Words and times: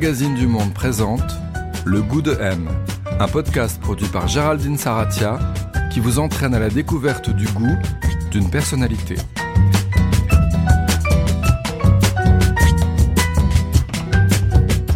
Magazine 0.00 0.36
du 0.36 0.46
Monde 0.46 0.72
présente 0.74 1.24
Le 1.84 2.00
goût 2.02 2.22
de 2.22 2.30
M, 2.40 2.68
un 3.18 3.26
podcast 3.26 3.80
produit 3.80 4.06
par 4.06 4.28
Géraldine 4.28 4.78
Saratia 4.78 5.40
qui 5.92 5.98
vous 5.98 6.20
entraîne 6.20 6.54
à 6.54 6.60
la 6.60 6.68
découverte 6.68 7.30
du 7.30 7.46
goût 7.46 7.76
d'une 8.30 8.48
personnalité. 8.48 9.16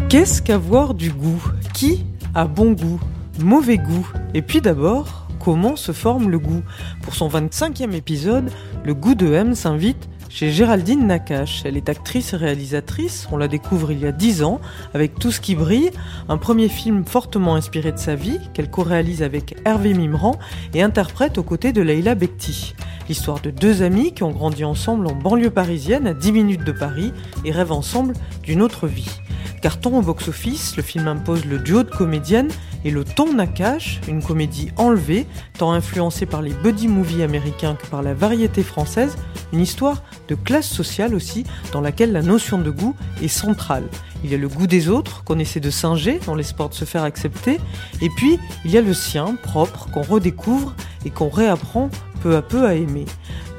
Qu'est-ce 0.09 0.41
qu'avoir 0.41 0.95
du 0.95 1.11
goût? 1.11 1.43
Qui 1.75 2.07
a 2.37 2.45
bon 2.45 2.71
goût? 2.71 3.01
Mauvais 3.41 3.79
goût? 3.79 4.09
Et 4.35 4.43
puis 4.43 4.61
d'abord, 4.61 5.27
comment 5.41 5.75
se 5.75 5.91
forme 5.91 6.31
le 6.31 6.39
goût? 6.39 6.63
Pour 7.03 7.17
son 7.17 7.29
25e 7.29 7.93
épisode, 7.93 8.53
le 8.85 8.95
goût 8.95 9.17
de 9.17 9.27
M 9.33 9.57
s'invite 9.57 10.09
chez 10.33 10.51
Géraldine 10.51 11.07
Nakache. 11.07 11.63
Elle 11.65 11.77
est 11.77 11.89
actrice 11.89 12.33
et 12.33 12.37
réalisatrice, 12.37 13.29
on 13.31 13.37
la 13.37 13.49
découvre 13.49 13.93
il 13.93 14.01
y 14.01 14.07
a 14.07 14.13
10 14.13 14.43
ans, 14.43 14.61
avec 14.95 15.19
Tout 15.19 15.31
ce 15.31 15.41
qui 15.41 15.55
brille, 15.55 15.91
un 16.29 16.39
premier 16.39 16.69
film 16.69 17.05
fortement 17.05 17.55
inspiré 17.55 17.93
de 17.93 17.99
sa 17.99 18.15
vie, 18.15 18.39
qu'elle 18.55 18.71
co-réalise 18.71 19.23
avec 19.23 19.57
Hervé 19.65 19.93
Mimran 19.95 20.37
et 20.75 20.83
interprète 20.83 21.37
aux 21.37 21.43
côtés 21.43 21.73
de 21.73 21.83
Leila 21.83 22.15
Bekti. 22.15 22.75
L'histoire 23.09 23.41
de 23.41 23.51
deux 23.51 23.83
amis 23.83 24.13
qui 24.15 24.23
ont 24.23 24.31
grandi 24.31 24.65
ensemble 24.65 25.07
en 25.07 25.15
banlieue 25.15 25.51
parisienne, 25.51 26.07
à 26.07 26.15
10 26.15 26.33
minutes 26.33 26.65
de 26.65 26.73
Paris, 26.73 27.13
et 27.45 27.53
rêvent 27.53 27.73
ensemble 27.73 28.15
d'une 28.43 28.63
autre 28.63 28.87
vie. 28.87 29.21
Carton 29.61 29.99
au 29.99 30.03
box-office, 30.03 30.77
le 30.77 30.83
film 30.83 31.07
impose 31.09 31.45
le 31.45 31.59
duo 31.59 31.83
de 31.83 31.91
comédiennes 31.91 32.51
et 32.85 32.91
le 32.91 33.05
ton 33.05 33.35
Nakash, 33.35 34.01
une 34.09 34.23
comédie 34.23 34.71
enlevée, 34.77 35.27
tant 35.59 35.73
influencée 35.73 36.27
par 36.27 36.43
les 36.43 36.53
buddy 36.53 36.89
movies 36.89 37.23
américains 37.23 37.75
que 37.75 37.87
par 37.87 38.03
la 38.03 38.15
variété 38.15 38.63
française, 38.63 39.17
une 39.53 39.61
histoire 39.61 40.03
de 40.29 40.35
classe 40.35 40.69
sociale 40.69 41.15
aussi, 41.15 41.45
dans 41.73 41.81
laquelle 41.81 42.13
la 42.13 42.23
notion 42.23 42.59
de 42.59 42.71
goût 42.71 42.97
est 43.23 43.29
centrale. 43.29 43.85
Il 44.25 44.31
y 44.31 44.35
a 44.35 44.39
le 44.39 44.49
goût 44.49 44.67
des 44.67 44.89
autres, 44.89 45.25
qu'on 45.25 45.39
essaie 45.39 45.61
de 45.61 45.71
singer 45.71 46.21
dans 46.27 46.35
l'espoir 46.35 46.69
de 46.69 46.75
se 46.75 46.85
faire 46.85 47.03
accepter, 47.03 47.59
et 48.01 48.09
puis 48.11 48.39
il 48.65 48.71
y 48.71 48.79
a 48.79 48.83
le 48.83 48.95
sien, 48.95 49.37
propre, 49.43 49.89
qu'on 49.91 50.03
redécouvre 50.03 50.75
et 51.05 51.11
qu'on 51.11 51.29
réapprend 51.29 51.91
peu 52.23 52.37
à 52.37 52.43
peu 52.43 52.65
à 52.65 52.75
aimer. 52.75 53.05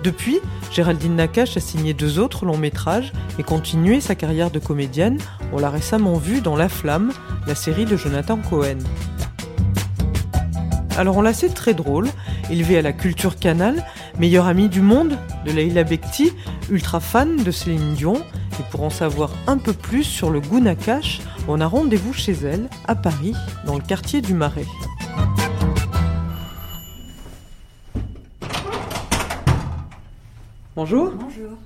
Depuis, 0.03 0.39
Géraldine 0.71 1.15
Nakache 1.15 1.55
a 1.55 1.61
signé 1.61 1.93
deux 1.93 2.19
autres 2.19 2.45
longs 2.45 2.57
métrages 2.57 3.13
et 3.39 3.43
continué 3.43 4.01
sa 4.01 4.15
carrière 4.15 4.51
de 4.51 4.59
comédienne. 4.59 5.17
On 5.53 5.59
l'a 5.59 5.69
récemment 5.69 6.17
vue 6.17 6.41
dans 6.41 6.57
La 6.57 6.67
Flamme, 6.67 7.13
la 7.47 7.55
série 7.55 7.85
de 7.85 7.95
Jonathan 7.95 8.37
Cohen. 8.37 8.79
Alors 10.95 11.17
on 11.17 11.21
la 11.21 11.33
sait 11.33 11.49
très 11.49 11.73
drôle, 11.73 12.07
élevée 12.51 12.77
à 12.77 12.83
la 12.83 12.93
culture 12.93 13.37
canal, 13.37 13.83
meilleure 14.19 14.45
amie 14.45 14.69
du 14.69 14.79
monde 14.79 15.17
de 15.43 15.51
Leila 15.51 15.83
Bekti, 15.83 16.31
ultra 16.69 16.99
fan 16.99 17.43
de 17.43 17.49
Céline 17.49 17.95
Dion. 17.95 18.17
Et 18.59 18.63
pour 18.69 18.83
en 18.83 18.91
savoir 18.91 19.31
un 19.47 19.57
peu 19.57 19.73
plus 19.73 20.03
sur 20.03 20.29
le 20.29 20.39
goût 20.39 20.59
Nakache, 20.59 21.21
on 21.47 21.59
a 21.59 21.65
rendez-vous 21.65 22.13
chez 22.13 22.33
elle, 22.43 22.69
à 22.87 22.93
Paris, 22.93 23.33
dans 23.65 23.73
le 23.73 23.81
quartier 23.81 24.21
du 24.21 24.35
Marais. 24.35 24.67
Bonjour. 30.75 31.11
Bonjour. 31.19 31.57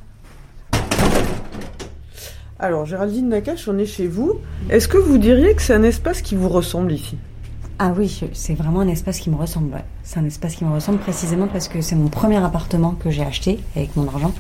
Alors, 2.60 2.86
Géraldine 2.86 3.28
Nakache, 3.28 3.68
on 3.68 3.78
est 3.78 3.86
chez 3.86 4.08
vous. 4.08 4.40
Est-ce 4.70 4.88
que 4.88 4.98
vous 4.98 5.18
diriez 5.18 5.54
que 5.54 5.62
c'est 5.62 5.74
un 5.74 5.84
espace 5.84 6.22
qui 6.22 6.36
vous 6.36 6.50
ressemble 6.50 6.94
ici? 6.94 7.18
Ah 7.80 7.94
oui, 7.96 8.24
c'est 8.34 8.56
vraiment 8.56 8.80
un 8.80 8.88
espace 8.88 9.20
qui 9.20 9.30
me 9.30 9.36
ressemble. 9.36 9.84
C'est 10.04 10.20
un 10.20 10.26
espace 10.26 10.56
qui 10.56 10.66
me 10.66 10.74
ressemble 10.74 10.98
précisément 10.98 11.48
parce 11.48 11.68
que 11.68 11.82
c'est 11.82 11.96
mon 11.96 12.08
premier 12.08 12.38
appartement 12.38 12.96
que 13.00 13.12
j'ai 13.12 13.24
acheté 13.24 13.60
avec 13.76 13.96
mon 13.96 14.08
argent 14.08 14.34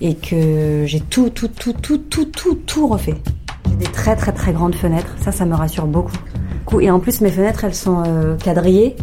et 0.00 0.14
que 0.14 0.84
j'ai 0.86 1.00
tout, 1.00 1.30
tout, 1.30 1.48
tout, 1.48 1.72
tout, 1.72 1.98
tout, 1.98 2.26
tout, 2.26 2.54
tout 2.54 2.86
refait. 2.86 3.16
J'ai 3.68 3.74
des 3.74 3.86
très, 3.86 4.14
très, 4.14 4.32
très 4.32 4.52
grandes 4.52 4.76
fenêtres. 4.76 5.16
Ça, 5.20 5.32
ça 5.32 5.46
me 5.46 5.54
rassure 5.54 5.86
beaucoup. 5.86 6.12
Et 6.80 6.92
en 6.92 7.00
plus, 7.00 7.20
mes 7.22 7.32
fenêtres, 7.32 7.64
elles 7.64 7.74
sont 7.74 8.04
euh, 8.06 8.36
quadrillées. 8.36 8.94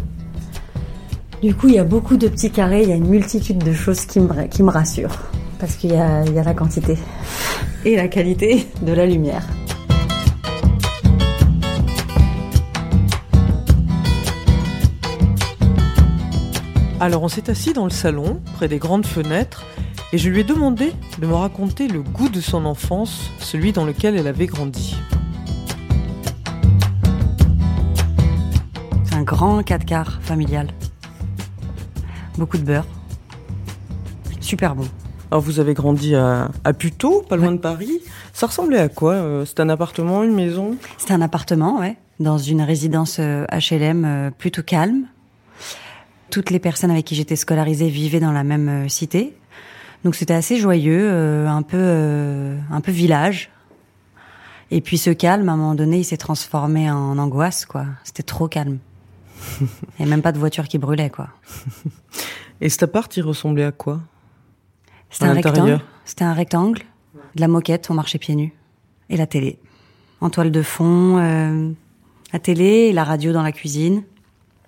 Du 1.42 1.54
coup, 1.54 1.68
il 1.68 1.74
y 1.74 1.78
a 1.78 1.84
beaucoup 1.84 2.16
de 2.16 2.26
petits 2.26 2.50
carrés. 2.50 2.82
Il 2.84 2.88
y 2.88 2.92
a 2.92 2.96
une 2.96 3.08
multitude 3.08 3.58
de 3.58 3.72
choses 3.74 4.06
qui 4.06 4.18
me, 4.20 4.70
rassurent 4.70 5.18
parce 5.60 5.76
qu'il 5.76 5.90
y 5.90 5.96
a 5.96 6.24
la 6.24 6.54
quantité 6.54 6.96
et 7.84 7.96
la 7.96 8.08
qualité 8.08 8.66
de 8.80 8.92
la 8.92 9.04
lumière. 9.04 9.46
Alors, 17.00 17.22
on 17.22 17.28
s'est 17.28 17.48
assis 17.48 17.72
dans 17.72 17.84
le 17.84 17.90
salon, 17.90 18.40
près 18.54 18.66
des 18.66 18.78
grandes 18.78 19.06
fenêtres, 19.06 19.64
et 20.12 20.18
je 20.18 20.28
lui 20.28 20.40
ai 20.40 20.44
demandé 20.44 20.92
de 21.20 21.26
me 21.26 21.34
raconter 21.34 21.86
le 21.86 22.02
goût 22.02 22.28
de 22.28 22.40
son 22.40 22.64
enfance, 22.64 23.30
celui 23.38 23.70
dans 23.70 23.84
lequel 23.84 24.16
elle 24.16 24.26
avait 24.26 24.46
grandi. 24.46 24.96
C'est 29.04 29.14
un 29.14 29.22
grand 29.22 29.62
4 29.62 29.84
quarts 29.84 30.18
familial. 30.22 30.66
Beaucoup 32.36 32.58
de 32.58 32.64
beurre. 32.64 32.86
Super 34.40 34.74
bon. 34.74 34.88
Alors, 35.30 35.40
vous 35.40 35.60
avez 35.60 35.74
grandi 35.74 36.16
à, 36.16 36.50
à 36.64 36.72
Puteaux, 36.72 37.22
pas 37.22 37.36
loin 37.36 37.52
de 37.52 37.58
Paris. 37.58 38.00
Ça 38.32 38.48
ressemblait 38.48 38.80
à 38.80 38.88
quoi 38.88 39.12
euh, 39.12 39.44
C'est 39.44 39.60
un 39.60 39.68
appartement, 39.68 40.24
une 40.24 40.34
maison? 40.34 40.76
C'était 40.96 41.14
un 41.14 41.22
appartement, 41.22 41.78
ouais, 41.78 41.96
dans 42.18 42.38
une 42.38 42.62
résidence 42.62 43.18
euh, 43.20 43.44
HLM 43.52 44.04
euh, 44.04 44.30
plutôt 44.32 44.64
calme. 44.64 45.06
Toutes 46.30 46.50
les 46.50 46.58
personnes 46.58 46.90
avec 46.90 47.06
qui 47.06 47.14
j'étais 47.14 47.36
scolarisée 47.36 47.88
vivaient 47.88 48.20
dans 48.20 48.32
la 48.32 48.44
même 48.44 48.68
euh, 48.68 48.88
cité. 48.88 49.34
Donc 50.04 50.14
c'était 50.14 50.34
assez 50.34 50.56
joyeux, 50.58 51.08
euh, 51.10 51.48
un 51.48 51.62
peu 51.62 51.78
euh, 51.78 52.58
un 52.70 52.80
peu 52.80 52.92
village. 52.92 53.50
Et 54.70 54.80
puis 54.80 54.98
ce 54.98 55.10
calme, 55.10 55.48
à 55.48 55.52
un 55.52 55.56
moment 55.56 55.74
donné, 55.74 55.98
il 55.98 56.04
s'est 56.04 56.18
transformé 56.18 56.90
en 56.90 57.18
angoisse, 57.18 57.64
quoi. 57.64 57.86
C'était 58.04 58.22
trop 58.22 58.48
calme. 58.48 58.78
Il 59.60 59.66
n'y 60.00 60.04
a 60.04 60.08
même 60.08 60.22
pas 60.22 60.32
de 60.32 60.38
voiture 60.38 60.68
qui 60.68 60.78
brûlait, 60.78 61.10
quoi. 61.10 61.28
Et 62.60 62.68
cet 62.68 62.82
appart, 62.82 63.16
il 63.16 63.22
ressemblait 63.22 63.64
à 63.64 63.72
quoi? 63.72 64.00
C'était 65.10 65.26
un 65.26 65.32
rectangle. 65.32 65.80
C'était 66.04 66.24
un 66.24 66.34
rectangle, 66.34 66.82
de 67.34 67.40
la 67.40 67.48
moquette, 67.48 67.88
on 67.90 67.94
marchait 67.94 68.18
pieds 68.18 68.34
nus. 68.34 68.52
Et 69.10 69.16
la 69.16 69.26
télé. 69.26 69.58
En 70.20 70.28
toile 70.28 70.50
de 70.50 70.62
fond, 70.62 71.18
euh, 71.18 71.70
la 72.32 72.38
télé 72.40 72.88
et 72.88 72.92
la 72.92 73.04
radio 73.04 73.32
dans 73.32 73.42
la 73.42 73.52
cuisine. 73.52 74.02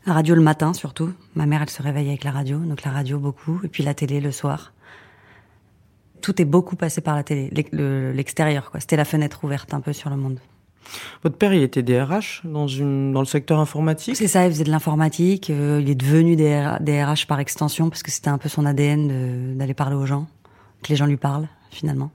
La 0.07 0.15
radio 0.15 0.35
le 0.35 0.41
matin 0.43 0.73
surtout. 0.73 1.13
Ma 1.35 1.47
mère, 1.47 1.63
elle 1.63 1.71
se 1.71 1.83
réveillait 1.83 2.11
avec 2.11 2.25
la 2.25 2.31
radio, 2.31 2.59
donc 2.59 2.83
la 2.85 2.91
radio 2.91 3.19
beaucoup. 3.19 3.61
Et 3.65 3.69
puis 3.69 3.83
la 3.83 3.95
télé 3.95 4.21
le 4.21 4.33
soir. 4.33 4.73
Tout 6.23 6.41
est 6.41 6.45
beaucoup 6.45 6.77
passé 6.77 7.01
par 7.01 7.17
la 7.17 7.23
télé, 7.23 7.49
l'ex- 7.53 7.71
le- 7.73 8.13
l'extérieur, 8.13 8.71
quoi. 8.71 8.81
C'était 8.81 8.97
la 8.97 9.05
fenêtre 9.07 9.43
ouverte 9.45 9.73
un 9.73 9.81
peu 9.81 9.93
sur 9.93 10.11
le 10.11 10.17
monde. 10.17 10.39
Votre 11.23 11.37
père, 11.37 11.53
il 11.55 11.63
était 11.63 11.83
DRH 11.83 12.43
dans, 12.45 12.67
une, 12.67 13.13
dans 13.13 13.21
le 13.21 13.27
secteur 13.27 13.59
informatique? 13.59 14.17
C'est 14.17 14.27
ça, 14.29 14.45
il 14.47 14.53
faisait 14.53 14.65
de 14.65 14.71
l'informatique. 14.71 15.49
euh, 15.51 15.79
il 15.81 15.89
est 15.89 15.95
devenu 15.95 16.37
DR 16.37 16.79
DRH 16.81 17.27
par 17.27 17.39
extension 17.41 17.89
parce 17.91 18.03
que 18.03 18.11
c'était 18.11 18.29
un 18.29 18.39
peu 18.39 18.49
son 18.49 18.67
ADN 18.67 19.57
d'aller 19.57 19.75
parler 19.75 19.95
aux 19.97 20.07
gens, 20.07 20.27
que 20.83 20.89
les 20.89 20.97
gens 20.97 21.07
lui 21.07 21.17
parlent 21.19 21.49
finalement. 21.71 22.11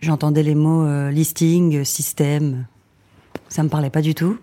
J'entendais 0.00 0.42
les 0.42 0.54
mots 0.54 0.84
euh, 0.84 1.10
listing, 1.10 1.82
système. 1.84 2.66
Ça 3.48 3.62
me 3.62 3.68
parlait 3.68 3.90
pas 3.90 4.02
du 4.02 4.14
tout. 4.14 4.36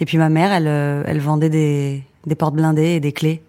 Et 0.00 0.04
puis 0.04 0.18
ma 0.18 0.28
mère, 0.28 0.52
elle, 0.52 0.68
euh, 0.68 1.02
elle 1.06 1.20
vendait 1.20 1.50
des, 1.50 2.02
des 2.26 2.34
portes 2.34 2.54
blindées 2.54 2.94
et 2.94 3.00
des 3.00 3.12
clés 3.12 3.42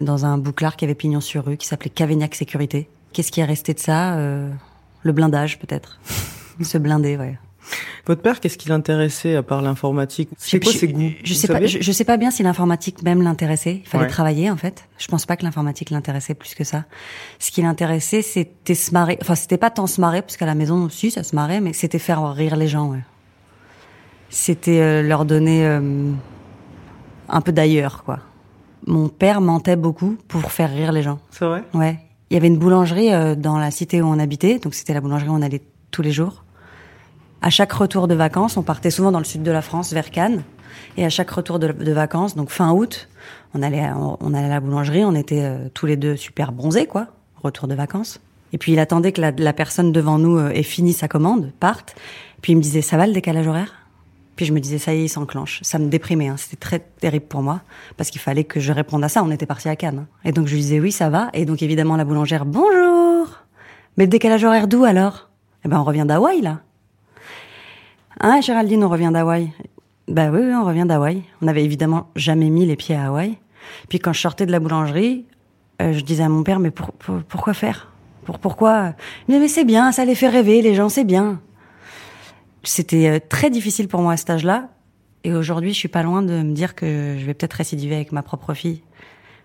dans 0.00 0.24
un 0.24 0.38
bouclard 0.38 0.76
qui 0.76 0.84
avait 0.84 0.94
pignon 0.94 1.20
sur 1.20 1.44
rue 1.44 1.56
qui 1.56 1.66
s'appelait 1.66 1.90
Cavignac 1.90 2.34
Sécurité. 2.34 2.88
Qu'est-ce 3.12 3.30
qui 3.32 3.40
est 3.40 3.44
resté 3.44 3.74
de 3.74 3.78
ça 3.78 4.14
Euh, 4.14 4.50
Le 5.02 5.12
blindage 5.12 5.58
peut-être. 5.58 5.98
Se 6.62 6.78
blinder, 6.78 7.16
ouais. 7.16 7.38
Votre 8.06 8.20
père, 8.22 8.40
qu'est-ce 8.40 8.58
qui 8.58 8.68
l'intéressait 8.68 9.36
à 9.36 9.42
part 9.44 9.62
l'informatique? 9.62 10.28
C'est 10.36 10.58
quoi 10.60 10.72
je, 10.72 10.78
ses 10.78 10.88
goûts 10.88 11.10
je 11.22 11.32
sais 11.34 11.46
pas, 11.46 11.64
je, 11.64 11.78
je 11.80 11.92
sais 11.92 12.04
pas 12.04 12.16
bien 12.16 12.32
si 12.32 12.42
l'informatique 12.42 13.02
même 13.04 13.22
l'intéressait. 13.22 13.76
Il 13.84 13.88
fallait 13.88 14.04
Ouais. 14.04 14.10
travailler 14.10 14.50
en 14.50 14.56
fait. 14.56 14.88
Je 14.98 15.06
pense 15.06 15.24
pas 15.26 15.36
que 15.36 15.44
l'informatique 15.44 15.90
l'intéressait 15.90 16.34
plus 16.34 16.54
que 16.56 16.64
ça. 16.64 16.84
Ce 17.38 17.52
qui 17.52 17.62
l'intéressait, 17.62 18.20
c'était 18.22 18.74
se 18.74 18.90
marrer. 18.92 19.16
Enfin, 19.22 19.36
c'était 19.36 19.56
pas 19.58 19.70
tant 19.70 19.86
se 19.86 20.00
marrer 20.00 20.20
parce 20.22 20.36
qu'à 20.36 20.46
la 20.46 20.56
maison 20.56 20.82
aussi 20.84 21.12
ça 21.12 21.22
se 21.22 21.36
marrait, 21.36 21.60
mais 21.60 21.72
c'était 21.72 22.00
faire 22.00 22.32
rire 22.34 22.56
les 22.56 22.66
gens. 22.66 22.90
Ouais. 22.90 22.98
C'était 24.34 24.80
euh, 24.80 25.02
leur 25.02 25.26
donner 25.26 25.66
euh, 25.66 26.10
un 27.28 27.40
peu 27.42 27.52
d'ailleurs, 27.52 28.02
quoi. 28.02 28.20
Mon 28.86 29.10
père 29.10 29.42
mentait 29.42 29.76
beaucoup 29.76 30.16
pour 30.26 30.50
faire 30.50 30.70
rire 30.70 30.90
les 30.90 31.02
gens. 31.02 31.18
C'est 31.30 31.44
vrai? 31.44 31.62
Ouais. 31.74 31.98
Il 32.30 32.34
y 32.34 32.36
avait 32.38 32.46
une 32.46 32.56
boulangerie 32.56 33.12
euh, 33.12 33.34
dans 33.34 33.58
la 33.58 33.70
cité 33.70 34.00
où 34.00 34.06
on 34.06 34.18
habitait, 34.18 34.58
donc 34.58 34.72
c'était 34.72 34.94
la 34.94 35.02
boulangerie 35.02 35.28
où 35.28 35.34
on 35.34 35.42
allait 35.42 35.60
tous 35.90 36.00
les 36.00 36.12
jours. 36.12 36.44
À 37.42 37.50
chaque 37.50 37.74
retour 37.74 38.08
de 38.08 38.14
vacances, 38.14 38.56
on 38.56 38.62
partait 38.62 38.90
souvent 38.90 39.12
dans 39.12 39.18
le 39.18 39.26
sud 39.26 39.42
de 39.42 39.50
la 39.50 39.60
France, 39.60 39.92
vers 39.92 40.10
Cannes. 40.10 40.44
Et 40.96 41.04
à 41.04 41.10
chaque 41.10 41.30
retour 41.30 41.58
de, 41.58 41.70
de 41.70 41.92
vacances, 41.92 42.34
donc 42.34 42.48
fin 42.48 42.72
août, 42.72 43.10
on 43.52 43.62
allait, 43.62 43.84
on, 43.94 44.16
on 44.18 44.32
allait 44.32 44.46
à 44.46 44.48
la 44.48 44.60
boulangerie, 44.60 45.04
on 45.04 45.14
était 45.14 45.42
euh, 45.42 45.68
tous 45.74 45.84
les 45.84 45.98
deux 45.98 46.16
super 46.16 46.52
bronzés, 46.52 46.86
quoi. 46.86 47.08
Retour 47.42 47.68
de 47.68 47.74
vacances. 47.74 48.18
Et 48.54 48.58
puis 48.58 48.72
il 48.72 48.78
attendait 48.78 49.12
que 49.12 49.20
la, 49.20 49.30
la 49.30 49.52
personne 49.52 49.92
devant 49.92 50.16
nous 50.16 50.38
euh, 50.38 50.48
ait 50.52 50.62
fini 50.62 50.94
sa 50.94 51.06
commande, 51.06 51.52
parte. 51.60 51.94
Puis 52.40 52.52
il 52.52 52.56
me 52.56 52.62
disait, 52.62 52.80
ça 52.80 52.96
va 52.96 53.06
le 53.06 53.12
décalage 53.12 53.46
horaire? 53.46 53.74
Puis 54.36 54.46
je 54.46 54.52
me 54.52 54.60
disais, 54.60 54.78
ça 54.78 54.94
y 54.94 55.00
est, 55.00 55.04
il 55.04 55.08
s'enclenche. 55.08 55.60
Ça 55.62 55.78
me 55.78 55.86
déprimait, 55.88 56.28
hein. 56.28 56.36
c'était 56.38 56.56
très 56.56 56.78
terrible 56.78 57.26
pour 57.26 57.42
moi, 57.42 57.60
parce 57.96 58.10
qu'il 58.10 58.20
fallait 58.20 58.44
que 58.44 58.60
je 58.60 58.72
réponde 58.72 59.04
à 59.04 59.08
ça. 59.08 59.22
On 59.22 59.30
était 59.30 59.46
parti 59.46 59.68
à 59.68 59.76
Cannes. 59.76 60.06
hein. 60.06 60.06
Et 60.24 60.32
donc 60.32 60.46
je 60.46 60.54
lui 60.54 60.60
disais, 60.62 60.80
oui, 60.80 60.90
ça 60.92 61.10
va. 61.10 61.28
Et 61.34 61.44
donc 61.44 61.62
évidemment, 61.62 61.96
la 61.96 62.04
boulangère, 62.04 62.44
bonjour 62.46 63.28
Mais 63.98 64.04
le 64.04 64.10
décalage 64.10 64.44
horaire 64.44 64.68
d'où 64.68 64.84
alors? 64.84 65.28
Eh 65.64 65.68
ben, 65.68 65.78
on 65.78 65.84
revient 65.84 66.04
d'Hawaï, 66.06 66.40
là. 66.40 66.60
Ah, 68.20 68.40
Géraldine, 68.40 68.84
on 68.84 68.88
revient 68.88 69.10
d'Hawaï? 69.12 69.50
Bah 70.08 70.30
oui, 70.32 70.40
on 70.54 70.64
revient 70.64 70.84
d'Hawaï. 70.86 71.22
On 71.40 71.46
n'avait 71.46 71.64
évidemment 71.64 72.08
jamais 72.16 72.50
mis 72.50 72.66
les 72.66 72.76
pieds 72.76 72.96
à 72.96 73.06
Hawaï. 73.06 73.38
Puis 73.88 73.98
quand 73.98 74.12
je 74.12 74.20
sortais 74.20 74.46
de 74.46 74.52
la 74.52 74.60
boulangerie, 74.60 75.26
euh, 75.80 75.92
je 75.92 76.00
disais 76.00 76.22
à 76.24 76.28
mon 76.28 76.42
père, 76.42 76.58
mais 76.58 76.70
pour, 76.70 76.92
pour- 76.92 77.22
pourquoi 77.22 77.54
faire? 77.54 77.92
Pour, 78.24 78.38
Pourquoi? 78.38 78.94
Disait, 79.28 79.40
mais 79.40 79.48
c'est 79.48 79.64
bien, 79.64 79.90
ça 79.92 80.04
les 80.04 80.14
fait 80.14 80.28
rêver, 80.28 80.62
les 80.62 80.74
gens, 80.74 80.88
c'est 80.88 81.04
bien. 81.04 81.40
C'était 82.62 83.08
euh, 83.08 83.18
très 83.26 83.50
difficile 83.50 83.88
pour 83.88 84.00
moi 84.00 84.12
à 84.12 84.16
cet 84.16 84.30
âge-là. 84.30 84.70
Et 85.24 85.32
aujourd'hui, 85.32 85.72
je 85.72 85.78
suis 85.78 85.88
pas 85.88 86.02
loin 86.02 86.22
de 86.22 86.42
me 86.42 86.52
dire 86.52 86.74
que 86.74 87.16
je 87.18 87.24
vais 87.24 87.34
peut-être 87.34 87.54
récidiver 87.54 87.94
avec 87.94 88.12
ma 88.12 88.22
propre 88.22 88.54
fille. 88.54 88.82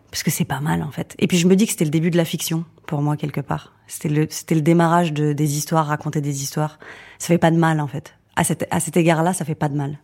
Parce 0.09 0.23
que 0.23 0.31
c'est 0.31 0.45
pas 0.45 0.59
mal, 0.59 0.81
en 0.83 0.91
fait. 0.91 1.15
Et 1.19 1.27
puis 1.27 1.37
je 1.37 1.47
me 1.47 1.55
dis 1.55 1.65
que 1.65 1.71
c'était 1.71 1.85
le 1.85 1.91
début 1.91 2.09
de 2.09 2.17
la 2.17 2.25
fiction, 2.25 2.65
pour 2.85 3.01
moi, 3.01 3.17
quelque 3.17 3.41
part. 3.41 3.73
C'était 3.87 4.09
le, 4.09 4.27
c'était 4.29 4.55
le 4.55 4.61
démarrage 4.61 5.13
de, 5.13 5.33
des 5.33 5.57
histoires, 5.57 5.87
raconter 5.87 6.21
des 6.21 6.41
histoires. 6.41 6.79
Ça 7.19 7.27
fait 7.27 7.37
pas 7.37 7.51
de 7.51 7.57
mal, 7.57 7.79
en 7.79 7.87
fait. 7.87 8.15
À 8.35 8.43
cet, 8.43 8.67
à 8.71 8.79
cet 8.79 8.97
égard-là, 8.97 9.33
ça 9.33 9.45
fait 9.45 9.55
pas 9.55 9.69
de 9.69 9.75
mal. 9.75 9.99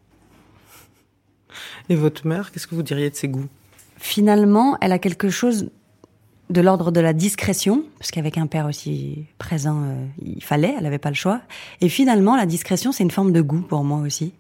Et 1.90 1.96
votre 1.96 2.28
mère, 2.28 2.52
qu'est-ce 2.52 2.68
que 2.68 2.76
vous 2.76 2.84
diriez 2.84 3.10
de 3.10 3.16
ses 3.16 3.28
goûts? 3.28 3.48
Finalement, 3.98 4.78
elle 4.82 4.92
a 4.92 5.00
quelque 5.00 5.30
chose 5.30 5.70
de 6.50 6.62
l'ordre 6.62 6.92
de 6.92 7.00
la 7.00 7.14
discrétion, 7.14 7.84
parce 7.98 8.12
qu'avec 8.12 8.38
un 8.38 8.48
père 8.48 8.66
aussi 8.66 9.26
présent, 9.38 9.82
euh, 9.84 10.06
il 10.24 10.44
fallait, 10.44 10.74
elle 10.78 10.84
n'avait 10.84 11.00
pas 11.00 11.10
le 11.10 11.16
choix. 11.16 11.42
Et 11.82 11.90
finalement, 11.90 12.36
la 12.36 12.46
discrétion, 12.46 12.92
c'est 12.92 13.04
une 13.04 13.12
forme 13.12 13.32
de 13.32 13.42
goût 13.42 13.62
pour 13.62 13.84
moi 13.84 14.00
aussi. 14.00 14.34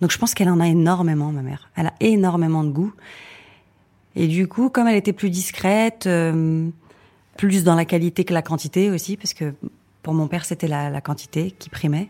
Donc 0.00 0.10
je 0.10 0.18
pense 0.18 0.34
qu'elle 0.34 0.48
en 0.48 0.60
a 0.60 0.66
énormément, 0.66 1.30
ma 1.30 1.42
mère. 1.42 1.70
Elle 1.76 1.86
a 1.86 1.94
énormément 2.00 2.64
de 2.64 2.70
goût. 2.70 2.92
Et 4.16 4.26
du 4.26 4.48
coup, 4.48 4.70
comme 4.70 4.88
elle 4.88 4.96
était 4.96 5.12
plus 5.12 5.30
discrète, 5.30 6.06
euh, 6.06 6.68
plus 7.36 7.64
dans 7.64 7.74
la 7.74 7.84
qualité 7.84 8.24
que 8.24 8.34
la 8.34 8.42
quantité 8.42 8.90
aussi, 8.90 9.16
parce 9.16 9.32
que 9.32 9.54
pour 10.02 10.14
mon 10.14 10.26
père, 10.26 10.44
c'était 10.44 10.68
la, 10.68 10.90
la 10.90 11.00
quantité 11.00 11.54
qui 11.58 11.70
primait. 11.70 12.08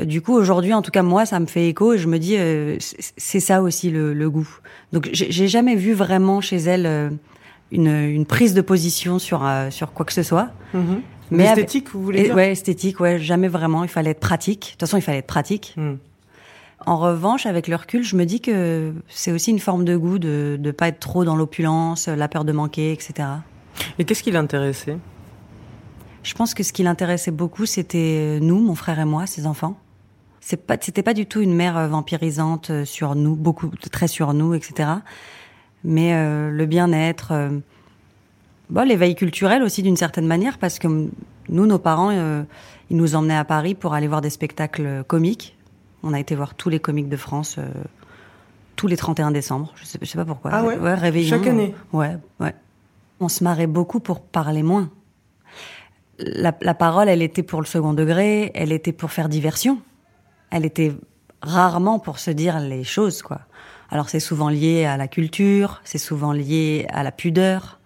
Euh, 0.00 0.04
Du 0.04 0.22
coup, 0.22 0.34
aujourd'hui, 0.34 0.72
en 0.72 0.82
tout 0.82 0.90
cas, 0.90 1.02
moi, 1.02 1.26
ça 1.26 1.38
me 1.40 1.46
fait 1.46 1.68
écho 1.68 1.92
et 1.92 1.98
je 1.98 2.08
me 2.08 2.18
dis, 2.18 2.36
euh, 2.36 2.76
c'est 3.16 3.40
ça 3.40 3.62
aussi 3.62 3.90
le, 3.90 4.12
le 4.12 4.30
goût. 4.30 4.48
Donc, 4.92 5.08
j'ai 5.12 5.48
jamais 5.48 5.76
vu 5.76 5.92
vraiment 5.92 6.40
chez 6.40 6.56
elle 6.56 7.18
une, 7.72 7.88
une 7.88 8.26
prise 8.26 8.54
de 8.54 8.60
position 8.60 9.18
sur 9.18 9.44
euh, 9.44 9.70
sur 9.70 9.92
quoi 9.92 10.04
que 10.06 10.12
ce 10.12 10.22
soit. 10.22 10.50
Mais 11.32 11.46
avec- 11.46 11.64
L'esthétique, 11.64 11.90
vous 11.92 12.02
voulez 12.02 12.24
dire 12.24 12.34
ouais, 12.34 12.50
esthétique, 12.52 12.98
ouais, 13.00 13.18
jamais 13.18 13.48
vraiment. 13.48 13.84
Il 13.84 13.88
fallait 13.88 14.10
être 14.10 14.20
pratique. 14.20 14.60
De 14.60 14.70
toute 14.72 14.80
façon, 14.80 14.96
il 14.96 15.02
fallait 15.02 15.18
être 15.18 15.26
pratique. 15.26 15.74
Hmm. 15.76 15.94
En 16.86 16.96
revanche, 16.98 17.46
avec 17.46 17.68
le 17.68 17.76
recul, 17.76 18.02
je 18.02 18.16
me 18.16 18.24
dis 18.24 18.40
que 18.40 18.92
c'est 19.08 19.30
aussi 19.32 19.50
une 19.50 19.58
forme 19.60 19.84
de 19.84 19.96
goût 19.96 20.18
de 20.18 20.58
de 20.58 20.70
pas 20.70 20.88
être 20.88 20.98
trop 20.98 21.24
dans 21.24 21.36
l'opulence, 21.36 22.08
la 22.08 22.26
peur 22.26 22.44
de 22.44 22.52
manquer, 22.52 22.92
etc. 22.92 23.28
Et 23.98 24.04
qu'est-ce 24.04 24.22
qui 24.22 24.30
l'intéressait? 24.30 24.96
Je 26.22 26.34
pense 26.34 26.52
que 26.54 26.62
ce 26.62 26.72
qui 26.72 26.82
l'intéressait 26.82 27.30
beaucoup, 27.30 27.64
c'était 27.66 28.38
nous, 28.42 28.58
mon 28.60 28.74
frère 28.74 28.98
et 28.98 29.04
moi, 29.04 29.26
ses 29.26 29.46
enfants. 29.46 29.78
C'est 30.40 30.66
pas, 30.66 30.76
c'était 30.80 31.02
pas 31.02 31.14
du 31.14 31.26
tout 31.26 31.40
une 31.42 31.54
mère 31.54 31.76
euh, 31.76 31.86
vampirisante 31.88 32.70
euh, 32.70 32.84
sur 32.84 33.14
nous, 33.14 33.36
beaucoup, 33.36 33.70
très 33.92 34.08
sur 34.08 34.32
nous, 34.34 34.54
etc. 34.54 34.88
Mais 35.84 36.14
euh, 36.14 36.50
le 36.50 36.66
bien-être, 36.66 37.32
euh, 37.32 37.50
bon, 38.68 38.86
l'éveil 38.86 39.14
culturel 39.14 39.62
aussi 39.62 39.82
d'une 39.82 39.96
certaine 39.96 40.26
manière, 40.26 40.58
parce 40.58 40.78
que 40.78 40.88
nous, 40.88 41.66
nos 41.66 41.78
parents, 41.78 42.10
euh, 42.12 42.42
ils 42.90 42.96
nous 42.96 43.14
emmenaient 43.14 43.36
à 43.36 43.44
Paris 43.44 43.74
pour 43.74 43.94
aller 43.94 44.08
voir 44.08 44.20
des 44.20 44.30
spectacles 44.30 45.04
comiques. 45.06 45.56
On 46.02 46.12
a 46.12 46.20
été 46.20 46.34
voir 46.34 46.54
tous 46.54 46.68
les 46.68 46.80
comiques 46.80 47.08
de 47.08 47.16
France, 47.16 47.56
euh, 47.58 47.66
tous 48.76 48.86
les 48.86 48.96
31 48.96 49.30
décembre. 49.30 49.72
Je 49.76 49.84
sais, 49.84 49.98
je 50.00 50.06
sais 50.06 50.18
pas 50.18 50.24
pourquoi. 50.24 50.50
Ah 50.52 50.64
ouais 50.64 50.94
réveillon. 50.94 51.28
Chaque 51.28 51.46
année 51.46 51.74
Ouais, 51.92 52.16
ouais. 52.40 52.54
On 53.20 53.28
se 53.28 53.44
marrait 53.44 53.66
beaucoup 53.66 54.00
pour 54.00 54.20
parler 54.20 54.62
moins 54.62 54.90
la, 56.20 56.54
la 56.60 56.74
parole, 56.74 57.08
elle 57.08 57.22
était 57.22 57.42
pour 57.42 57.60
le 57.60 57.66
second 57.66 57.92
degré, 57.92 58.50
elle 58.54 58.72
était 58.72 58.92
pour 58.92 59.10
faire 59.10 59.28
diversion. 59.28 59.80
Elle 60.50 60.64
était 60.64 60.92
rarement 61.42 61.98
pour 61.98 62.18
se 62.18 62.30
dire 62.30 62.60
les 62.60 62.84
choses, 62.84 63.22
quoi. 63.22 63.40
Alors 63.90 64.08
c'est 64.08 64.20
souvent 64.20 64.48
lié 64.48 64.84
à 64.84 64.96
la 64.96 65.08
culture, 65.08 65.80
c'est 65.84 65.98
souvent 65.98 66.32
lié 66.32 66.86
à 66.92 67.02
la 67.02 67.10
pudeur, 67.12 67.78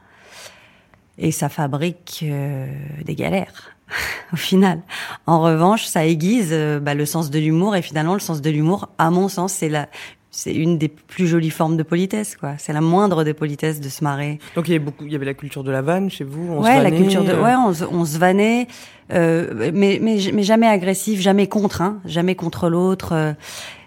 et 1.19 1.31
ça 1.33 1.49
fabrique 1.49 2.25
euh, 2.29 2.67
des 3.05 3.15
galères 3.15 3.71
au 4.33 4.37
final. 4.37 4.81
En 5.27 5.41
revanche, 5.41 5.85
ça 5.85 6.05
aiguise 6.07 6.51
euh, 6.53 6.81
bah, 6.81 6.95
le 6.95 7.07
sens 7.07 7.31
de 7.31 7.39
l'humour, 7.39 7.77
et 7.77 7.83
finalement 7.83 8.15
le 8.15 8.21
sens 8.21 8.41
de 8.43 8.51
l'humour, 8.51 8.89
à 8.99 9.11
mon 9.11 9.29
sens, 9.29 9.53
c'est 9.53 9.69
la 9.69 9.89
c'est 10.37 10.53
une 10.53 10.79
des 10.79 10.89
plus 10.89 11.29
jolies 11.29 11.51
formes 11.51 11.77
de 11.77 11.85
politesse, 11.85 12.35
quoi. 12.35 12.55
C'est 12.59 12.73
la 12.73 12.81
moindre 12.81 13.23
des 13.23 13.35
politesses 13.35 13.81
de 13.81 13.89
se 13.89 14.03
marrer. 14.03 14.41
Donc 14.57 14.67
il 14.67 14.73
y 14.73 14.75
avait 14.75 14.85
beaucoup, 14.85 15.05
il 15.07 15.13
y 15.13 15.15
avait 15.15 15.25
la 15.27 15.33
culture 15.35 15.63
de 15.63 15.71
la 15.71 15.81
vanne 15.81 16.11
chez 16.11 16.25
vous. 16.25 16.49
On 16.51 16.61
se 16.61 16.67
ouais, 16.67 16.79
la 16.79 16.83
vannait, 16.83 16.97
culture 16.97 17.23
de, 17.23 17.31
euh, 17.31 17.41
ouais, 17.41 17.55
on, 17.55 17.73
se- 17.73 17.85
on 17.85 18.05
se 18.05 18.19
vannait, 18.19 18.67
euh, 19.13 19.71
mais, 19.73 20.01
mais 20.03 20.19
mais 20.35 20.43
jamais 20.43 20.67
agressif, 20.67 21.21
jamais 21.21 21.47
contre, 21.47 21.83
hein, 21.83 22.01
jamais 22.05 22.35
contre 22.35 22.69
l'autre. 22.69 23.37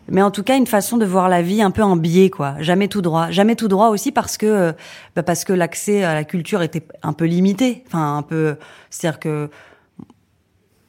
Mais 0.09 0.21
en 0.21 0.31
tout 0.31 0.43
cas, 0.43 0.57
une 0.57 0.67
façon 0.67 0.97
de 0.97 1.05
voir 1.05 1.29
la 1.29 1.41
vie 1.41 1.61
un 1.61 1.71
peu 1.71 1.83
en 1.83 1.95
biais, 1.95 2.29
quoi. 2.29 2.55
Jamais 2.59 2.87
tout 2.87 3.01
droit, 3.01 3.29
jamais 3.31 3.55
tout 3.55 3.67
droit 3.67 3.89
aussi 3.89 4.11
parce 4.11 4.37
que 4.37 4.45
euh, 4.45 4.71
bah, 5.15 5.23
parce 5.23 5.43
que 5.43 5.53
l'accès 5.53 6.03
à 6.03 6.13
la 6.13 6.23
culture 6.23 6.61
était 6.61 6.85
un 7.03 7.13
peu 7.13 7.25
limité, 7.25 7.83
enfin 7.87 8.17
un 8.17 8.21
peu, 8.23 8.55
c'est-à-dire 8.89 9.19
que 9.19 9.49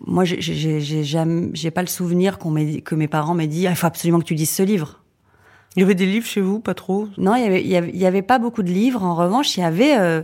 moi, 0.06 0.24
j'ai- 0.24 0.40
j'ai 0.40 1.02
jamais, 1.04 1.50
j'ai 1.54 1.70
pas 1.72 1.80
le 1.82 1.88
souvenir 1.88 2.38
qu'on 2.38 2.54
que 2.54 2.94
mes 2.94 3.08
parents 3.08 3.34
m'aient 3.34 3.48
dit, 3.48 3.66
Ah, 3.66 3.70
il 3.70 3.76
faut 3.76 3.86
absolument 3.86 4.20
que 4.20 4.24
tu 4.24 4.34
lises 4.34 4.50
ce 4.50 4.62
livre. 4.62 4.97
Il 5.78 5.82
y 5.82 5.84
avait 5.84 5.94
des 5.94 6.06
livres 6.06 6.26
chez 6.26 6.40
vous, 6.40 6.58
pas 6.58 6.74
trop? 6.74 7.06
Non, 7.18 7.36
il 7.36 7.42
y 7.44 7.46
avait, 7.46 7.62
il 7.62 7.68
y 7.68 7.76
avait, 7.76 7.90
il 7.94 8.00
y 8.00 8.04
avait 8.04 8.22
pas 8.22 8.40
beaucoup 8.40 8.64
de 8.64 8.68
livres. 8.68 9.04
En 9.04 9.14
revanche, 9.14 9.56
il 9.56 9.60
y 9.60 9.62
avait, 9.62 9.96
euh, 9.96 10.22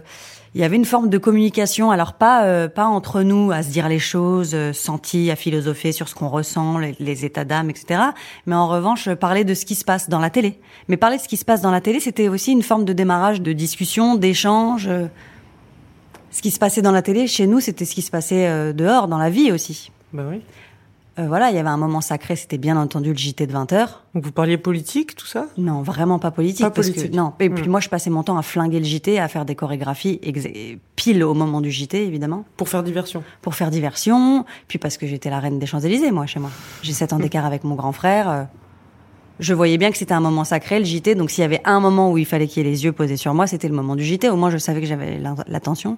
il 0.56 0.60
y 0.60 0.64
avait 0.64 0.74
une 0.74 0.84
forme 0.84 1.08
de 1.08 1.16
communication. 1.16 1.92
Alors 1.92 2.14
pas, 2.14 2.42
euh, 2.46 2.66
pas 2.66 2.86
entre 2.86 3.22
nous 3.22 3.52
à 3.52 3.62
se 3.62 3.68
dire 3.70 3.88
les 3.88 4.00
choses, 4.00 4.50
euh, 4.54 4.72
sentis, 4.72 5.30
à 5.30 5.36
philosopher 5.36 5.92
sur 5.92 6.08
ce 6.08 6.16
qu'on 6.16 6.28
ressent, 6.28 6.78
les, 6.78 6.96
les 6.98 7.24
états 7.24 7.44
d'âme, 7.44 7.70
etc. 7.70 8.00
Mais 8.46 8.56
en 8.56 8.66
revanche, 8.66 9.08
parler 9.14 9.44
de 9.44 9.54
ce 9.54 9.64
qui 9.64 9.76
se 9.76 9.84
passe 9.84 10.08
dans 10.08 10.18
la 10.18 10.28
télé. 10.28 10.58
Mais 10.88 10.96
parler 10.96 11.18
de 11.18 11.22
ce 11.22 11.28
qui 11.28 11.36
se 11.36 11.44
passe 11.44 11.60
dans 11.60 11.70
la 11.70 11.80
télé, 11.80 12.00
c'était 12.00 12.26
aussi 12.26 12.50
une 12.50 12.64
forme 12.64 12.84
de 12.84 12.92
démarrage, 12.92 13.40
de 13.40 13.52
discussion, 13.52 14.16
d'échange. 14.16 14.88
euh. 14.88 15.06
Ce 16.32 16.42
qui 16.42 16.50
se 16.50 16.58
passait 16.58 16.82
dans 16.82 16.90
la 16.90 17.02
télé, 17.02 17.28
chez 17.28 17.46
nous, 17.46 17.60
c'était 17.60 17.84
ce 17.84 17.94
qui 17.94 18.02
se 18.02 18.10
passait 18.10 18.74
dehors, 18.74 19.06
dans 19.06 19.18
la 19.18 19.30
vie 19.30 19.52
aussi. 19.52 19.92
Ben 20.12 20.26
oui. 20.28 20.40
Euh, 21.18 21.28
voilà, 21.28 21.50
il 21.50 21.54
y 21.54 21.58
avait 21.58 21.68
un 21.68 21.76
moment 21.76 22.00
sacré, 22.00 22.34
c'était 22.34 22.58
bien 22.58 22.76
entendu 22.76 23.10
le 23.12 23.16
JT 23.16 23.46
de 23.46 23.52
20 23.52 23.72
heures. 23.72 24.02
Donc 24.16 24.24
vous 24.24 24.32
parliez 24.32 24.58
politique, 24.58 25.14
tout 25.14 25.26
ça? 25.26 25.46
Non, 25.56 25.80
vraiment 25.82 26.18
pas 26.18 26.32
politique. 26.32 26.62
Pas 26.66 26.70
parce 26.72 26.88
politique. 26.90 27.12
Que, 27.12 27.16
non. 27.16 27.34
Et 27.38 27.48
puis 27.50 27.68
Hmm. 27.68 27.70
moi, 27.70 27.78
je 27.80 27.88
passais 27.88 28.10
mon 28.10 28.24
temps 28.24 28.36
à 28.36 28.42
flinguer 28.42 28.80
le 28.80 28.84
JT, 28.84 29.20
à 29.20 29.28
faire 29.28 29.44
des 29.44 29.54
chorégraphies 29.54 30.20
pile 30.96 31.22
au 31.22 31.32
moment 31.34 31.60
du 31.60 31.70
JT, 31.70 32.04
évidemment, 32.04 32.44
Pour 32.56 32.68
faire 32.68 32.82
diversion. 32.82 33.22
pour 33.42 33.54
faire 33.54 33.70
diversion. 33.70 34.44
Puis 34.66 34.78
parce 34.78 34.96
que 34.96 35.06
j'étais 35.06 35.30
la 35.30 35.38
reine 35.38 35.60
des 35.60 35.66
Champs-Élysées, 35.66 36.10
moi, 36.10 36.26
chez 36.26 36.40
moi. 36.40 36.50
J'ai 36.82 36.92
sept 36.92 37.12
ans 37.12 37.18
d'écart 37.20 37.44
avec 37.46 37.62
mon 37.62 37.76
grand 37.76 37.92
frère. 37.92 38.28
euh, 38.28 38.42
Je 39.40 39.54
voyais 39.54 39.78
bien 39.78 39.90
que 39.92 39.96
c'était 39.98 40.14
un 40.14 40.20
moment 40.20 40.42
sacré, 40.44 40.78
le 40.80 40.84
JT. 40.84 41.14
Donc 41.14 41.30
s'il 41.30 41.42
y 41.42 41.44
avait 41.44 41.60
un 41.64 41.78
moment 41.78 42.10
où 42.10 42.18
il 42.18 42.26
fallait 42.26 42.48
qu'il 42.48 42.64
y 42.64 42.66
ait 42.66 42.70
les 42.70 42.84
yeux 42.84 42.92
posés 42.92 43.16
sur 43.16 43.34
moi, 43.34 43.46
c'était 43.46 43.68
le 43.68 43.74
moment 43.74 43.94
du 43.94 44.04
JT. 44.04 44.28
Au 44.30 44.36
moins, 44.36 44.50
je 44.50 44.58
savais 44.58 44.80
que 44.80 44.86
j'avais 44.86 45.20
l'attention. 45.48 45.96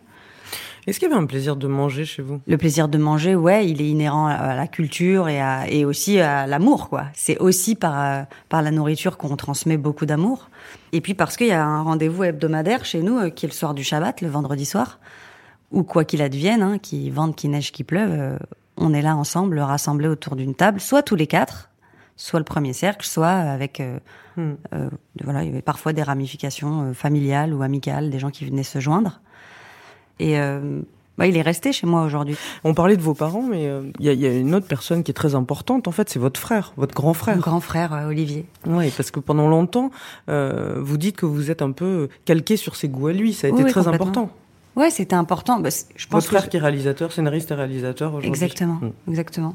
Est-ce 0.87 1.01
qu'il 1.01 1.09
y 1.09 1.13
avait 1.13 1.21
un 1.21 1.27
plaisir 1.27 1.57
de 1.57 1.67
manger 1.67 2.05
chez 2.05 2.23
vous? 2.23 2.41
Le 2.47 2.57
plaisir 2.57 2.89
de 2.89 2.97
manger, 2.97 3.35
ouais, 3.35 3.69
il 3.69 3.83
est 3.83 3.89
inhérent 3.89 4.27
à 4.27 4.55
la 4.55 4.67
culture 4.69 5.29
et, 5.29 5.41
à, 5.41 5.69
et 5.69 5.85
aussi 5.85 6.21
à 6.21 6.47
l'amour, 6.47 6.89
quoi. 6.89 7.07
C'est 7.13 7.39
aussi 7.39 7.75
par, 7.75 8.01
euh, 8.01 8.23
par 8.49 8.63
la 8.63 8.71
nourriture 8.71 9.17
qu'on 9.17 9.35
transmet 9.37 9.77
beaucoup 9.77 10.07
d'amour. 10.07 10.49
Et 10.93 11.01
puis 11.01 11.15
parce 11.15 11.37
qu'il 11.37 11.49
y 11.49 11.53
a 11.53 11.65
un 11.65 11.83
rendez-vous 11.83 12.23
hebdomadaire 12.25 12.85
chez 12.85 13.03
nous, 13.03 13.19
euh, 13.19 13.31
qui 13.31 13.47
est 13.47 13.49
le 13.49 13.55
soir 13.55 13.75
du 13.75 13.83
Shabbat, 13.83 14.21
le 14.21 14.29
vendredi 14.29 14.65
soir, 14.65 15.01
où 15.73 15.83
quoi 15.83 16.05
qu'il 16.05 16.23
advienne, 16.23 16.63
hein, 16.63 16.79
qu'il 16.79 17.13
vente, 17.13 17.35
qu'il 17.35 17.51
neige, 17.51 17.73
qu'il 17.73 17.85
pleuve, 17.85 18.13
euh, 18.13 18.39
on 18.77 18.95
est 18.95 19.03
là 19.03 19.17
ensemble, 19.17 19.59
rassemblés 19.59 20.09
autour 20.09 20.37
d'une 20.37 20.55
table, 20.55 20.81
soit 20.81 21.03
tous 21.03 21.17
les 21.17 21.27
quatre, 21.27 21.71
soit 22.17 22.39
le 22.39 22.45
premier 22.45 22.73
cercle, 22.73 23.07
soit 23.07 23.29
avec... 23.29 23.81
euh, 23.81 23.99
Hmm. 24.39 24.57
euh, 24.75 24.91
voilà, 25.25 25.45
il 25.45 25.47
y 25.47 25.51
avait 25.51 25.63
parfois 25.63 25.95
des 25.95 26.03
ramifications 26.03 26.83
euh, 26.83 26.93
familiales 26.93 27.55
ou 27.55 27.63
amicales, 27.63 28.11
des 28.11 28.19
gens 28.19 28.29
qui 28.29 28.45
venaient 28.45 28.63
se 28.63 28.81
joindre. 28.81 29.23
Et 30.19 30.39
euh, 30.41 30.81
bah, 31.19 31.27
il 31.27 31.37
est 31.37 31.43
resté 31.43 31.73
chez 31.73 31.87
moi 31.87 32.03
aujourd'hui. 32.05 32.37
On 32.65 32.75
parlait 32.75 32.97
de 32.97 33.03
vos 33.03 33.15
parents, 33.15 33.43
mais 33.43 33.67
euh, 33.69 33.83
il 34.01 34.07
y, 34.07 34.09
a- 34.09 34.13
il 34.13 34.21
y 34.21 34.27
a 34.27 34.33
une 34.37 34.55
autre 34.55 34.67
personne 34.67 35.03
qui 35.03 35.11
est 35.11 35.15
très 35.15 35.35
importante. 35.35 35.89
En 35.89 35.93
fait, 35.93 36.09
c'est 36.11 36.19
votre 36.19 36.39
frère, 36.41 36.73
votre 36.77 36.95
grand 36.95 37.09
Mon 37.09 37.15
frère. 37.15 37.39
grand 37.39 37.61
frère 37.61 37.93
euh, 37.95 38.09
Olivier. 38.09 38.45
Oui, 38.67 38.91
parce 38.97 39.11
que 39.11 39.21
pendant 39.21 39.49
longtemps, 39.49 39.91
euh, 40.29 40.77
vous 40.81 40.97
dites 40.99 41.17
que 41.17 41.27
vous 41.27 41.51
êtes 41.51 41.63
un 41.63 41.73
peu 41.73 42.09
calqué 42.25 42.57
sur 42.57 42.77
ses 42.77 42.89
goûts 42.89 43.09
à 43.09 43.13
lui. 43.13 43.33
Ça 43.33 43.47
a 43.47 43.51
été 43.51 43.63
Oui, 43.65 43.71
très 43.71 43.89
important. 43.89 44.31
Ouais, 44.77 44.91
c'était 44.91 45.17
important. 45.17 45.59
Bah, 45.61 45.71
je 45.71 46.07
pense 46.07 46.25
Votre 46.25 46.27
frère 46.27 46.45
que 46.47 46.51
qui 46.51 46.57
est 46.59 46.61
réalisateur, 46.61 47.11
scénariste 47.11 47.51
et 47.51 47.55
réalisateur 47.55 48.11
aujourd'hui. 48.11 48.29
exactement, 48.29 48.75
Mm. 48.83 48.91
exactement. 49.11 49.55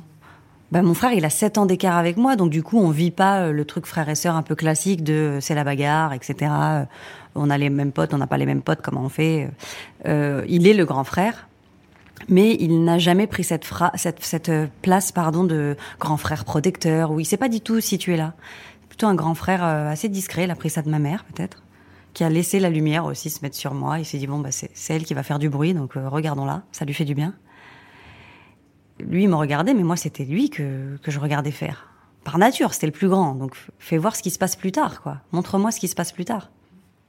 Bah, 0.72 0.82
mon 0.82 0.94
frère, 0.94 1.12
il 1.12 1.26
a 1.26 1.30
7 1.30 1.58
ans 1.58 1.66
d'écart 1.66 1.98
avec 1.98 2.16
moi, 2.16 2.38
donc 2.38 2.50
du 2.50 2.64
coup, 2.64 2.80
on 2.80 2.92
vit 2.92 3.12
pas 3.12 3.42
euh, 3.42 3.52
le 3.52 3.66
truc 3.66 3.86
frère 3.86 4.08
et 4.08 4.16
sœur 4.16 4.36
un 4.36 4.42
peu 4.42 4.56
classique 4.56 5.04
de 5.04 5.14
euh, 5.14 5.42
c'est 5.42 5.54
la 5.54 5.66
bagarre, 5.66 6.14
etc. 6.14 6.36
Euh, 6.42 6.86
On 7.36 7.50
a 7.50 7.58
les 7.58 7.70
mêmes 7.70 7.92
potes, 7.92 8.14
on 8.14 8.18
n'a 8.18 8.28
pas 8.28 8.38
les 8.38 8.46
mêmes 8.46 8.62
potes, 8.62 8.82
comment 8.82 9.02
on 9.02 9.10
fait 9.10 9.50
Euh, 10.08 10.46
Il 10.48 10.66
est 10.68 10.74
le 10.74 10.86
grand 10.86 11.04
frère, 11.04 11.50
mais 12.30 12.56
il 12.60 12.86
n'a 12.86 13.00
jamais 13.00 13.28
pris 13.28 13.44
cette, 13.44 13.66
cette, 13.96 14.24
cette 14.24 14.52
place 14.82 15.12
pardon, 15.12 15.44
de 15.44 15.76
grand 16.00 16.18
frère 16.18 16.46
protecteur, 16.46 17.12
où 17.12 17.20
il 17.20 17.26
s'est 17.26 17.38
pas 17.38 17.50
du 17.50 17.60
tout 17.60 17.82
situé 17.82 18.16
là. 18.16 18.34
Plutôt 18.88 19.08
un 19.08 19.16
grand 19.16 19.36
frère 19.36 19.64
assez 19.64 20.08
discret, 20.10 20.46
il 20.46 20.52
a 20.52 20.56
pris 20.56 20.70
ça 20.70 20.82
de 20.82 20.90
ma 20.90 21.00
mère 21.00 21.26
peut-être, 21.26 21.64
qui 22.14 22.24
a 22.24 22.30
laissé 22.30 22.60
la 22.60 22.70
lumière 22.70 23.06
aussi 23.06 23.30
se 23.30 23.42
mettre 23.42 23.56
sur 23.56 23.74
moi. 23.74 24.00
Il 24.00 24.06
s'est 24.06 24.18
dit, 24.18 24.28
bon, 24.28 24.40
bah, 24.40 24.50
c'est 24.52 24.94
elle 24.94 25.04
qui 25.04 25.14
va 25.14 25.24
faire 25.24 25.40
du 25.40 25.50
bruit, 25.50 25.74
donc 25.74 25.98
euh, 25.98 26.08
regardons-la, 26.08 26.64
ça 26.72 26.86
lui 26.86 26.94
fait 26.94 27.06
du 27.06 27.16
bien. 27.16 27.34
Lui, 29.08 29.24
il 29.24 29.30
me 29.30 29.36
regardait, 29.36 29.74
mais 29.74 29.84
moi, 29.84 29.96
c'était 29.96 30.26
lui 30.26 30.50
que, 30.50 30.98
que 31.02 31.12
je 31.12 31.20
regardais 31.20 31.52
faire. 31.52 31.88
par 32.24 32.38
nature, 32.38 32.74
c'était 32.74 32.88
le 32.88 32.92
plus 32.92 33.10
grand. 33.10 33.36
Donc 33.36 33.56
fais 33.80 33.98
voir 33.98 34.16
ce 34.16 34.24
qui 34.24 34.32
se 34.32 34.38
passe 34.38 34.56
plus 34.56 34.72
tard, 34.72 35.02
quoi. 35.02 35.18
Montre-moi 35.32 35.72
ce 35.72 35.80
qui 35.80 35.88
se 35.88 35.96
passe 35.96 36.12
plus 36.12 36.26
tard. 36.26 36.50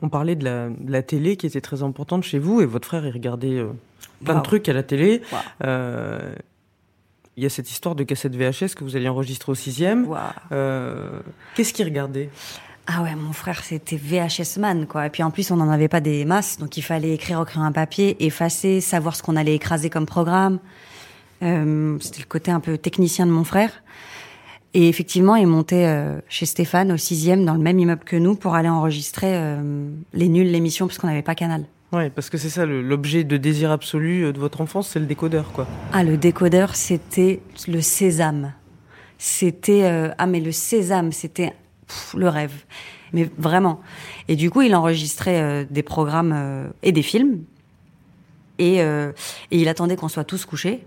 On 0.03 0.09
parlait 0.09 0.35
de 0.35 0.73
la, 0.89 1.03
télé 1.03 1.37
qui 1.37 1.47
était 1.47 1.61
très 1.61 1.85
importante 1.85 2.25
chez 2.25 2.41
vous 2.41 2.61
et 2.61 2.67
votre 2.67 2.89
frère, 2.89 3.07
il 3.07 3.13
regardait 3.13 3.59
euh, 3.59 3.69
plein 4.25 4.35
de 4.35 4.43
trucs 4.43 4.69
à 4.69 4.73
la 4.73 4.83
télé. 4.83 5.23
Euh, 5.65 6.35
il 7.37 7.43
y 7.45 7.47
a 7.47 7.49
cette 7.49 7.71
histoire 7.71 7.95
de 7.95 8.03
cassette 8.03 8.35
VHS 8.35 8.75
que 8.75 8.83
vous 8.83 8.97
alliez 8.97 9.09
enregistrer 9.09 9.53
au 9.53 9.55
sixième. 9.55 10.09
Euh, 10.51 11.21
qu'est-ce 11.55 11.73
qu'il 11.73 11.85
regardait? 11.85 12.31
Ah 12.89 13.03
ouais, 13.03 13.15
mon 13.15 13.33
frère, 13.33 13.63
c'était 13.63 13.97
VHS 13.97 14.59
man, 14.59 14.87
quoi. 14.87 15.07
Et 15.07 15.11
puis 15.11 15.23
en 15.23 15.31
plus, 15.31 15.53
on 15.53 15.57
n'en 15.57 15.71
avait 15.71 15.89
pas 15.89 16.01
des 16.01 16.25
masses, 16.25 16.59
donc 16.59 16.77
il 16.77 16.83
fallait 16.83 17.13
écrire 17.13 17.39
au 17.39 17.45
crayon 17.45 17.65
un 17.65 17.73
papier, 17.73 18.27
effacer, 18.27 18.81
savoir 18.81 19.15
ce 19.15 19.23
qu'on 19.23 19.37
allait 19.37 19.55
écraser 19.55 19.89
comme 19.89 20.05
programme. 20.05 20.59
Euh, 21.43 21.97
c'était 22.01 22.21
le 22.21 22.27
côté 22.27 22.51
un 22.51 22.61
peu 22.61 22.79
technicien 22.79 23.27
de 23.27 23.33
mon 23.33 23.45
frère. 23.45 23.83
Et 24.75 24.89
effectivement, 24.89 25.37
il 25.37 25.47
montait 25.47 25.87
euh, 25.87 26.19
chez 26.29 26.47
Stéphane 26.47 26.93
au 26.93 26.97
sixième, 26.97 27.45
dans 27.45 27.55
le 27.55 27.61
même 27.61 27.79
immeuble 27.79 28.05
que 28.05 28.17
nous, 28.17 28.35
pour 28.35 28.55
aller 28.55 28.69
enregistrer 28.69 29.35
euh, 29.35 29.91
les 30.15 30.29
nuls, 30.29 30.51
l'émission, 30.51 30.87
parce 30.87 30.99
qu'on 30.99 31.09
n'avait 31.09 31.23
pas 31.23 31.35
Canal. 31.35 31.65
Ouais, 31.93 32.09
parce 32.09 32.31
que 32.31 32.39
c'est 32.39 32.49
ça 32.49 32.65
l'objet 32.65 33.23
de 33.23 33.37
désir 33.37 33.71
absolu 33.71 34.33
de 34.33 34.39
votre 34.39 34.63
enfance, 34.63 34.89
c'est 34.89 34.99
le 34.99 35.05
décodeur, 35.05 35.53
quoi. 35.53 35.67
Ah, 35.93 36.03
le 36.03 36.17
décodeur, 36.17 36.75
c'était 36.75 37.41
le 37.69 37.83
sésame. 37.83 38.55
C'était 39.19 40.11
ah 40.17 40.27
mais 40.27 40.41
le 40.41 40.53
sésame, 40.53 41.13
c'était 41.13 41.53
le 42.17 42.29
rêve. 42.29 42.65
Mais 43.13 43.29
vraiment. 43.37 43.83
Et 44.29 44.37
du 44.37 44.49
coup, 44.49 44.63
il 44.63 44.75
enregistrait 44.75 45.67
des 45.67 45.83
programmes 45.83 46.73
et 46.83 46.93
des 46.93 47.03
films. 47.03 47.45
Et, 48.59 48.79
et 48.79 49.13
il 49.51 49.69
attendait 49.69 49.97
qu'on 49.97 50.09
soit 50.09 50.25
tous 50.25 50.47
couchés. 50.47 50.83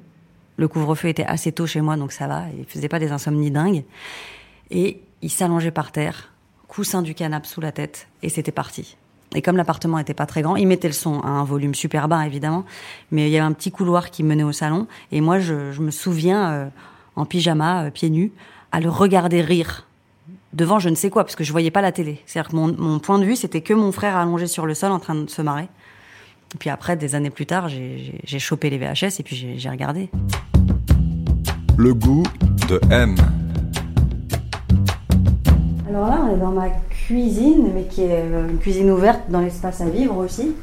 Le 0.57 0.67
couvre-feu 0.67 1.09
était 1.09 1.25
assez 1.25 1.51
tôt 1.51 1.67
chez 1.67 1.81
moi, 1.81 1.97
donc 1.97 2.11
ça 2.11 2.27
va. 2.27 2.43
Il 2.57 2.65
faisait 2.65 2.87
pas 2.87 2.99
des 2.99 3.11
insomnies 3.11 3.51
dingues. 3.51 3.83
Et 4.71 5.01
il 5.21 5.29
s'allongeait 5.29 5.71
par 5.71 5.91
terre, 5.91 6.33
coussin 6.67 7.01
du 7.01 7.13
canapé 7.13 7.47
sous 7.47 7.61
la 7.61 7.71
tête, 7.71 8.07
et 8.23 8.29
c'était 8.29 8.51
parti. 8.51 8.97
Et 9.33 9.41
comme 9.41 9.57
l'appartement 9.57 9.99
était 9.99 10.13
pas 10.13 10.25
très 10.25 10.41
grand, 10.41 10.55
il 10.55 10.67
mettait 10.67 10.87
le 10.87 10.93
son 10.93 11.19
à 11.21 11.27
un 11.27 11.43
volume 11.43 11.75
super 11.75 12.07
bas, 12.07 12.25
évidemment. 12.25 12.65
Mais 13.11 13.27
il 13.27 13.31
y 13.31 13.37
avait 13.37 13.45
un 13.45 13.53
petit 13.53 13.71
couloir 13.71 14.11
qui 14.11 14.23
menait 14.23 14.43
au 14.43 14.53
salon. 14.53 14.87
Et 15.11 15.19
moi, 15.19 15.39
je, 15.39 15.71
je 15.71 15.81
me 15.81 15.91
souviens, 15.91 16.71
en 17.15 17.25
pyjama, 17.25 17.91
pieds 17.91 18.09
nus, 18.09 18.31
à 18.71 18.79
le 18.79 18.89
regarder 18.89 19.41
rire 19.41 19.85
devant 20.55 20.79
je 20.79 20.89
ne 20.89 20.95
sais 20.95 21.09
quoi, 21.09 21.23
parce 21.23 21.35
que 21.35 21.43
je 21.43 21.51
voyais 21.51 21.69
pas 21.69 21.81
la 21.81 21.91
télé. 21.91 22.21
C'est-à-dire 22.25 22.51
que 22.51 22.55
mon, 22.55 22.99
point 22.99 23.19
de 23.19 23.25
vue, 23.25 23.35
c'était 23.35 23.61
que 23.61 23.73
mon 23.73 23.91
frère 23.91 24.15
allongé 24.15 24.47
sur 24.47 24.65
le 24.65 24.73
sol 24.73 24.91
en 24.91 24.99
train 24.99 25.15
de 25.15 25.29
se 25.29 25.41
marrer. 25.41 25.67
Et 26.53 26.57
puis 26.57 26.69
après, 26.69 26.95
des 26.95 27.15
années 27.15 27.29
plus 27.29 27.45
tard, 27.45 27.69
j'ai 27.69 28.39
chopé 28.39 28.69
les 28.69 28.77
VHS 28.77 29.19
et 29.19 29.23
puis 29.23 29.55
j'ai 29.57 29.69
regardé. 29.69 30.09
Le 31.77 31.93
goût 31.93 32.23
de 32.69 32.79
M. 32.91 33.15
Alors 35.89 36.07
là, 36.07 36.21
on 36.23 36.35
est 36.35 36.39
dans 36.39 36.51
ma 36.51 36.69
cuisine, 36.89 37.71
mais 37.73 37.83
qui 37.83 38.03
est 38.03 38.21
euh, 38.23 38.49
une 38.49 38.57
cuisine 38.57 38.89
ouverte 38.91 39.21
dans 39.29 39.41
l'espace 39.41 39.81
à 39.81 39.89
vivre 39.89 40.17
aussi, 40.17 40.55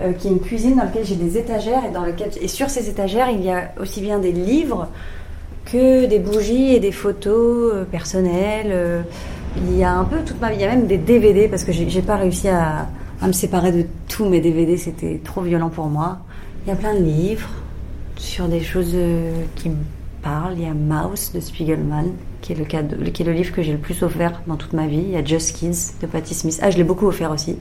euh, 0.00 0.12
qui 0.12 0.28
est 0.28 0.30
une 0.30 0.40
cuisine 0.40 0.76
dans 0.76 0.84
laquelle 0.84 1.04
j'ai 1.04 1.16
des 1.16 1.38
étagères 1.38 1.84
et 1.84 1.92
dans 1.92 2.04
lequel 2.04 2.30
et 2.40 2.48
sur 2.48 2.70
ces 2.70 2.88
étagères, 2.88 3.30
il 3.30 3.44
y 3.44 3.50
a 3.50 3.72
aussi 3.80 4.00
bien 4.00 4.18
des 4.18 4.32
livres 4.32 4.88
que 5.66 6.06
des 6.06 6.18
bougies 6.18 6.74
et 6.74 6.80
des 6.80 6.92
photos 6.92 7.72
euh, 7.72 7.84
personnelles. 7.84 8.70
Euh, 8.70 9.02
il 9.56 9.76
y 9.76 9.84
a 9.84 9.92
un 9.92 10.04
peu 10.04 10.18
toute 10.24 10.40
ma 10.40 10.50
vie, 10.50 10.56
il 10.56 10.60
y 10.62 10.64
a 10.64 10.68
même 10.68 10.86
des 10.86 10.98
DVD 10.98 11.48
parce 11.48 11.64
que 11.64 11.72
j'ai 11.72 12.02
pas 12.02 12.16
réussi 12.16 12.48
à, 12.48 12.88
me 13.26 13.32
séparer 13.32 13.72
de 13.72 13.86
tous 14.08 14.24
mes 14.24 14.40
DVD, 14.40 14.76
c'était 14.76 15.20
trop 15.22 15.42
violent 15.42 15.70
pour 15.70 15.86
moi. 15.86 16.18
Il 16.64 16.68
y 16.68 16.72
a 16.72 16.76
plein 16.76 16.94
de 16.94 17.02
livres 17.02 17.48
sur 18.16 18.48
des 18.48 18.60
choses 18.60 18.92
euh, 18.94 19.44
qui 19.56 19.70
me 19.70 19.76
parlent. 20.22 20.54
Il 20.56 20.62
y 20.62 20.66
a 20.66 20.74
Mouse 20.74 21.32
de 21.32 21.40
Spiegelman, 21.40 22.12
qui 22.40 22.52
est 22.52 22.56
le, 22.56 22.64
qui 22.64 23.22
est 23.22 23.26
le 23.26 23.32
livre 23.32 23.52
que 23.52 23.62
j'ai 23.62 23.72
le 23.72 23.78
plus 23.78 24.02
offert 24.02 24.42
dans 24.46 24.56
toute 24.56 24.72
ma 24.72 24.86
vie. 24.86 25.02
Il 25.02 25.10
y 25.10 25.16
a 25.16 25.24
Just 25.24 25.56
Kids 25.56 25.94
de 26.00 26.06
Patti 26.06 26.34
Smith. 26.34 26.58
Ah, 26.62 26.70
je 26.70 26.76
l'ai 26.76 26.84
beaucoup 26.84 27.06
offert 27.06 27.30
aussi. 27.30 27.56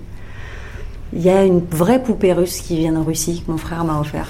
Il 1.13 1.21
y 1.21 1.29
a 1.29 1.43
une 1.43 1.59
vraie 1.59 2.03
poupée 2.03 2.33
russe 2.33 2.59
qui 2.59 2.77
vient 2.77 2.93
de 2.93 2.99
Russie, 2.99 3.43
que 3.45 3.51
mon 3.51 3.57
frère 3.57 3.83
m'a 3.83 3.99
offert. 3.99 4.27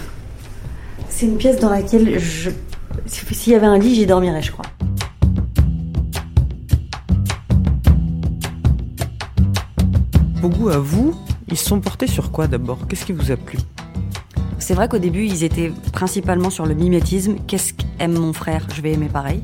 C'est 1.10 1.26
une 1.26 1.38
pièce 1.38 1.60
dans 1.60 1.70
laquelle 1.70 2.20
je 2.20 2.52
s'il 3.06 3.54
y 3.54 3.56
avait 3.56 3.66
un 3.66 3.78
lit, 3.78 3.96
j'y 3.96 4.06
dormirais, 4.06 4.42
je 4.42 4.52
crois. 4.52 4.66
Goûts 10.48 10.69
à 10.69 10.77
vous, 10.77 11.13
ils 11.50 11.58
se 11.58 11.65
sont 11.65 11.81
portés 11.81 12.08
sur 12.08 12.31
quoi 12.31 12.48
d'abord? 12.48 12.88
Qu'est-ce 12.88 13.05
qui 13.05 13.12
vous 13.12 13.31
a 13.31 13.36
plu? 13.36 13.60
C'est 14.58 14.74
vrai 14.74 14.88
qu'au 14.88 14.98
début, 14.98 15.25
ils 15.25 15.43
étaient 15.43 15.72
principalement 15.91 16.50
sur 16.50 16.65
le 16.65 16.75
mimétisme. 16.75 17.36
Qu'est-ce 17.46 17.74
qu'aime 17.74 18.13
mon 18.13 18.31
frère? 18.31 18.65
Je 18.74 18.81
vais 18.81 18.93
aimer 18.93 19.10
pareil. 19.10 19.43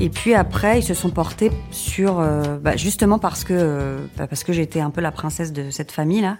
Et 0.00 0.08
puis 0.08 0.34
après, 0.34 0.80
ils 0.80 0.82
se 0.82 0.94
sont 0.94 1.10
portés 1.10 1.52
sur, 1.70 2.18
euh, 2.18 2.58
bah, 2.58 2.76
justement 2.76 3.20
parce 3.20 3.44
que 3.44 3.54
euh, 3.56 4.06
bah, 4.16 4.26
que 4.26 4.52
j'étais 4.52 4.80
un 4.80 4.90
peu 4.90 5.00
la 5.00 5.12
princesse 5.12 5.52
de 5.52 5.70
cette 5.70 5.92
famille 5.92 6.20
là. 6.20 6.38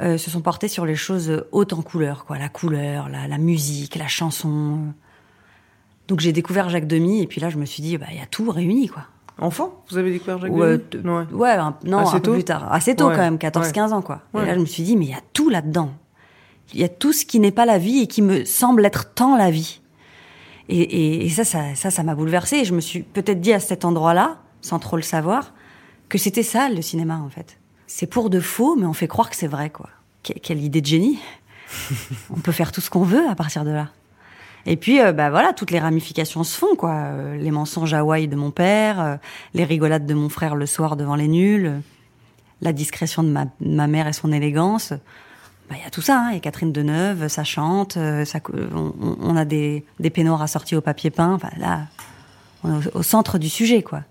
Euh, 0.00 0.16
se 0.16 0.30
sont 0.30 0.40
portés 0.40 0.68
sur 0.68 0.86
les 0.86 0.94
choses 0.94 1.44
hautes 1.52 1.74
en 1.74 1.82
couleur, 1.82 2.24
quoi, 2.24 2.38
la 2.38 2.48
couleur, 2.48 3.10
la, 3.10 3.38
musique, 3.38 3.96
la 3.96 4.08
chanson. 4.08 4.78
Donc 6.08 6.20
j'ai 6.20 6.32
découvert 6.32 6.70
Jacques 6.70 6.86
Demy 6.86 7.20
et 7.20 7.26
puis 7.26 7.40
là 7.40 7.50
je 7.50 7.58
me 7.58 7.66
suis 7.66 7.82
dit 7.82 7.98
bah 7.98 8.06
il 8.10 8.16
y 8.16 8.22
a 8.22 8.26
tout 8.26 8.50
réuni 8.50 8.88
quoi. 8.88 9.02
Enfant, 9.38 9.82
vous 9.90 9.98
avez 9.98 10.12
découvert 10.12 10.38
Jacques 10.38 10.52
Demy 10.52 10.60
Ouais, 11.32 11.56
non, 11.84 11.98
assez 11.98 12.16
un 12.16 12.20
peu 12.20 12.32
plus 12.32 12.44
tard, 12.44 12.72
assez 12.72 12.94
tôt 12.94 13.08
quand 13.08 13.16
même, 13.16 13.36
14-15 13.36 13.92
ans 13.92 14.02
quoi. 14.02 14.22
Et 14.34 14.44
là 14.44 14.54
je 14.54 14.60
me 14.60 14.66
suis 14.66 14.82
dit 14.82 14.96
mais 14.96 15.06
il 15.06 15.10
y 15.10 15.14
a 15.14 15.22
tout 15.32 15.48
là-dedans. 15.48 15.90
Il 16.74 16.80
y 16.80 16.84
a 16.84 16.88
tout 16.88 17.12
ce 17.12 17.26
qui 17.26 17.38
n'est 17.38 17.50
pas 17.50 17.66
la 17.66 17.78
vie 17.78 18.00
et 18.00 18.06
qui 18.06 18.22
me 18.22 18.44
semble 18.44 18.86
être 18.86 19.12
tant 19.12 19.36
la 19.36 19.50
vie. 19.50 19.80
Et, 20.68 21.26
et, 21.26 21.28
ça, 21.28 21.44
ça, 21.44 21.74
ça, 21.74 21.90
ça 21.90 22.02
m'a 22.02 22.14
bouleversée. 22.14 22.58
Et 22.58 22.64
je 22.64 22.72
me 22.72 22.80
suis 22.80 23.02
peut-être 23.02 23.40
dit 23.40 23.52
à 23.52 23.60
cet 23.60 23.84
endroit-là, 23.84 24.38
sans 24.62 24.78
trop 24.78 24.96
le 24.96 25.02
savoir, 25.02 25.52
que 26.08 26.16
c'était 26.16 26.44
ça 26.44 26.70
le 26.70 26.80
cinéma 26.80 27.20
en 27.22 27.28
fait 27.28 27.58
c'est 27.94 28.06
pour 28.06 28.30
de 28.30 28.40
faux, 28.40 28.74
mais 28.74 28.86
on 28.86 28.94
fait 28.94 29.06
croire 29.06 29.28
que 29.28 29.36
c'est 29.36 29.46
vrai, 29.46 29.68
quoi. 29.68 29.90
quelle 30.22 30.62
idée 30.64 30.80
de 30.80 30.86
génie 30.86 31.18
On 32.30 32.40
peut 32.40 32.50
faire 32.50 32.72
tout 32.72 32.80
ce 32.80 32.88
qu'on 32.88 33.02
veut 33.02 33.28
à 33.28 33.34
partir 33.34 33.64
de 33.64 33.70
là. 33.70 33.90
Et 34.66 34.76
puis, 34.76 35.00
euh, 35.00 35.12
bah 35.12 35.30
voilà, 35.30 35.52
toutes 35.52 35.70
les 35.70 35.80
ramifications 35.80 36.44
se 36.44 36.56
font, 36.56 36.76
quoi. 36.76 36.92
Euh, 36.92 37.36
les 37.36 37.50
mensonges 37.50 37.94
Hawaï 37.94 38.28
de 38.28 38.36
mon 38.36 38.50
père, 38.50 39.00
euh, 39.00 39.16
les 39.54 39.64
rigolades 39.64 40.06
de 40.06 40.14
mon 40.14 40.28
frère 40.28 40.54
le 40.54 40.66
soir 40.66 40.96
devant 40.96 41.16
les 41.16 41.28
nuls, 41.28 41.80
la 42.60 42.72
discrétion 42.72 43.22
de 43.24 43.28
ma, 43.28 43.86
mère 43.86 44.06
et 44.06 44.12
son 44.12 44.32
élégance. 44.32 44.92
Bah, 45.68 45.76
il 45.78 45.82
y 45.82 45.86
a 45.86 45.90
tout 45.90 46.02
ça. 46.02 46.20
Hein. 46.20 46.36
A 46.36 46.38
Catherine 46.38 46.72
Deneuve, 46.72 47.28
ça 47.28 47.42
chante, 47.42 47.94
ça, 47.94 48.38
on, 48.94 49.36
a 49.36 49.44
des, 49.44 49.84
des 49.98 50.10
peignoirs 50.10 50.42
assortis 50.42 50.76
au 50.76 50.80
papier 50.80 51.10
peint. 51.10 51.34
Enfin, 51.34 51.50
là, 51.56 51.86
on 52.62 52.80
est 52.80 52.94
au 52.94 53.02
centre 53.02 53.38
du 53.38 53.48
sujet, 53.48 53.82
quoi. 53.82 54.02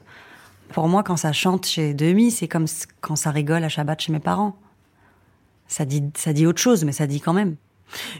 Pour 0.73 0.87
moi, 0.87 1.03
quand 1.03 1.17
ça 1.17 1.33
chante 1.33 1.65
chez 1.65 1.93
Demi, 1.93 2.31
c'est 2.31 2.47
comme 2.47 2.65
quand 3.01 3.17
ça 3.17 3.31
rigole 3.31 3.63
à 3.63 3.69
Shabbat 3.69 4.01
chez 4.01 4.11
mes 4.11 4.19
parents. 4.19 4.55
Ça 5.67 5.85
dit, 5.85 6.03
ça 6.15 6.33
dit 6.33 6.45
autre 6.45 6.61
chose, 6.61 6.83
mais 6.83 6.91
ça 6.91 7.07
dit 7.07 7.21
quand 7.21 7.33
même. 7.33 7.55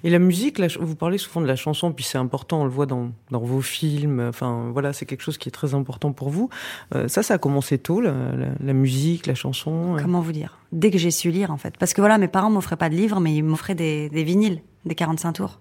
Et 0.03 0.09
la 0.09 0.19
musique, 0.19 0.59
vous 0.79 0.95
parlez 0.95 1.17
souvent 1.17 1.41
de 1.41 1.47
la 1.47 1.55
chanson, 1.55 1.91
puis 1.91 2.03
c'est 2.03 2.17
important, 2.17 2.61
on 2.61 2.63
le 2.65 2.69
voit 2.69 2.85
dans, 2.85 3.11
vos 3.29 3.61
films. 3.61 4.19
Enfin, 4.19 4.69
voilà, 4.71 4.93
c'est 4.93 5.05
quelque 5.05 5.23
chose 5.23 5.37
qui 5.37 5.49
est 5.49 5.51
très 5.51 5.73
important 5.73 6.11
pour 6.11 6.29
vous. 6.29 6.49
Euh, 6.95 7.07
ça, 7.07 7.23
ça 7.23 7.35
a 7.35 7.37
commencé 7.37 7.77
tôt, 7.77 8.01
la, 8.01 8.73
musique, 8.73 9.27
la 9.27 9.35
chanson. 9.35 9.97
Comment 10.01 10.21
vous 10.21 10.31
dire? 10.31 10.57
Dès 10.71 10.91
que 10.91 10.97
j'ai 10.97 11.11
su 11.11 11.31
lire, 11.31 11.51
en 11.51 11.57
fait. 11.57 11.77
Parce 11.77 11.93
que 11.93 12.01
voilà, 12.01 12.17
mes 12.17 12.27
parents 12.27 12.49
m'offraient 12.49 12.77
pas 12.77 12.89
de 12.89 12.95
livres, 12.95 13.19
mais 13.19 13.33
ils 13.33 13.43
m'offraient 13.43 13.75
des, 13.75 14.09
des 14.09 14.23
vinyles, 14.23 14.61
des 14.85 14.95
45 14.95 15.33
tours 15.33 15.59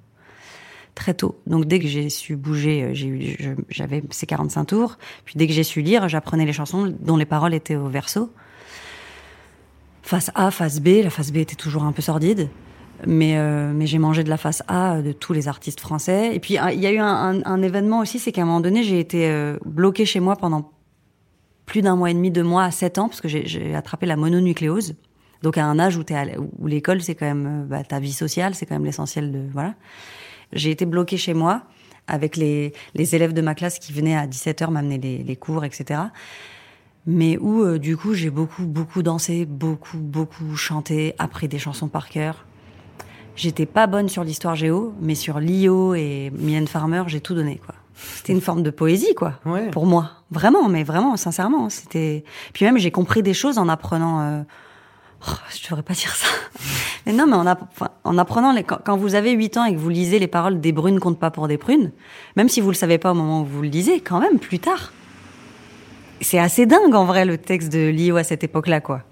très 0.95 1.15
tôt. 1.15 1.41
Donc 1.47 1.67
dès 1.67 1.79
que 1.79 1.87
j'ai 1.87 2.11
su 2.11 2.37
bouger, 2.37 2.83
euh, 2.83 3.55
j'avais 3.69 4.03
ces 4.11 4.27
45 4.27 4.65
tours. 4.67 4.99
Puis 5.25 5.35
dès 5.37 5.47
que 5.47 5.53
j'ai 5.53 5.63
su 5.63 5.81
lire, 5.81 6.09
j'apprenais 6.09 6.45
les 6.45 6.53
chansons 6.53 6.95
dont 7.01 7.17
les 7.17 7.25
paroles 7.25 7.55
étaient 7.55 7.77
au 7.77 7.89
verso. 7.89 8.31
Face 10.03 10.31
A, 10.35 10.51
face 10.51 10.81
B, 10.81 11.03
la 11.05 11.11
face 11.11 11.33
B 11.33 11.37
était 11.37 11.55
toujours 11.55 11.85
un 11.85 11.93
peu 11.93 12.03
sordide. 12.03 12.49
Mais, 13.07 13.39
euh, 13.39 13.73
mais 13.75 13.87
j'ai 13.87 13.99
mangé 13.99 14.25
de 14.25 14.29
la 14.29 14.37
face 14.37 14.63
A 14.69 15.03
de 15.03 15.13
tous 15.13 15.33
les 15.33 15.49
artistes 15.49 15.81
français. 15.81 16.35
Et 16.35 16.41
puis 16.41 16.55
il 16.73 16.81
y 16.81 16.87
a 16.87 16.93
eu 16.93 16.99
un, 16.99 17.63
événement 17.63 18.01
aussi, 18.01 18.19
c'est 18.19 18.33
qu'à 18.33 18.43
un 18.43 18.47
moment 18.47 18.61
donné, 18.61 18.83
j'ai 18.83 19.01
été 19.01 19.29
euh, 19.29 19.59
bloquée 19.65 20.05
chez 20.05 20.21
moi 20.21 20.37
pendant 20.37 20.71
plus 21.67 21.83
d'un 21.83 21.97
mois 21.97 22.11
et 22.11 22.15
demi, 22.15 22.31
deux 22.31 22.43
mois 22.43 22.65
à 22.65 22.71
sept 22.71 22.99
ans, 22.99 23.09
parce 23.09 23.21
que 23.21 23.29
j'ai 23.29 23.75
attrapé 23.75 24.07
la 24.07 24.17
mononucléose. 24.17 24.95
Donc 25.43 25.57
à 25.57 25.65
un 25.65 25.79
âge 25.79 25.97
où, 25.97 26.05
où 26.59 26.67
l'école, 26.67 27.01
c'est 27.01 27.15
quand 27.15 27.27
même 27.27 27.67
bah, 27.69 27.85
ta 27.85 28.01
vie 28.01 28.13
sociale, 28.13 28.55
c'est 28.55 28.67
quand 28.67 28.75
même 28.75 28.85
l'essentiel 28.85 29.33
de... 29.33 29.43
Voilà. 29.53 29.75
J'ai 30.53 30.71
été 30.71 30.85
bloquée 30.85 31.17
chez 31.17 31.33
moi 31.33 31.63
avec 32.11 32.37
les, 32.37 32.73
les 32.95 33.15
élèves 33.15 33.33
de 33.33 33.41
ma 33.41 33.55
classe 33.55 33.79
qui 33.79 33.93
venaient 33.93 34.17
à 34.17 34.27
17h 34.27 34.71
m'amener 34.71 34.99
les, 34.99 35.37
cours, 35.37 35.65
etc. 35.65 36.01
Mais 37.07 37.39
où, 37.39 37.63
euh, 37.63 37.79
du 37.79 37.97
coup, 37.97 38.15
j'ai 38.15 38.31
beaucoup, 38.31 38.67
beaucoup 38.67 39.03
dansé, 39.03 39.47
beaucoup, 39.47 39.99
beaucoup 39.99 40.57
chanté, 40.57 41.15
appris 41.19 41.49
des 41.49 41.59
chansons 41.59 41.89
par 41.89 42.09
cœur. 42.09 42.45
J'étais 43.37 43.67
pas 43.67 43.87
bonne 43.87 44.09
sur 44.09 44.23
l'histoire 44.25 44.55
géo, 44.55 44.93
mais 45.01 45.15
sur 45.15 45.41
l'IO 45.41 45.95
et 45.95 46.31
Mylène 46.37 46.67
Farmer, 46.69 47.05
j'ai 47.07 47.21
tout 47.21 47.35
donné, 47.35 47.61
quoi. 47.65 47.75
C'était 47.95 48.33
une 48.33 48.41
forme 48.41 48.63
de 48.63 48.71
poésie, 48.71 49.15
quoi, 49.15 49.35
pour 49.71 49.85
moi. 49.87 50.11
Vraiment, 50.31 50.69
mais 50.69 50.85
vraiment, 50.85 51.17
sincèrement. 51.17 51.69
C'était. 51.69 52.25
Puis 52.55 52.65
même, 52.65 52.79
j'ai 52.79 52.91
compris 52.91 53.23
des 53.23 53.35
choses 53.35 53.59
en 53.59 53.69
apprenant 53.69 54.21
euh, 54.21 54.43
Oh, 55.29 55.33
je 55.55 55.63
devrais 55.69 55.83
pas 55.83 55.93
dire 55.93 56.15
ça. 56.15 56.27
Mais 57.07 57.13
non, 57.13 57.27
mais 57.27 57.35
en, 57.37 57.47
app- 57.47 57.63
enfin, 57.73 57.89
en 58.05 58.17
apprenant, 58.19 58.53
les, 58.53 58.63
quand, 58.63 58.79
quand 58.85 58.97
vous 58.97 59.15
avez 59.15 59.33
8 59.33 59.57
ans 59.59 59.65
et 59.65 59.75
que 59.75 59.79
vous 59.79 59.89
lisez 59.89 60.19
les 60.19 60.27
paroles 60.29 60.61
des 60.61 60.73
brunes 60.73 60.99
comptent 61.01 61.19
pas 61.19 61.31
pour 61.31 61.47
des 61.49 61.57
prunes, 61.59 61.93
même 62.37 62.49
si 62.51 62.61
vous 62.61 62.69
le 62.71 62.75
savez 62.75 62.99
pas 62.99 63.11
au 63.13 63.15
moment 63.15 63.41
où 63.43 63.45
vous 63.47 63.63
le 63.63 63.69
lisez, 63.69 64.01
quand 64.01 64.21
même, 64.21 64.39
plus 64.39 64.59
tard. 64.59 64.93
C'est 66.21 66.39
assez 66.39 66.67
dingue, 66.67 66.95
en 66.95 67.05
vrai, 67.07 67.25
le 67.25 67.39
texte 67.39 67.71
de 67.73 67.89
Lio 67.89 68.17
à 68.17 68.25
cette 68.25 68.45
époque-là, 68.45 68.81
quoi. 68.81 69.03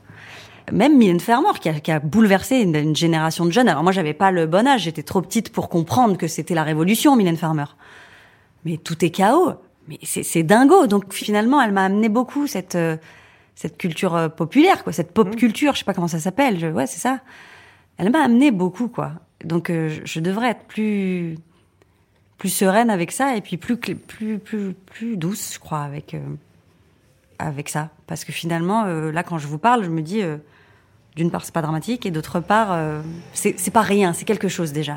Même 0.73 0.97
Mylène 0.97 1.21
Farmer, 1.21 1.59
qui 1.61 1.69
a, 1.69 1.81
qui 1.81 1.91
a 1.93 2.01
bouleversé 2.01 2.57
une, 2.57 2.75
une 2.77 2.97
génération 2.97 3.45
de 3.47 3.51
jeunes. 3.51 3.69
Alors 3.69 3.83
moi, 3.83 3.93
j'avais 3.93 4.15
pas 4.15 4.31
le 4.31 4.47
bon 4.47 4.67
âge, 4.67 4.83
j'étais 4.83 5.03
trop 5.03 5.21
petite 5.23 5.51
pour 5.51 5.69
comprendre 5.69 6.17
que 6.17 6.27
c'était 6.29 6.55
la 6.55 6.63
révolution, 6.65 7.17
Mylène 7.17 7.37
Farmer. 7.37 7.65
Mais 8.65 8.77
tout 8.77 9.05
est 9.05 9.11
chaos. 9.11 9.55
Mais 9.89 9.99
c'est 10.03 10.43
dingo. 10.43 10.87
Donc 10.87 11.13
finalement, 11.13 11.63
elle 11.63 11.73
m'a 11.73 11.85
amené 11.85 12.09
beaucoup 12.09 12.47
cette 12.47 12.75
euh, 12.75 12.97
cette 13.55 13.77
culture 13.79 14.15
euh, 14.15 14.29
populaire, 14.29 14.85
quoi, 14.85 14.93
cette 14.93 15.13
pop 15.13 15.35
culture. 15.35 15.73
Je 15.75 15.79
sais 15.81 15.85
pas 15.85 15.95
comment 15.95 16.09
ça 16.09 16.21
s'appelle. 16.21 16.59
Je- 16.61 16.67
Ouais, 16.67 16.87
c'est 16.87 16.99
ça. 17.01 17.21
Elle 17.97 18.11
m'a 18.11 18.21
amené 18.23 18.51
beaucoup, 18.51 18.89
quoi. 18.89 19.13
Donc 19.45 19.71
euh, 19.71 19.89
je, 20.05 20.21
devrais 20.21 20.51
être 20.51 20.65
plus 20.67 21.37
plus 22.37 22.51
sereine 22.51 22.91
avec 22.91 23.11
ça 23.13 23.35
et 23.37 23.41
puis 23.41 23.57
plus 23.57 23.77
plus 23.77 24.39
plus 24.39 24.75
plus 24.75 25.17
douce, 25.17 25.55
je 25.55 25.59
crois, 25.59 25.81
avec 25.81 26.15
euh, 26.15 26.21
avec 27.39 27.69
ça. 27.69 27.89
Parce 28.07 28.25
que 28.25 28.33
finalement, 28.33 28.85
euh, 28.85 29.11
là, 29.11 29.23
quand 29.23 29.39
je 29.39 29.47
vous 29.47 29.59
parle, 29.59 29.85
je 29.85 29.91
me 29.91 30.03
dis. 30.03 30.23
euh, 30.23 30.37
d'une 31.19 31.31
part, 31.31 31.45
c'est 31.45 31.53
pas 31.53 31.61
dramatique, 31.61 32.07
et 32.07 32.11
d'autre 32.11 32.41
part, 32.41 32.69
euh, 32.73 33.03
c'est 33.35 33.71
pas 33.71 33.83
rien, 33.83 34.13
c'est 34.15 34.25
quelque 34.25 34.49
chose 34.49 34.73
déjà. 34.73 34.97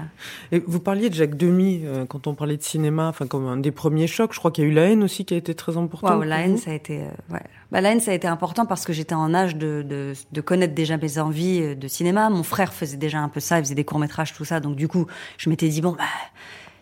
Et 0.54 0.64
vous 0.66 0.80
parliez 0.80 1.10
de 1.10 1.16
Jacques 1.16 1.36
Demy 1.36 1.82
euh, 1.84 2.06
quand 2.06 2.28
on 2.28 2.36
parlait 2.36 2.56
de 2.56 2.64
cinéma, 2.64 3.08
enfin 3.10 3.28
comme 3.28 3.48
un 3.48 3.58
des 3.58 3.72
premiers 3.72 4.08
chocs. 4.08 4.32
Je 4.34 4.40
crois 4.40 4.52
qu'il 4.52 4.64
y 4.64 4.68
a 4.68 4.70
eu 4.70 4.74
La 4.74 4.84
haine 4.84 5.04
aussi 5.04 5.26
qui 5.26 5.34
a 5.34 5.38
été 5.38 5.54
très 5.56 5.76
important. 5.76 6.08
Waouh, 6.08 6.18
pour 6.20 6.26
la 6.26 6.40
haine, 6.42 6.58
ça 6.58 6.72
a 6.72 6.74
été, 6.76 7.00
euh, 7.02 7.34
ouais. 7.34 7.42
Bah, 7.72 7.82
la 7.82 7.92
haine, 7.92 8.00
ça 8.00 8.12
a 8.12 8.14
été 8.14 8.28
important 8.28 8.66
parce 8.66 8.86
que 8.86 8.94
j'étais 8.94 9.16
en 9.16 9.34
âge 9.34 9.56
de, 9.56 9.84
de, 9.88 10.14
de 10.32 10.42
connaître 10.42 10.76
déjà 10.76 10.98
mes 10.98 11.18
envies 11.18 11.62
euh, 11.62 11.76
de 11.76 11.88
cinéma. 11.88 12.30
Mon 12.30 12.44
frère 12.44 12.74
faisait 12.74 12.98
déjà 12.98 13.20
un 13.20 13.30
peu 13.30 13.40
ça, 13.40 13.58
il 13.60 13.64
faisait 13.64 13.76
des 13.76 13.84
courts 13.84 14.00
métrages, 14.00 14.34
tout 14.34 14.46
ça. 14.46 14.60
Donc 14.60 14.76
du 14.76 14.88
coup, 14.88 15.08
je 15.38 15.50
m'étais 15.50 15.68
dit 15.70 15.82
bon, 15.82 15.94
bah, 15.98 16.04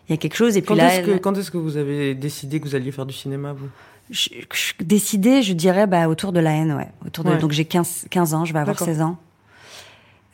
il 0.08 0.12
y 0.12 0.14
a 0.14 0.16
quelque 0.18 0.36
chose. 0.36 0.56
Et 0.56 0.60
puis 0.60 0.68
Quand 0.68 0.74
la 0.74 0.94
est-ce 0.96 1.06
que, 1.06 1.16
quand 1.18 1.36
est-ce 1.38 1.50
que 1.50 1.58
vous 1.58 1.76
avez 1.78 2.14
décidé 2.14 2.60
que 2.60 2.66
vous 2.68 2.74
alliez 2.74 2.92
faire 2.92 3.06
du 3.06 3.14
cinéma, 3.14 3.52
vous? 3.52 3.68
Je, 4.10 4.28
je 4.52 5.52
dirais, 5.52 5.86
bah, 5.86 6.08
autour 6.08 6.32
de 6.32 6.40
la 6.40 6.50
haine, 6.52 6.72
ouais. 6.72 6.88
Autour 7.06 7.22
de, 7.24 7.30
Ouais. 7.30 7.38
donc 7.38 7.52
j'ai 7.52 7.64
15, 7.64 8.06
15 8.10 8.34
ans, 8.34 8.44
je 8.44 8.52
vais 8.52 8.58
avoir 8.58 8.74
D'accord. 8.74 8.88
16 8.88 9.02
ans. 9.02 9.18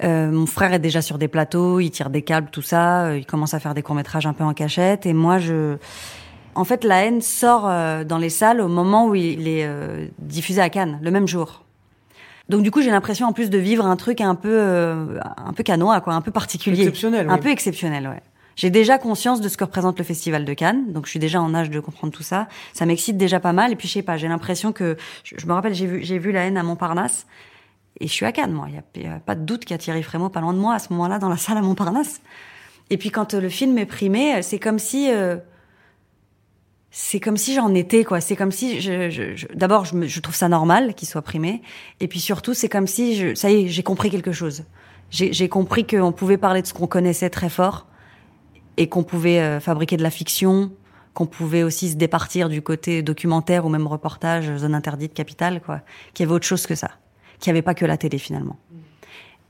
Euh, 0.02 0.30
mon 0.30 0.46
frère 0.46 0.74
est 0.74 0.78
déjà 0.78 1.00
sur 1.00 1.18
des 1.18 1.28
plateaux, 1.28 1.80
il 1.80 1.90
tire 1.90 2.10
des 2.10 2.22
câbles, 2.22 2.48
tout 2.50 2.62
ça. 2.62 3.06
euh, 3.06 3.18
Il 3.18 3.26
commence 3.26 3.54
à 3.54 3.60
faire 3.60 3.74
des 3.74 3.82
courts 3.82 3.94
métrages 3.94 4.26
un 4.26 4.32
peu 4.34 4.44
en 4.44 4.52
cachette. 4.52 5.06
Et 5.06 5.14
moi, 5.14 5.38
je, 5.38 5.76
en 6.54 6.64
fait, 6.64 6.84
la 6.84 7.04
haine 7.04 7.22
sort 7.22 7.64
euh, 7.66 8.04
dans 8.04 8.18
les 8.18 8.30
salles 8.30 8.60
au 8.60 8.68
moment 8.68 9.06
où 9.06 9.14
il 9.14 9.48
est 9.48 9.64
euh, 9.64 10.06
diffusé 10.18 10.60
à 10.60 10.68
Cannes, 10.68 10.98
le 11.02 11.10
même 11.10 11.26
jour. 11.26 11.64
Donc 12.48 12.62
du 12.62 12.70
coup, 12.70 12.80
j'ai 12.80 12.90
l'impression 12.90 13.26
en 13.26 13.32
plus 13.32 13.50
de 13.50 13.58
vivre 13.58 13.84
un 13.86 13.96
truc 13.96 14.20
un 14.20 14.36
peu, 14.36 14.52
euh, 14.52 15.18
un 15.36 15.52
peu 15.52 15.62
canois, 15.64 16.00
quoi, 16.00 16.14
un 16.14 16.20
peu 16.20 16.30
particulier, 16.30 16.82
Exceptionnel, 16.82 17.28
un 17.28 17.38
peu 17.38 17.48
exceptionnel, 17.48 18.06
ouais. 18.06 18.22
J'ai 18.54 18.70
déjà 18.70 18.96
conscience 18.98 19.40
de 19.40 19.48
ce 19.50 19.56
que 19.58 19.64
représente 19.64 19.98
le 19.98 20.04
festival 20.04 20.44
de 20.46 20.54
Cannes, 20.54 20.92
donc 20.92 21.04
je 21.06 21.10
suis 21.10 21.18
déjà 21.18 21.42
en 21.42 21.54
âge 21.54 21.68
de 21.70 21.78
comprendre 21.80 22.12
tout 22.12 22.22
ça. 22.22 22.46
Ça 22.72 22.86
m'excite 22.86 23.18
déjà 23.18 23.38
pas 23.40 23.52
mal. 23.52 23.72
Et 23.72 23.76
puis 23.76 23.86
je 23.88 23.94
sais 23.94 24.02
pas, 24.02 24.16
j'ai 24.16 24.28
l'impression 24.28 24.72
que, 24.72 24.96
je, 25.24 25.34
je 25.36 25.46
me 25.46 25.52
rappelle, 25.52 25.74
j'ai 25.74 25.86
vu, 25.86 26.04
j'ai 26.04 26.18
vu 26.18 26.32
la 26.32 26.44
haine 26.44 26.56
à 26.56 26.62
Montparnasse, 26.62 27.26
et 28.00 28.06
je 28.06 28.12
suis 28.12 28.26
à 28.26 28.32
Cannes, 28.32 28.52
moi. 28.52 28.68
Il 28.94 29.02
y 29.02 29.06
a, 29.06 29.18
pas 29.20 29.34
de 29.34 29.44
doute 29.44 29.64
qu'il 29.64 29.72
y 29.72 29.74
a 29.74 29.78
Thierry 29.78 30.02
Frémaux 30.02 30.28
pas 30.28 30.40
loin 30.40 30.52
de 30.52 30.58
moi 30.58 30.74
à 30.74 30.78
ce 30.78 30.92
moment-là 30.92 31.18
dans 31.18 31.28
la 31.28 31.36
salle 31.36 31.56
à 31.58 31.62
Montparnasse. 31.62 32.20
Et 32.90 32.98
puis 32.98 33.10
quand 33.10 33.34
euh, 33.34 33.40
le 33.40 33.48
film 33.48 33.78
est 33.78 33.86
primé, 33.86 34.36
euh, 34.36 34.42
c'est 34.42 34.58
comme 34.58 34.78
si 34.78 35.10
euh, 35.10 35.36
c'est 36.90 37.20
comme 37.20 37.36
si 37.36 37.54
j'en 37.54 37.74
étais 37.74 38.04
quoi. 38.04 38.20
C'est 38.20 38.36
comme 38.36 38.52
si 38.52 38.80
je, 38.80 39.10
je, 39.10 39.34
je- 39.36 39.46
d'abord 39.54 39.84
je, 39.84 40.06
je 40.06 40.20
trouve 40.20 40.34
ça 40.34 40.48
normal 40.48 40.94
qu'il 40.94 41.08
soit 41.08 41.22
primé, 41.22 41.62
et 42.00 42.08
puis 42.08 42.20
surtout 42.20 42.54
c'est 42.54 42.68
comme 42.68 42.86
si 42.86 43.16
je, 43.16 43.34
ça 43.34 43.50
y 43.50 43.64
est 43.64 43.68
j'ai 43.68 43.82
compris 43.82 44.10
quelque 44.10 44.32
chose. 44.32 44.64
J'ai 45.10 45.48
compris 45.48 45.86
qu'on 45.86 46.10
pouvait 46.10 46.36
parler 46.36 46.62
de 46.62 46.66
ce 46.66 46.74
qu'on 46.74 46.88
connaissait 46.88 47.30
très 47.30 47.48
fort 47.48 47.86
et 48.76 48.88
qu'on 48.88 49.04
pouvait 49.04 49.38
euh, 49.38 49.60
fabriquer 49.60 49.96
de 49.96 50.02
la 50.02 50.10
fiction, 50.10 50.72
qu'on 51.14 51.26
pouvait 51.26 51.62
aussi 51.62 51.90
se 51.90 51.94
départir 51.96 52.48
du 52.48 52.60
côté 52.60 53.02
documentaire 53.02 53.64
ou 53.64 53.68
même 53.68 53.86
reportage, 53.86 54.54
zone 54.56 54.74
interdite, 54.74 55.14
capitale 55.14 55.60
quoi. 55.60 55.82
Qu'il 56.12 56.24
y 56.24 56.28
avait 56.28 56.34
autre 56.34 56.44
chose 56.46 56.66
que 56.66 56.74
ça, 56.74 56.90
qu'il 57.38 57.52
n'y 57.52 57.56
avait 57.58 57.62
pas 57.64 57.74
que 57.74 57.84
la 57.84 57.96
télé 57.96 58.18
finalement. 58.18 58.56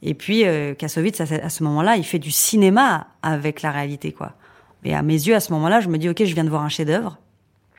Et 0.02 0.14
puis 0.14 0.46
euh, 0.46 0.74
Kassovitz, 0.74 1.20
à 1.20 1.48
ce- 1.48 1.62
moment-là, 1.64 1.96
il 1.96 2.04
fait 2.04 2.18
du 2.18 2.30
cinéma 2.30 3.06
avec 3.22 3.62
la 3.62 3.70
réalité, 3.70 4.12
quoi. 4.12 4.32
Et 4.84 4.94
à 4.94 5.02
mes 5.02 5.14
yeux, 5.14 5.34
à 5.34 5.40
ce 5.40 5.52
moment-là, 5.54 5.80
je 5.80 5.88
me 5.88 5.98
dis, 5.98 6.08
ok, 6.08 6.22
je 6.24 6.34
viens 6.34 6.44
de 6.44 6.50
voir 6.50 6.62
un 6.62 6.68
chef-d'œuvre. 6.68 7.18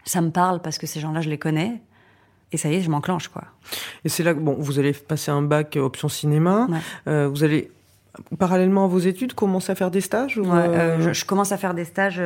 Ça 0.04 0.20
me 0.22 0.30
parle 0.32 0.62
parce 0.62 0.78
que 0.78 0.88
ces 0.88 1.00
gens-là, 1.00 1.22
je 1.22 1.30
les 1.30 1.38
connais. 1.38 1.82
Et 2.52 2.58
ça 2.58 2.70
y 2.70 2.76
est, 2.76 2.82
je 2.82 2.90
m'enclenche, 2.90 3.28
quoi. 3.28 3.44
Et 4.04 4.10
c'est 4.10 4.24
là 4.24 4.34
que 4.34 4.40
bon, 4.40 4.56
vous 4.58 4.80
allez 4.80 4.94
passer 4.94 5.32
un 5.32 5.42
bac 5.42 5.78
euh, 5.78 5.82
option 5.82 6.10
cinéma. 6.10 6.68
Ouais. 6.70 6.78
Euh, 7.08 7.28
vous 7.28 7.44
allez 7.44 7.72
parallèlement 8.40 8.86
à 8.86 8.88
vos 8.88 9.00
études 9.00 9.34
commencer 9.34 9.72
à 9.72 9.76
faire 9.76 9.92
des 9.92 10.02
stages 10.02 10.38
ou, 10.38 10.44
Ouais, 10.44 10.58
euh, 10.58 11.00
je, 11.02 11.14
je 11.14 11.26
commence 11.26 11.52
à 11.52 11.58
faire 11.58 11.74
des 11.74 11.86
stages 11.86 12.22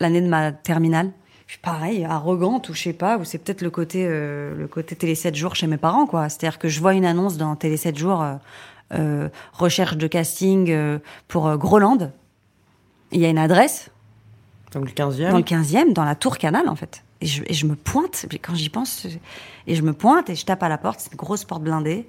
l'année 0.00 0.20
de 0.22 0.28
ma 0.28 0.52
terminale. 0.52 1.10
Je 1.50 1.54
suis 1.54 1.62
pareil, 1.62 2.04
arrogante 2.04 2.68
ou 2.68 2.74
je 2.74 2.80
sais 2.80 2.92
pas, 2.92 3.18
ou 3.18 3.24
c'est 3.24 3.38
peut-être 3.38 3.60
le 3.60 3.70
côté 3.70 4.06
euh, 4.06 4.54
le 4.54 4.68
côté 4.68 4.94
télé 4.94 5.16
7 5.16 5.34
jours 5.34 5.56
chez 5.56 5.66
mes 5.66 5.78
parents, 5.78 6.06
quoi. 6.06 6.28
C'est-à-dire 6.28 6.60
que 6.60 6.68
je 6.68 6.78
vois 6.78 6.94
une 6.94 7.04
annonce 7.04 7.38
dans 7.38 7.56
télé 7.56 7.76
7 7.76 7.98
jours, 7.98 8.22
euh, 8.22 8.34
euh, 8.92 9.28
recherche 9.52 9.96
de 9.96 10.06
casting 10.06 10.70
euh, 10.70 11.00
pour 11.26 11.48
euh, 11.48 11.56
Groland. 11.56 12.12
Il 13.10 13.20
y 13.20 13.26
a 13.26 13.28
une 13.28 13.36
adresse, 13.36 13.90
donc 14.70 14.84
le 14.84 14.92
15e. 14.92 15.30
dans 15.32 15.38
le 15.38 15.42
15e, 15.42 15.92
dans 15.92 16.04
la 16.04 16.14
tour 16.14 16.38
Canal, 16.38 16.68
en 16.68 16.76
fait. 16.76 17.02
Et 17.20 17.26
je, 17.26 17.42
et 17.44 17.52
je 17.52 17.66
me 17.66 17.74
pointe, 17.74 18.26
quand 18.42 18.54
j'y 18.54 18.68
pense, 18.68 19.08
et 19.66 19.74
je 19.74 19.82
me 19.82 19.92
pointe 19.92 20.30
et 20.30 20.36
je 20.36 20.44
tape 20.44 20.62
à 20.62 20.68
la 20.68 20.78
porte, 20.78 21.00
c'est 21.00 21.10
une 21.10 21.18
grosse 21.18 21.44
porte 21.44 21.64
blindée. 21.64 22.06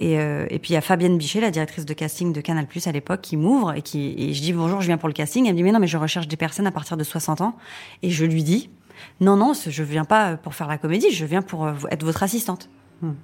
Et, 0.00 0.20
euh, 0.20 0.46
et 0.48 0.60
puis 0.60 0.70
il 0.70 0.74
y 0.74 0.76
a 0.76 0.80
Fabienne 0.80 1.18
Bichet, 1.18 1.40
la 1.40 1.50
directrice 1.50 1.84
de 1.84 1.92
casting 1.92 2.32
de 2.32 2.40
Canal 2.40 2.66
Plus 2.66 2.86
à 2.86 2.92
l'époque, 2.92 3.20
qui 3.20 3.36
m'ouvre 3.36 3.74
et 3.74 3.82
qui 3.82 4.14
et 4.16 4.32
je 4.32 4.40
dis 4.40 4.52
bonjour, 4.52 4.80
je 4.80 4.86
viens 4.86 4.96
pour 4.96 5.08
le 5.08 5.12
casting. 5.12 5.44
Elle 5.46 5.52
me 5.52 5.56
dit 5.56 5.64
mais 5.64 5.72
non, 5.72 5.80
mais 5.80 5.88
je 5.88 5.96
recherche 5.96 6.28
des 6.28 6.36
personnes 6.36 6.68
à 6.68 6.70
partir 6.70 6.96
de 6.96 7.02
60 7.02 7.40
ans. 7.40 7.56
Et 8.02 8.10
je 8.10 8.24
lui 8.24 8.44
dis 8.44 8.70
non 9.20 9.36
non, 9.36 9.52
je 9.54 9.82
viens 9.82 10.04
pas 10.04 10.36
pour 10.36 10.54
faire 10.54 10.68
la 10.68 10.78
comédie, 10.78 11.10
je 11.10 11.24
viens 11.24 11.42
pour 11.42 11.66
euh, 11.66 11.74
être 11.90 12.04
votre 12.04 12.22
assistante. 12.22 12.70
Hmm. 13.02 13.14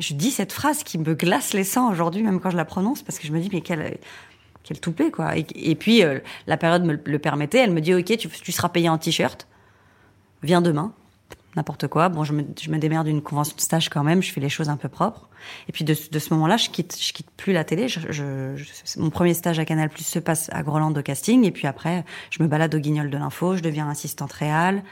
Je 0.00 0.14
dis 0.14 0.32
cette 0.32 0.52
phrase 0.52 0.82
qui 0.82 0.98
me 0.98 1.14
glace 1.14 1.54
les 1.54 1.64
sangs 1.64 1.90
aujourd'hui, 1.90 2.22
même 2.22 2.40
quand 2.40 2.50
je 2.50 2.56
la 2.56 2.64
prononce, 2.64 3.02
parce 3.02 3.20
que 3.20 3.26
je 3.26 3.32
me 3.32 3.40
dis 3.40 3.48
mais 3.52 3.60
quelle 3.60 3.98
quel 4.64 4.80
toupet 4.80 5.12
quoi. 5.12 5.36
Et, 5.38 5.46
et 5.54 5.76
puis 5.76 6.02
euh, 6.02 6.18
la 6.48 6.56
période 6.56 6.82
me 6.84 6.98
le 7.02 7.18
permettait. 7.20 7.58
Elle 7.58 7.72
me 7.72 7.80
dit 7.80 7.94
ok, 7.94 8.16
tu, 8.16 8.28
tu 8.28 8.50
seras 8.50 8.70
payé 8.70 8.88
en 8.88 8.98
t-shirt. 8.98 9.46
Viens 10.42 10.62
demain. 10.62 10.92
N'importe 11.56 11.88
quoi. 11.88 12.08
Bon, 12.08 12.24
je 12.24 12.32
me, 12.34 12.44
je 12.60 12.70
me 12.70 12.78
démerde 12.78 13.06
d'une 13.06 13.22
convention 13.22 13.56
de 13.56 13.60
stage 13.60 13.88
quand 13.88 14.04
même. 14.04 14.22
Je 14.22 14.32
fais 14.32 14.40
les 14.40 14.48
choses 14.50 14.68
un 14.68 14.76
peu 14.76 14.88
propres. 14.88 15.28
Et 15.68 15.72
puis 15.72 15.84
de, 15.84 15.96
de 16.12 16.18
ce 16.18 16.32
moment-là, 16.34 16.56
je 16.56 16.68
quitte, 16.68 16.96
je 17.00 17.12
quitte 17.12 17.30
plus 17.36 17.52
la 17.52 17.64
télé. 17.64 17.88
Je, 17.88 18.00
je- 18.10 18.54
je- 18.56 19.00
mon 19.00 19.10
premier 19.10 19.34
stage 19.34 19.58
à 19.58 19.64
Canal 19.64 19.88
Plus 19.88 20.04
se 20.06 20.18
passe 20.18 20.50
à 20.52 20.62
Groland 20.62 20.92
au 20.96 21.02
casting. 21.02 21.44
Et 21.44 21.50
puis 21.50 21.66
après, 21.66 22.04
je 22.30 22.42
me 22.42 22.48
balade 22.48 22.74
au 22.74 22.78
Guignol 22.78 23.10
de 23.10 23.16
l'info. 23.18 23.56
Je 23.56 23.62
deviens 23.62 23.88
assistante 23.88 24.32
réelle. 24.32 24.82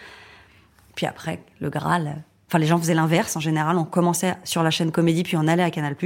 Puis 0.94 1.06
après, 1.06 1.40
le 1.60 1.68
Graal. 1.70 2.22
Enfin, 2.48 2.58
les 2.58 2.66
gens 2.66 2.78
faisaient 2.78 2.94
l'inverse. 2.94 3.36
En 3.36 3.40
général, 3.40 3.76
on 3.76 3.84
commençait 3.84 4.36
sur 4.44 4.62
la 4.62 4.70
chaîne 4.70 4.92
comédie, 4.92 5.24
puis 5.24 5.36
on 5.36 5.48
allait 5.48 5.64
à 5.64 5.70
Canal+. 5.72 5.96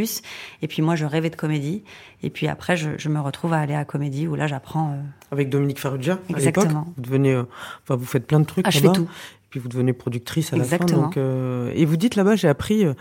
Et 0.62 0.68
puis 0.68 0.80
moi, 0.82 0.96
je 0.96 1.04
rêvais 1.04 1.28
de 1.30 1.36
comédie. 1.36 1.84
Et 2.22 2.30
puis 2.30 2.48
après, 2.48 2.76
je, 2.78 2.90
je 2.96 3.08
me 3.10 3.20
retrouve 3.20 3.52
à 3.52 3.58
aller 3.58 3.74
à 3.74 3.84
comédie, 3.84 4.26
où 4.26 4.34
là, 4.36 4.46
j'apprends... 4.46 4.92
euh, 4.92 5.00
Avec 5.32 5.50
Dominique 5.50 5.78
Farrugia 5.78 6.14
à 6.14 6.38
l'époque. 6.46 6.64
Vous 6.96 7.02
devenez, 7.02 7.32
euh, 7.34 7.44
enfin 7.84 7.96
vous 7.96 8.06
faites 8.06 8.26
plein 8.26 8.40
de 8.40 8.46
trucs 8.46 8.66
Ah, 8.66 8.70
je 8.70 8.78
fais 8.80 8.86
tout. 8.94 9.08
Puis 9.50 9.60
vous 9.60 9.68
devenez 9.68 9.92
productrice 9.92 10.52
à 10.52 10.56
la 10.56 10.64
fin. 10.64 10.76
Exactement. 10.76 11.02
Donc, 11.02 11.16
euh, 11.16 11.72
et 11.74 11.84
vous 11.84 11.96
dites 11.96 12.16
là-bas, 12.16 12.36
j'ai 12.36 12.48
appris 12.48 12.84
euh, 12.84 12.94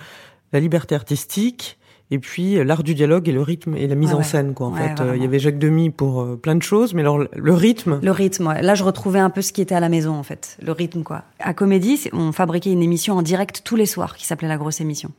la 0.51 0.59
liberté 0.59 0.95
artistique. 0.95 1.77
Et 2.11 2.17
puis 2.17 2.57
euh, 2.57 2.63
l'art 2.63 2.81
du 2.81 2.95
dialogue 2.95 3.29
et 3.29 3.31
le 3.31 3.43
rythme 3.43 3.75
et 3.77 3.85
la 3.85 3.93
mise 3.93 4.09
Ouais, 4.09 4.15
en 4.15 4.23
scène 4.23 4.55
quoi 4.55 4.65
en 4.69 4.73
Ouais, 4.73 4.95
fait 4.95 4.99
Euh, 5.03 5.15
il 5.15 5.21
y 5.21 5.25
avait 5.25 5.37
Jacques 5.37 5.59
Demy 5.59 5.91
pour 5.91 6.21
euh, 6.21 6.35
plein 6.37 6.55
de 6.55 6.63
choses 6.63 6.95
mais 6.95 7.01
alors 7.01 7.19
le- 7.19 7.53
rythme 7.53 7.99
Le 8.01 8.09
rythme, 8.09 8.47
ouais. 8.47 8.63
Là, 8.63 8.73
je 8.73 8.83
retrouvais 8.83 9.19
un 9.19 9.29
peu 9.29 9.43
ce 9.43 9.53
qui 9.53 9.61
était 9.61 9.75
à 9.75 9.79
la 9.79 9.89
maison, 9.89 10.15
en 10.15 10.23
fait. 10.23 10.57
Le 10.59 10.71
rythme, 10.71 11.03
quoi. 11.03 11.21
À 11.37 11.53
Comédie, 11.53 12.09
on 12.11 12.31
fabriquait 12.31 12.71
une 12.71 12.81
émission 12.81 13.15
en 13.15 13.21
direct 13.21 13.61
tous 13.63 13.75
les 13.75 13.85
soirs 13.85 14.15
qui 14.15 14.25
s'appelait 14.25 14.47
La 14.47 14.57
Grosse 14.57 14.81
Émission. 14.81 15.11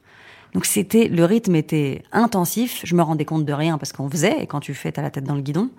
Donc 0.55 0.65
c'était, 0.65 1.09
le 1.09 1.25
rythme 1.25 1.55
était 1.55 2.03
intensif. 2.13 2.81
Je 2.85 2.95
me 2.95 3.03
rendais 3.03 3.25
compte 3.25 3.45
de 3.45 3.53
rien 3.53 3.79
parce 3.79 3.93
qu'on 3.93 4.11
faisait, 4.11 4.43
et 4.43 4.47
quand 4.47 4.61
tu 4.61 4.75
fais, 4.75 4.91
t'as 4.93 5.03
la 5.03 5.11
tête 5.11 5.25
dans 5.25 5.35
le 5.35 5.43
guidon. 5.43 5.71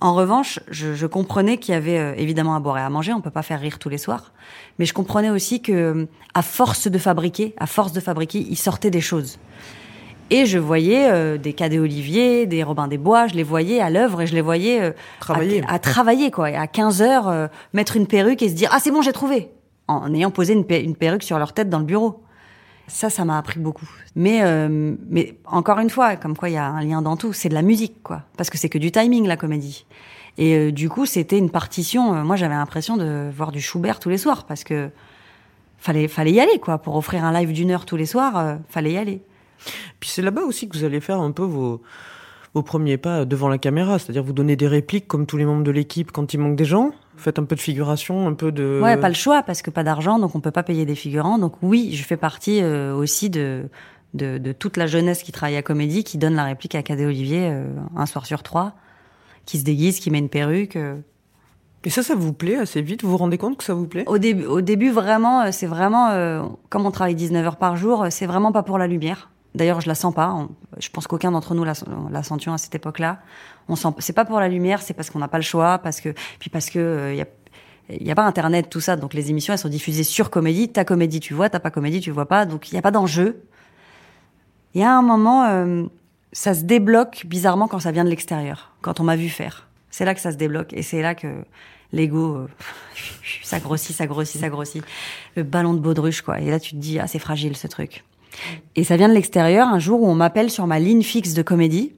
En 0.00 0.14
revanche, 0.14 0.60
je, 0.70 0.94
je 0.94 1.06
comprenais 1.06 1.58
qu'il 1.58 1.74
y 1.74 1.76
avait 1.76 1.98
euh, 1.98 2.14
évidemment 2.16 2.54
à 2.54 2.60
boire 2.60 2.78
et 2.78 2.82
à 2.82 2.90
manger. 2.90 3.12
On 3.12 3.20
peut 3.20 3.30
pas 3.30 3.42
faire 3.42 3.60
rire 3.60 3.78
tous 3.78 3.88
les 3.88 3.98
soirs. 3.98 4.32
Mais 4.78 4.84
je 4.84 4.94
comprenais 4.94 5.30
aussi 5.30 5.62
que, 5.62 5.72
euh, 5.72 6.06
à 6.34 6.42
force 6.42 6.88
de 6.88 6.98
fabriquer, 6.98 7.54
à 7.58 7.66
force 7.66 7.92
de 7.92 8.00
fabriquer, 8.00 8.46
il 8.48 8.56
sortait 8.56 8.90
des 8.90 9.00
choses. 9.00 9.38
Et 10.30 10.46
je 10.46 10.58
voyais 10.58 11.10
euh, 11.10 11.38
des 11.38 11.52
Cadet 11.52 11.80
Olivier, 11.80 12.46
des 12.46 12.62
Robin 12.62 12.86
des 12.86 12.98
Bois, 12.98 13.26
je 13.26 13.34
les 13.34 13.42
voyais 13.42 13.80
à 13.80 13.90
l'œuvre 13.90 14.22
et 14.22 14.26
je 14.28 14.34
les 14.34 14.40
voyais 14.40 14.80
euh, 14.80 14.92
Travailler. 15.18 15.62
À, 15.66 15.74
à 15.74 15.78
travailler 15.80 16.30
quoi. 16.30 16.50
Et 16.50 16.54
à 16.54 16.68
15 16.68 17.02
heures, 17.02 17.28
euh, 17.28 17.48
mettre 17.72 17.96
une 17.96 18.06
perruque 18.06 18.40
et 18.42 18.48
se 18.48 18.54
dire 18.54 18.70
ah 18.72 18.78
c'est 18.80 18.92
bon 18.92 19.02
j'ai 19.02 19.12
trouvé, 19.12 19.50
en 19.88 20.14
ayant 20.14 20.30
posé 20.30 20.52
une 20.54 20.94
perruque 20.96 21.24
sur 21.24 21.38
leur 21.38 21.52
tête 21.52 21.68
dans 21.68 21.80
le 21.80 21.84
bureau. 21.84 22.22
Ça, 22.90 23.08
ça 23.08 23.24
m'a 23.24 23.38
appris 23.38 23.60
beaucoup. 23.60 23.88
Mais, 24.14 24.40
euh, 24.42 24.94
mais 25.08 25.36
encore 25.46 25.78
une 25.78 25.90
fois, 25.90 26.16
comme 26.16 26.36
quoi 26.36 26.48
il 26.50 26.54
y 26.54 26.58
a 26.58 26.66
un 26.66 26.82
lien 26.82 27.00
dans 27.00 27.16
tout, 27.16 27.32
c'est 27.32 27.48
de 27.48 27.54
la 27.54 27.62
musique 27.62 28.02
quoi, 28.02 28.22
parce 28.36 28.50
que 28.50 28.58
c'est 28.58 28.68
que 28.68 28.78
du 28.78 28.90
timing 28.90 29.26
la 29.26 29.36
comédie. 29.36 29.86
Et 30.38 30.54
euh, 30.56 30.72
du 30.72 30.88
coup, 30.88 31.06
c'était 31.06 31.38
une 31.38 31.50
partition. 31.50 32.14
euh, 32.14 32.22
moi, 32.22 32.36
j'avais 32.36 32.54
l'impression 32.54 32.96
de 32.96 33.30
voir 33.34 33.52
du 33.52 33.60
Schubert 33.60 34.00
tous 34.00 34.08
les 34.08 34.18
soirs 34.18 34.44
parce 34.44 34.64
que 34.64 34.90
fallait 35.78 36.08
fallait 36.08 36.32
y 36.32 36.40
aller 36.40 36.58
quoi 36.58 36.78
pour 36.78 36.96
offrir 36.96 37.24
un 37.24 37.32
live 37.32 37.52
d'une 37.52 37.70
heure 37.70 37.86
tous 37.86 37.96
les 37.96 38.06
soirs, 38.06 38.36
euh, 38.38 38.56
fallait 38.68 38.92
y 38.92 38.96
aller. 38.98 39.22
Puis 39.98 40.10
c'est 40.10 40.22
là-bas 40.22 40.42
aussi 40.42 40.68
que 40.68 40.76
vous 40.76 40.84
allez 40.84 41.00
faire 41.00 41.20
un 41.20 41.32
peu 41.32 41.42
vos, 41.42 41.82
vos 42.54 42.62
premiers 42.62 42.96
pas 42.96 43.24
devant 43.24 43.48
la 43.48 43.58
caméra, 43.58 43.98
c'est-à-dire 43.98 44.22
vous 44.22 44.32
donner 44.32 44.56
des 44.56 44.68
répliques 44.68 45.06
comme 45.06 45.26
tous 45.26 45.36
les 45.36 45.44
membres 45.44 45.64
de 45.64 45.70
l'équipe 45.70 46.12
quand 46.12 46.32
il 46.32 46.40
manque 46.40 46.56
des 46.56 46.64
gens. 46.64 46.92
Vous 47.20 47.24
faites 47.24 47.38
un 47.38 47.44
peu 47.44 47.54
de 47.54 47.60
figuration, 47.60 48.26
un 48.26 48.32
peu 48.32 48.50
de. 48.50 48.80
Ouais, 48.82 48.96
pas 48.96 49.10
le 49.10 49.14
choix 49.14 49.42
parce 49.42 49.60
que 49.60 49.68
pas 49.70 49.84
d'argent, 49.84 50.18
donc 50.18 50.34
on 50.34 50.40
peut 50.40 50.50
pas 50.50 50.62
payer 50.62 50.86
des 50.86 50.94
figurants. 50.94 51.36
Donc 51.36 51.52
oui, 51.60 51.90
je 51.92 52.02
fais 52.02 52.16
partie 52.16 52.62
euh, 52.62 52.94
aussi 52.94 53.28
de, 53.28 53.68
de, 54.14 54.38
de 54.38 54.52
toute 54.52 54.78
la 54.78 54.86
jeunesse 54.86 55.22
qui 55.22 55.30
travaille 55.30 55.56
à 55.58 55.62
Comédie, 55.62 56.02
qui 56.02 56.16
donne 56.16 56.34
la 56.34 56.44
réplique 56.44 56.74
à 56.74 56.82
Cadet 56.82 57.04
Olivier 57.04 57.50
euh, 57.50 57.66
un 57.94 58.06
soir 58.06 58.24
sur 58.24 58.42
trois, 58.42 58.72
qui 59.44 59.58
se 59.58 59.64
déguise, 59.64 60.00
qui 60.00 60.10
met 60.10 60.18
une 60.18 60.30
perruque. 60.30 60.76
euh. 60.76 60.96
Et 61.84 61.90
ça, 61.90 62.02
ça 62.02 62.14
vous 62.14 62.32
plaît 62.32 62.56
assez 62.56 62.80
vite? 62.82 63.02
Vous 63.02 63.10
vous 63.10 63.16
rendez 63.18 63.38
compte 63.38 63.56
que 63.58 63.64
ça 63.64 63.74
vous 63.74 63.86
plaît? 63.86 64.04
Au 64.06 64.16
début, 64.18 64.44
au 64.46 64.62
début 64.62 64.90
vraiment, 64.90 65.42
euh, 65.42 65.48
c'est 65.50 65.66
vraiment 65.66 66.08
euh, 66.10 66.42
comme 66.70 66.86
on 66.86 66.90
travaille 66.90 67.14
19 67.14 67.44
heures 67.46 67.56
par 67.56 67.76
jour, 67.76 68.04
euh, 68.04 68.06
c'est 68.10 68.26
vraiment 68.26 68.52
pas 68.52 68.62
pour 68.62 68.78
la 68.78 68.86
lumière. 68.86 69.29
D'ailleurs, 69.54 69.80
je 69.80 69.88
la 69.88 69.94
sens 69.94 70.14
pas. 70.14 70.46
Je 70.78 70.88
pense 70.90 71.06
qu'aucun 71.06 71.32
d'entre 71.32 71.54
nous 71.54 71.64
la, 71.64 71.72
la 72.10 72.22
sention 72.22 72.52
à 72.52 72.58
cette 72.58 72.74
époque-là. 72.74 73.18
On 73.68 73.76
sent, 73.76 73.88
c'est 73.98 74.12
pas 74.12 74.24
pour 74.24 74.40
la 74.40 74.48
lumière, 74.48 74.82
c'est 74.82 74.94
parce 74.94 75.10
qu'on 75.10 75.18
n'a 75.18 75.28
pas 75.28 75.38
le 75.38 75.44
choix, 75.44 75.78
parce 75.78 76.00
que 76.00 76.14
puis 76.38 76.50
parce 76.50 76.70
que 76.70 76.78
euh, 76.78 77.14
y 77.14 77.20
a 77.20 77.26
il 77.98 78.06
y 78.06 78.10
a 78.10 78.14
pas 78.14 78.24
internet 78.24 78.70
tout 78.70 78.80
ça, 78.80 78.94
donc 78.94 79.14
les 79.14 79.30
émissions 79.30 79.52
elles 79.52 79.58
sont 79.58 79.68
diffusées 79.68 80.04
sur 80.04 80.30
comédie. 80.30 80.68
Ta 80.68 80.84
comédie 80.84 81.20
tu 81.20 81.34
vois, 81.34 81.48
t'as 81.50 81.58
pas 81.58 81.70
comédie 81.70 82.00
tu 82.00 82.10
vois 82.10 82.26
pas, 82.26 82.46
donc 82.46 82.70
il 82.70 82.74
y 82.74 82.78
a 82.78 82.82
pas 82.82 82.92
d'enjeu. 82.92 83.42
Il 84.74 84.80
y 84.80 84.84
a 84.84 84.96
un 84.96 85.02
moment, 85.02 85.46
euh, 85.46 85.84
ça 86.32 86.54
se 86.54 86.62
débloque 86.62 87.26
bizarrement 87.26 87.66
quand 87.66 87.80
ça 87.80 87.90
vient 87.90 88.04
de 88.04 88.10
l'extérieur, 88.10 88.72
quand 88.82 89.00
on 89.00 89.04
m'a 89.04 89.16
vu 89.16 89.28
faire. 89.28 89.66
C'est 89.90 90.04
là 90.04 90.14
que 90.14 90.20
ça 90.20 90.30
se 90.30 90.36
débloque 90.36 90.72
et 90.72 90.82
c'est 90.82 91.02
là 91.02 91.16
que 91.16 91.26
l'ego, 91.92 92.36
euh, 92.36 92.48
ça 93.42 93.58
grossit, 93.58 93.96
ça 93.96 94.06
grossit, 94.06 94.40
ça 94.40 94.48
grossit. 94.48 94.84
Le 95.34 95.42
ballon 95.42 95.74
de 95.74 95.80
baudruche 95.80 96.22
quoi. 96.22 96.40
Et 96.40 96.48
là 96.50 96.60
tu 96.60 96.72
te 96.72 96.76
dis 96.76 97.00
ah 97.00 97.08
c'est 97.08 97.18
fragile 97.18 97.56
ce 97.56 97.66
truc. 97.66 98.04
Et 98.76 98.84
ça 98.84 98.96
vient 98.96 99.08
de 99.08 99.14
l'extérieur 99.14 99.68
un 99.68 99.78
jour 99.78 100.02
où 100.02 100.06
on 100.06 100.14
m'appelle 100.14 100.50
sur 100.50 100.66
ma 100.66 100.78
ligne 100.78 101.02
fixe 101.02 101.34
de 101.34 101.42
comédie. 101.42 101.94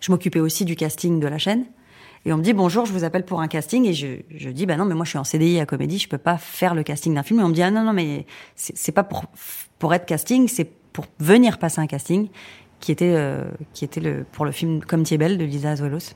Je 0.00 0.12
m'occupais 0.12 0.40
aussi 0.40 0.64
du 0.64 0.76
casting 0.76 1.20
de 1.20 1.26
la 1.26 1.38
chaîne. 1.38 1.66
Et 2.26 2.32
on 2.32 2.38
me 2.38 2.42
dit 2.42 2.54
bonjour, 2.54 2.86
je 2.86 2.92
vous 2.92 3.04
appelle 3.04 3.24
pour 3.24 3.40
un 3.40 3.48
casting 3.48 3.84
et 3.86 3.92
je, 3.92 4.06
je 4.34 4.48
dis 4.48 4.64
bah 4.64 4.76
non 4.76 4.86
mais 4.86 4.94
moi 4.94 5.04
je 5.04 5.10
suis 5.10 5.18
en 5.18 5.24
CDI 5.24 5.60
à 5.60 5.66
comédie, 5.66 5.98
je 5.98 6.08
peux 6.08 6.18
pas 6.18 6.38
faire 6.38 6.74
le 6.74 6.82
casting 6.82 7.14
d'un 7.14 7.22
film. 7.22 7.40
Et 7.40 7.42
on 7.42 7.48
me 7.48 7.54
dit 7.54 7.62
ah 7.62 7.70
non 7.70 7.84
non 7.84 7.92
mais 7.92 8.26
c'est 8.54 8.92
pas 8.92 9.04
pour 9.04 9.24
pour 9.78 9.92
être 9.92 10.06
casting, 10.06 10.48
c'est 10.48 10.70
pour 10.92 11.06
venir 11.18 11.58
passer 11.58 11.80
un 11.80 11.86
casting 11.86 12.28
qui 12.80 12.92
était 12.92 13.14
euh, 13.14 13.44
qui 13.74 13.84
était 13.84 14.00
le 14.00 14.24
pour 14.32 14.46
le 14.46 14.52
film 14.52 14.82
Comme 14.82 15.04
tu 15.04 15.18
belle 15.18 15.36
de 15.36 15.44
Lisa 15.44 15.72
Azuelos. 15.72 16.14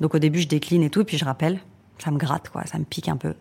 Donc 0.00 0.16
au 0.16 0.18
début 0.18 0.40
je 0.40 0.48
décline 0.48 0.82
et 0.82 0.90
tout, 0.90 1.02
et 1.02 1.04
puis 1.04 1.18
je 1.18 1.24
rappelle, 1.24 1.60
ça 1.98 2.10
me 2.10 2.18
gratte 2.18 2.48
quoi, 2.48 2.64
ça 2.66 2.78
me 2.78 2.84
pique 2.84 3.08
un 3.08 3.16
peu. 3.16 3.34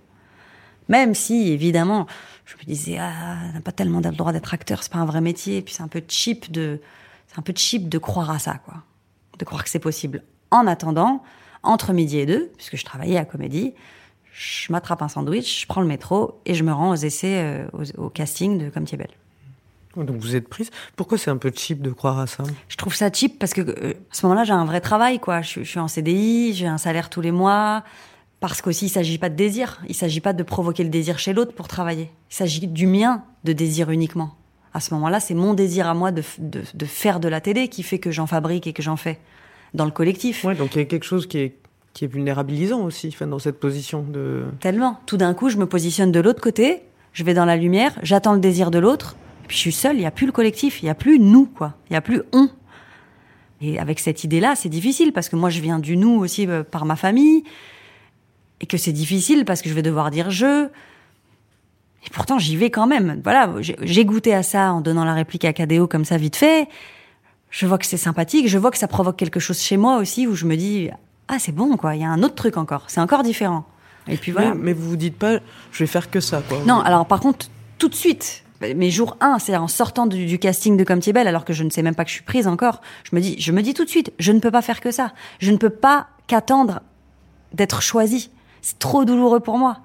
Même 0.91 1.15
si 1.15 1.49
évidemment 1.51 2.05
je 2.45 2.55
me 2.57 2.63
disais 2.63 2.97
ah 2.99 3.37
on 3.49 3.53
n'a 3.53 3.61
pas 3.61 3.71
tellement 3.71 4.01
le 4.03 4.11
droit 4.11 4.33
d'être 4.33 4.53
acteur, 4.53 4.83
c'est 4.83 4.91
pas 4.91 4.99
un 4.99 5.05
vrai 5.05 5.21
métier, 5.21 5.57
et 5.57 5.61
puis 5.61 5.73
c'est 5.73 5.83
un 5.83 5.87
peu 5.87 6.03
cheap 6.07 6.51
de 6.51 6.81
c'est 7.27 7.39
un 7.39 7.41
peu 7.41 7.53
cheap 7.55 7.87
de 7.87 7.97
croire 7.97 8.29
à 8.29 8.39
ça 8.39 8.55
quoi, 8.65 8.75
de 9.39 9.45
croire 9.45 9.63
que 9.63 9.69
c'est 9.69 9.79
possible. 9.79 10.21
En 10.51 10.67
attendant, 10.67 11.23
entre 11.63 11.93
midi 11.93 12.19
et 12.19 12.25
deux, 12.25 12.51
puisque 12.57 12.75
je 12.75 12.83
travaillais 12.83 13.17
à 13.17 13.23
Comédie, 13.23 13.73
je 14.33 14.71
m'attrape 14.71 15.01
un 15.01 15.07
sandwich, 15.07 15.61
je 15.61 15.67
prends 15.67 15.79
le 15.79 15.87
métro 15.87 16.41
et 16.45 16.55
je 16.55 16.63
me 16.65 16.73
rends 16.73 16.89
aux 16.91 16.95
essais, 16.95 17.37
euh, 17.41 17.65
au, 17.71 18.05
au 18.07 18.09
casting 18.09 18.57
de 18.57 18.69
Comme 18.69 18.83
tu 18.83 18.95
es 18.95 18.97
belle. 18.97 19.15
Donc 19.95 20.17
vous 20.17 20.35
êtes 20.35 20.47
prise. 20.49 20.71
Pourquoi 20.95 21.17
c'est 21.17 21.31
un 21.31 21.37
peu 21.37 21.51
cheap 21.55 21.81
de 21.81 21.91
croire 21.91 22.19
à 22.19 22.27
ça? 22.27 22.43
Je 22.69 22.75
trouve 22.77 22.95
ça 22.95 23.09
cheap 23.11 23.39
parce 23.39 23.53
que 23.53 23.61
euh, 23.61 23.93
à 24.11 24.13
ce 24.13 24.25
moment-là, 24.25 24.43
j'ai 24.43 24.53
un 24.53 24.65
vrai 24.65 24.81
travail, 24.81 25.19
quoi. 25.19 25.41
Je, 25.41 25.63
je 25.63 25.69
suis 25.69 25.79
en 25.79 25.87
CDI, 25.87 26.53
j'ai 26.53 26.67
un 26.67 26.77
salaire 26.77 27.09
tous 27.09 27.21
les 27.21 27.31
mois. 27.31 27.83
Parce 28.41 28.61
qu'aussi, 28.61 28.87
il 28.87 28.89
s'agit 28.89 29.17
pas 29.17 29.29
de 29.29 29.35
désir. 29.35 29.81
Il 29.87 29.95
s'agit 29.95 30.19
pas 30.19 30.33
de 30.33 30.43
provoquer 30.43 30.83
le 30.83 30.89
désir 30.89 31.17
chez 31.17 31.31
l'autre 31.31 31.53
pour 31.53 31.69
travailler. 31.69 32.09
Il 32.29 32.35
s'agit 32.35 32.67
du 32.67 32.87
mien 32.87 33.23
de 33.45 33.53
désir 33.53 33.89
uniquement. 33.89 34.35
À 34.73 34.81
ce 34.81 34.93
moment-là, 34.95 35.21
c'est 35.21 35.33
mon 35.33 35.53
désir 35.53 35.87
à 35.87 35.93
moi 35.93 36.11
de, 36.11 36.23
de, 36.39 36.63
de 36.73 36.85
faire 36.85 37.19
de 37.21 37.29
la 37.29 37.39
télé 37.39 37.69
qui 37.69 37.83
fait 37.83 37.99
que 37.99 38.11
j'en 38.11 38.27
fabrique 38.27 38.67
et 38.67 38.73
que 38.73 38.81
j'en 38.81 38.97
fais 38.97 39.19
dans 39.73 39.85
le 39.85 39.91
collectif. 39.91 40.43
Ouais, 40.43 40.55
donc 40.55 40.75
il 40.75 40.79
y 40.79 40.81
a 40.81 40.85
quelque 40.85 41.05
chose 41.05 41.27
qui 41.27 41.37
est 41.37 41.55
qui 41.93 42.05
est 42.05 42.07
vulnérabilisant 42.07 42.81
aussi, 42.81 43.09
enfin, 43.09 43.27
dans 43.27 43.39
cette 43.39 43.59
position 43.59 44.03
de. 44.03 44.45
Tellement. 44.59 44.99
Tout 45.05 45.17
d'un 45.17 45.33
coup, 45.33 45.49
je 45.49 45.57
me 45.57 45.65
positionne 45.65 46.11
de 46.11 46.19
l'autre 46.19 46.41
côté, 46.41 46.83
je 47.13 47.23
vais 47.23 47.33
dans 47.33 47.45
la 47.45 47.57
lumière, 47.57 47.93
j'attends 48.01 48.33
le 48.33 48.39
désir 48.39 48.71
de 48.71 48.79
l'autre, 48.79 49.17
puis 49.47 49.57
je 49.57 49.61
suis 49.61 49.71
seule, 49.71 49.97
il 49.97 49.99
n'y 49.99 50.05
a 50.05 50.11
plus 50.11 50.25
le 50.25 50.31
collectif, 50.31 50.81
il 50.81 50.85
n'y 50.85 50.89
a 50.89 50.95
plus 50.95 51.19
nous, 51.19 51.45
quoi. 51.45 51.73
Il 51.89 51.93
n'y 51.93 51.97
a 51.97 52.01
plus 52.01 52.21
on. 52.31 52.49
Et 53.59 53.77
avec 53.77 53.99
cette 53.99 54.23
idée-là, 54.23 54.55
c'est 54.55 54.69
difficile, 54.69 55.11
parce 55.11 55.29
que 55.29 55.35
moi, 55.35 55.49
je 55.49 55.59
viens 55.61 55.79
du 55.79 55.97
nous 55.97 56.17
aussi 56.17 56.47
euh, 56.47 56.63
par 56.63 56.85
ma 56.85 56.95
famille, 56.95 57.43
et 58.61 58.65
que 58.67 58.77
c'est 58.77 58.93
difficile 58.93 59.43
parce 59.43 59.61
que 59.61 59.69
je 59.69 59.73
vais 59.73 59.81
devoir 59.81 60.11
dire 60.11 60.29
je. 60.31 60.67
Et 62.05 62.09
pourtant, 62.11 62.39
j'y 62.39 62.55
vais 62.55 62.69
quand 62.71 62.87
même. 62.87 63.19
Voilà, 63.23 63.53
j'ai- 63.59 64.05
goûté 64.05 64.33
à 64.33 64.41
ça 64.43 64.71
en 64.73 64.81
donnant 64.81 65.03
la 65.03 65.13
réplique 65.13 65.45
à 65.45 65.53
KDO 65.53 65.87
comme 65.87 66.05
ça, 66.05 66.17
vite 66.17 66.35
fait. 66.35 66.67
Je 67.49 67.65
vois 67.67 67.77
que 67.77 67.85
c'est 67.85 67.97
sympathique, 67.97 68.47
je 68.47 68.57
vois 68.57 68.71
que 68.71 68.77
ça 68.77 68.87
provoque 68.87 69.17
quelque 69.17 69.39
chose 69.39 69.59
chez 69.59 69.77
moi 69.77 69.97
aussi, 69.97 70.25
où 70.25 70.35
je 70.35 70.45
me 70.45 70.55
dis, 70.55 70.89
ah, 71.27 71.37
c'est 71.37 71.51
bon, 71.51 71.75
quoi, 71.75 71.95
il 71.95 72.01
y 72.01 72.05
a 72.05 72.09
un 72.09 72.23
autre 72.23 72.35
truc 72.35 72.55
encore, 72.57 72.85
c'est 72.87 73.01
encore 73.01 73.23
différent. 73.23 73.65
Et 74.07 74.17
puis 74.17 74.31
voilà. 74.31 74.53
Mais, 74.55 74.61
mais 74.63 74.73
vous 74.73 74.89
vous 74.89 74.95
dites 74.95 75.17
pas, 75.17 75.39
je 75.71 75.79
vais 75.83 75.87
faire 75.87 76.09
que 76.09 76.19
ça, 76.21 76.41
quoi. 76.47 76.59
Non, 76.65 76.79
alors 76.79 77.05
par 77.05 77.19
contre, 77.19 77.47
tout 77.77 77.89
de 77.89 77.93
suite, 77.95 78.43
mes 78.61 78.89
jours 78.89 79.17
1, 79.21 79.37
c'est-à-dire 79.39 79.63
en 79.63 79.67
sortant 79.67 80.07
du, 80.07 80.25
du 80.25 80.39
casting 80.39 80.77
de 80.77 80.83
Comme 80.83 80.99
belle, 80.99 81.27
alors 81.27 81.45
que 81.45 81.53
je 81.53 81.63
ne 81.63 81.69
sais 81.69 81.81
même 81.83 81.93
pas 81.95 82.03
que 82.05 82.09
je 82.09 82.15
suis 82.15 82.23
prise 82.23 82.47
encore, 82.47 82.81
je 83.03 83.15
me 83.15 83.21
dis, 83.21 83.35
je 83.39 83.51
me 83.51 83.61
dis 83.61 83.73
tout 83.73 83.83
de 83.83 83.89
suite, 83.89 84.13
je 84.17 84.31
ne 84.31 84.39
peux 84.39 84.51
pas 84.51 84.61
faire 84.61 84.79
que 84.81 84.91
ça. 84.91 85.13
Je 85.39 85.51
ne 85.51 85.57
peux 85.57 85.69
pas 85.69 86.07
qu'attendre 86.27 86.79
d'être 87.53 87.81
choisie. 87.81 88.31
C'est 88.61 88.79
trop 88.79 89.05
douloureux 89.05 89.39
pour 89.39 89.57
moi. 89.57 89.79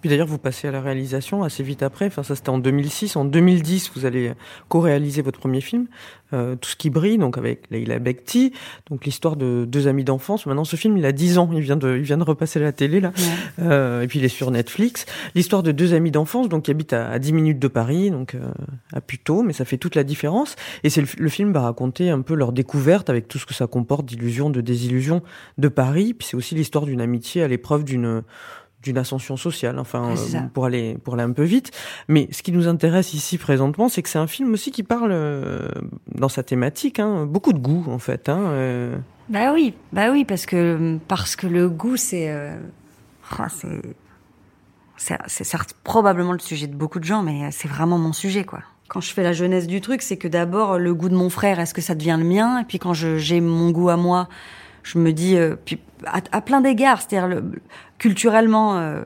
Puis 0.00 0.10
d'ailleurs, 0.10 0.26
vous 0.26 0.38
passez 0.38 0.68
à 0.68 0.70
la 0.70 0.80
réalisation 0.80 1.42
assez 1.42 1.62
vite 1.62 1.82
après. 1.82 2.06
Enfin, 2.06 2.22
ça 2.22 2.34
c'était 2.34 2.50
en 2.50 2.58
2006. 2.58 3.16
En 3.16 3.24
2010, 3.24 3.92
vous 3.94 4.06
allez 4.06 4.32
co-réaliser 4.68 5.22
votre 5.22 5.38
premier 5.38 5.60
film, 5.60 5.86
euh, 6.32 6.56
Tout 6.56 6.70
ce 6.70 6.76
qui 6.76 6.90
brille, 6.90 7.18
donc 7.18 7.38
avec 7.38 7.62
Leila 7.70 7.98
Bekti, 7.98 8.52
donc 8.90 9.04
l'histoire 9.04 9.36
de 9.36 9.64
deux 9.66 9.88
amis 9.88 10.04
d'enfance. 10.04 10.46
Maintenant, 10.46 10.64
ce 10.64 10.76
film, 10.76 10.96
il 10.96 11.06
a 11.06 11.12
10 11.12 11.38
ans. 11.38 11.50
Il 11.52 11.60
vient 11.60 11.76
de, 11.76 11.96
il 11.96 12.02
vient 12.02 12.18
de 12.18 12.24
repasser 12.24 12.58
à 12.58 12.62
la 12.62 12.72
télé 12.72 13.00
là. 13.00 13.12
Euh, 13.60 14.02
et 14.02 14.06
puis 14.08 14.18
il 14.18 14.24
est 14.24 14.28
sur 14.28 14.50
Netflix. 14.50 15.06
L'histoire 15.34 15.62
de 15.62 15.72
deux 15.72 15.94
amis 15.94 16.10
d'enfance, 16.10 16.48
donc 16.48 16.64
qui 16.64 16.70
habitent 16.70 16.92
à, 16.92 17.08
à 17.08 17.18
10 17.18 17.32
minutes 17.32 17.58
de 17.58 17.68
Paris, 17.68 18.10
donc 18.10 18.34
euh, 18.34 18.40
à 18.92 19.00
Puteaux, 19.00 19.42
mais 19.42 19.52
ça 19.52 19.64
fait 19.64 19.78
toute 19.78 19.94
la 19.94 20.04
différence. 20.04 20.56
Et 20.82 20.90
c'est 20.90 21.00
le, 21.00 21.06
le 21.18 21.28
film 21.28 21.52
va 21.52 21.60
raconter 21.60 22.10
un 22.10 22.20
peu 22.20 22.34
leur 22.34 22.52
découverte 22.52 23.10
avec 23.10 23.28
tout 23.28 23.38
ce 23.38 23.46
que 23.46 23.54
ça 23.54 23.66
comporte 23.66 24.06
d'illusions, 24.06 24.50
de 24.50 24.60
désillusions 24.60 25.22
de 25.58 25.68
Paris. 25.68 26.14
Puis 26.14 26.28
c'est 26.28 26.36
aussi 26.36 26.54
l'histoire 26.54 26.84
d'une 26.84 27.00
amitié 27.00 27.42
à 27.42 27.48
l'épreuve 27.48 27.84
d'une 27.84 28.22
d'une 28.84 28.98
ascension 28.98 29.36
sociale, 29.36 29.78
enfin 29.78 30.10
euh, 30.10 30.40
pour 30.52 30.66
aller 30.66 30.98
pour 31.02 31.14
aller 31.14 31.22
un 31.22 31.32
peu 31.32 31.42
vite. 31.42 31.72
Mais 32.06 32.28
ce 32.30 32.42
qui 32.42 32.52
nous 32.52 32.68
intéresse 32.68 33.14
ici 33.14 33.38
présentement, 33.38 33.88
c'est 33.88 34.02
que 34.02 34.08
c'est 34.08 34.18
un 34.18 34.26
film 34.26 34.52
aussi 34.52 34.70
qui 34.70 34.82
parle 34.82 35.10
euh, 35.10 35.68
dans 36.14 36.28
sa 36.28 36.42
thématique, 36.42 37.00
hein, 37.00 37.26
beaucoup 37.26 37.52
de 37.52 37.58
goût 37.58 37.84
en 37.88 37.98
fait. 37.98 38.28
Hein, 38.28 38.40
euh. 38.40 38.96
Bah 39.30 39.52
oui, 39.54 39.74
bah 39.92 40.10
oui, 40.12 40.24
parce 40.24 40.44
que 40.44 40.98
parce 41.08 41.34
que 41.34 41.46
le 41.46 41.68
goût, 41.68 41.96
c'est 41.96 42.30
euh, 42.30 42.56
c'est 44.98 45.18
c'est 45.26 45.44
certes 45.44 45.74
probablement 45.82 46.32
le 46.32 46.38
sujet 46.38 46.66
de 46.66 46.76
beaucoup 46.76 47.00
de 47.00 47.04
gens, 47.04 47.22
mais 47.22 47.50
c'est 47.50 47.68
vraiment 47.68 47.98
mon 47.98 48.12
sujet, 48.12 48.44
quoi. 48.44 48.60
Quand 48.88 49.00
je 49.00 49.10
fais 49.12 49.22
la 49.22 49.32
jeunesse 49.32 49.66
du 49.66 49.80
truc, 49.80 50.02
c'est 50.02 50.18
que 50.18 50.28
d'abord 50.28 50.78
le 50.78 50.94
goût 50.94 51.08
de 51.08 51.16
mon 51.16 51.30
frère, 51.30 51.58
est-ce 51.58 51.72
que 51.72 51.80
ça 51.80 51.94
devient 51.94 52.16
le 52.18 52.26
mien? 52.26 52.60
Et 52.60 52.64
puis 52.64 52.78
quand 52.78 52.92
j'ai 52.92 53.40
mon 53.40 53.70
goût 53.70 53.88
à 53.88 53.96
moi, 53.96 54.28
je 54.84 54.98
me 54.98 55.12
dis, 55.12 55.36
euh, 55.36 55.56
puis 55.64 55.80
à, 56.06 56.40
plein 56.40 56.60
d'égards, 56.60 57.00
c'est-à-dire 57.02 57.26
le- 57.26 57.42
culturellement, 57.98 58.76
euh, 58.78 59.02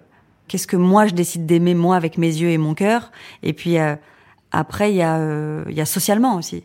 qu'est-ce 0.48 0.66
que 0.66 0.76
moi 0.76 1.06
je 1.06 1.14
décide 1.14 1.46
d'aimer 1.46 1.74
moi 1.74 1.96
avec 1.96 2.18
mes 2.18 2.26
yeux 2.28 2.50
et 2.50 2.58
mon 2.58 2.74
cœur 2.74 3.10
Et 3.42 3.52
puis 3.54 3.78
euh, 3.78 3.96
après, 4.52 4.90
il 4.92 4.96
y 4.96 5.02
a 5.02 5.16
euh, 5.16 5.64
il 5.68 5.74
y 5.76 5.80
a 5.80 5.86
socialement 5.86 6.34
aussi 6.36 6.64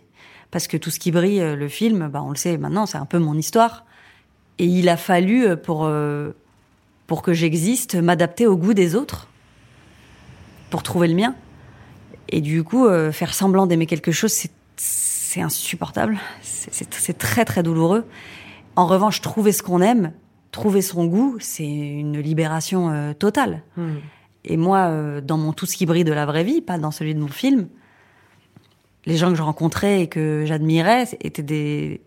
parce 0.51 0.67
que 0.67 0.77
tout 0.77 0.89
ce 0.91 0.99
qui 0.99 1.11
brille, 1.11 1.41
euh, 1.41 1.55
le 1.55 1.67
film, 1.67 2.09
bah, 2.09 2.21
on 2.23 2.29
le 2.29 2.35
sait 2.35 2.57
maintenant, 2.57 2.85
c'est 2.85 2.97
un 2.99 3.05
peu 3.05 3.17
mon 3.19 3.35
histoire. 3.37 3.85
Et 4.59 4.65
il 4.65 4.87
a 4.89 4.97
fallu, 4.97 5.45
euh, 5.47 5.55
pour, 5.55 5.89
pour 7.07 7.21
que 7.23 7.33
j'existe, 7.33 7.95
m'adapter 7.95 8.45
au 8.47 8.55
goût 8.57 8.73
des 8.75 8.95
autres, 8.95 9.27
pour 10.69 10.83
trouver 10.83 11.07
le 11.07 11.15
mien. 11.15 11.35
Et 12.29 12.41
du 12.41 12.63
coup, 12.63 12.87
faire 13.11 13.33
semblant 13.33 13.67
d'aimer 13.67 13.85
quelque 13.85 14.11
chose, 14.11 14.31
c'est- 14.31 14.51
c'est 14.77 15.41
insupportable. 15.41 16.17
C'est 16.41 17.17
très, 17.17 17.45
très 17.45 17.61
douloureux. 17.63 18.05
En 18.75 18.87
revanche, 18.87 19.21
trouver 19.21 19.51
ce 19.51 19.63
qu'on 19.63 19.81
aime, 19.81 20.13
trouver 20.51 20.81
son 20.81 21.05
goût, 21.05 21.37
c'est 21.39 21.65
une 21.65 22.19
libération 22.19 22.89
euh, 22.89 23.13
totale. 23.13 23.63
Et 24.45 24.57
moi, 24.57 24.87
euh, 24.87 25.21
dans 25.21 25.37
mon 25.37 25.53
tout 25.53 25.65
ce 25.65 25.77
qui 25.77 25.85
brille 25.85 26.03
de 26.03 26.13
la 26.13 26.25
vraie 26.25 26.43
vie, 26.43 26.61
pas 26.61 26.77
dans 26.77 26.91
celui 26.91 27.13
de 27.15 27.19
mon 27.19 27.27
film, 27.27 27.67
les 29.05 29.17
gens 29.17 29.29
que 29.29 29.35
je 29.35 29.41
rencontrais 29.41 30.01
et 30.01 30.07
que 30.07 30.43
j'admirais 30.45 31.07
étaient 31.21 31.43
des, 31.43 32.01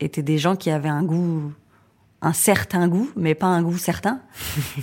étaient 0.00 0.22
des 0.22 0.38
gens 0.38 0.56
qui 0.56 0.70
avaient 0.70 0.88
un 0.88 1.02
goût, 1.02 1.52
un 2.20 2.32
certain 2.32 2.88
goût, 2.88 3.10
mais 3.16 3.34
pas 3.34 3.46
un 3.46 3.62
goût 3.62 3.78
certain. 3.78 4.20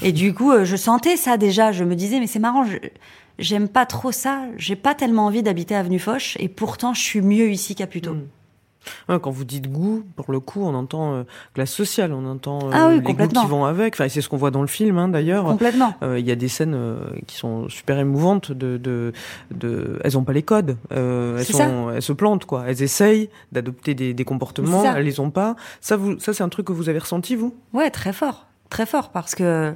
et 0.01 0.11
du 0.11 0.33
coup, 0.33 0.51
euh, 0.51 0.65
je 0.65 0.75
sentais 0.75 1.17
ça 1.17 1.37
déjà. 1.37 1.71
Je 1.71 1.83
me 1.83 1.95
disais, 1.95 2.19
mais 2.19 2.27
c'est 2.27 2.39
marrant, 2.39 2.65
j'aime 3.39 3.67
pas 3.67 3.85
trop 3.85 4.11
ça. 4.11 4.45
J'ai 4.57 4.75
pas 4.75 4.95
tellement 4.95 5.25
envie 5.25 5.43
d'habiter 5.43 5.75
Avenue 5.75 5.99
Foch, 5.99 6.37
et 6.39 6.49
pourtant, 6.49 6.93
je 6.93 7.01
suis 7.01 7.21
mieux 7.21 7.49
ici 7.49 7.75
qu'à 7.75 7.87
Puteaux. 7.87 8.17
Quand 9.07 9.31
vous 9.31 9.45
dites 9.45 9.71
goût, 9.71 10.03
pour 10.15 10.31
le 10.31 10.39
coup, 10.39 10.61
on 10.63 10.73
entend 10.73 11.13
euh, 11.13 11.23
classe 11.53 11.71
sociale, 11.71 12.13
on 12.13 12.25
entend 12.25 12.59
euh, 12.67 12.71
Ah 12.73 12.87
oui, 12.89 13.01
les 13.05 13.13
goûts 13.13 13.27
qui 13.27 13.47
vont 13.47 13.65
avec. 13.65 13.95
Enfin, 13.95 14.09
c'est 14.09 14.21
ce 14.21 14.29
qu'on 14.29 14.37
voit 14.37 14.51
dans 14.51 14.61
le 14.61 14.67
film, 14.67 14.97
hein, 14.97 15.07
d'ailleurs. 15.07 15.45
Complètement. 15.45 15.93
Euh, 16.03 16.19
Il 16.19 16.25
y 16.25 16.31
a 16.31 16.35
des 16.35 16.47
scènes 16.47 16.77
qui 17.27 17.35
sont 17.35 17.69
super 17.69 17.99
émouvantes. 17.99 18.51
De, 18.51 18.77
de, 18.77 19.13
de... 19.51 19.99
Elles 20.03 20.17
ont 20.17 20.23
pas 20.23 20.33
les 20.33 20.43
codes. 20.43 20.77
Elles, 20.91 21.45
ça. 21.45 21.67
sont, 21.67 21.91
elles 21.91 22.01
se 22.01 22.13
plantent, 22.13 22.45
quoi. 22.45 22.63
Elles 22.67 22.81
essayent 22.83 23.29
d'adopter 23.51 23.93
des, 23.93 24.13
des 24.13 24.25
comportements, 24.25 24.83
elles 24.83 25.05
les 25.05 25.19
ont 25.19 25.31
pas. 25.31 25.55
Ça, 25.81 25.97
vous, 25.97 26.19
ça 26.19 26.33
c'est 26.33 26.43
un 26.43 26.49
truc 26.49 26.67
que 26.67 26.73
vous 26.73 26.89
avez 26.89 26.99
ressenti, 26.99 27.35
vous? 27.35 27.55
Ouais, 27.73 27.89
très 27.89 28.13
fort, 28.13 28.45
très 28.69 28.85
fort, 28.85 29.09
parce 29.09 29.35
que 29.35 29.73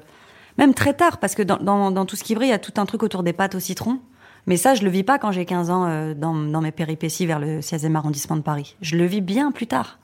même 0.58 0.74
très 0.74 0.94
tard, 0.94 1.18
parce 1.18 1.36
que 1.36 1.44
dans, 1.44 1.58
dans, 1.58 1.92
dans 1.92 2.06
tout 2.06 2.16
ce 2.16 2.24
qui 2.24 2.36
brille, 2.36 2.50
il 2.50 2.52
y 2.52 2.56
a 2.56 2.60
tout 2.60 2.74
un 2.78 2.86
truc 2.86 3.04
autour 3.04 3.24
des 3.24 3.34
pâtes 3.34 3.56
au 3.56 3.60
citron. 3.60 4.00
Mais 4.48 4.58
ça, 4.58 4.76
je 4.76 4.84
le 4.84 4.90
vis 4.90 5.04
pas 5.04 5.20
quand 5.20 5.32
j'ai 5.32 5.46
15 5.46 5.70
ans 5.70 5.86
euh, 5.86 6.14
dans, 6.14 6.34
mes 6.34 6.72
péripéties 6.72 7.26
vers 7.26 7.40
le 7.40 7.60
16e 7.60 7.96
arrondissement 7.96 8.36
de 8.36 8.42
Paris. 8.42 8.76
Je 8.82 8.96
le 8.96 9.06
vis 9.06 9.22
bien 9.22 9.52
plus 9.52 9.68
tard. 9.68 10.00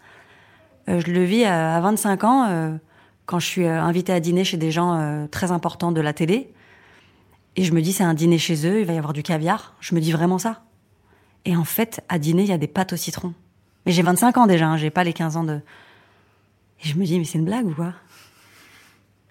Euh, 0.90 1.02
je 1.06 1.12
le 1.12 1.24
vis 1.24 1.46
à, 1.46 1.76
à 1.76 1.82
25 1.82 2.24
ans, 2.24 2.48
euh, 2.48 2.78
quand 3.26 3.40
je 3.40 3.46
suis 3.46 3.66
euh, 3.66 3.82
invitée 3.82 4.14
à 4.14 4.20
dîner 4.20 4.44
chez 4.44 4.58
des 4.58 4.72
gens 4.72 4.94
euh, 4.94 5.28
très 5.28 5.52
importants 5.52 5.92
de 5.92 6.02
la 6.02 6.14
télé. 6.14 6.54
Et 7.56 7.64
je 7.64 7.74
me 7.74 7.82
dis, 7.82 7.94
c'est 7.94 8.04
un 8.04 8.14
dîner 8.14 8.38
chez 8.38 8.68
eux, 8.68 8.82
il 8.82 8.86
va 8.86 8.94
y 8.94 8.98
avoir 8.98 9.14
du 9.14 9.24
caviar. 9.24 9.76
Je 9.80 9.96
me 9.96 10.02
dis 10.02 10.12
vraiment 10.12 10.38
ça. 10.38 10.64
Et 11.46 11.56
en 11.56 11.64
fait, 11.64 12.02
à 12.10 12.20
dîner, 12.20 12.44
il 12.44 12.50
y 12.50 12.54
a 12.54 12.58
des 12.58 12.68
pâtes 12.68 12.94
au 12.94 12.98
citron. 12.98 13.34
Mais 13.86 13.92
j'ai 13.92 14.02
25 14.02 14.38
ans 14.38 14.48
déjà, 14.48 14.68
hein, 14.68 14.78
j'ai 14.78 14.90
pas 14.90 15.04
les 15.04 15.14
15 15.14 15.38
ans 15.38 15.44
de... 15.44 15.62
Et 16.84 16.88
je 16.88 16.98
me 16.98 17.06
dis, 17.06 17.18
mais 17.18 17.26
c'est 17.26 17.38
une 17.38 17.46
blague 17.46 17.68
ou 17.68 17.74
quoi? 17.74 17.94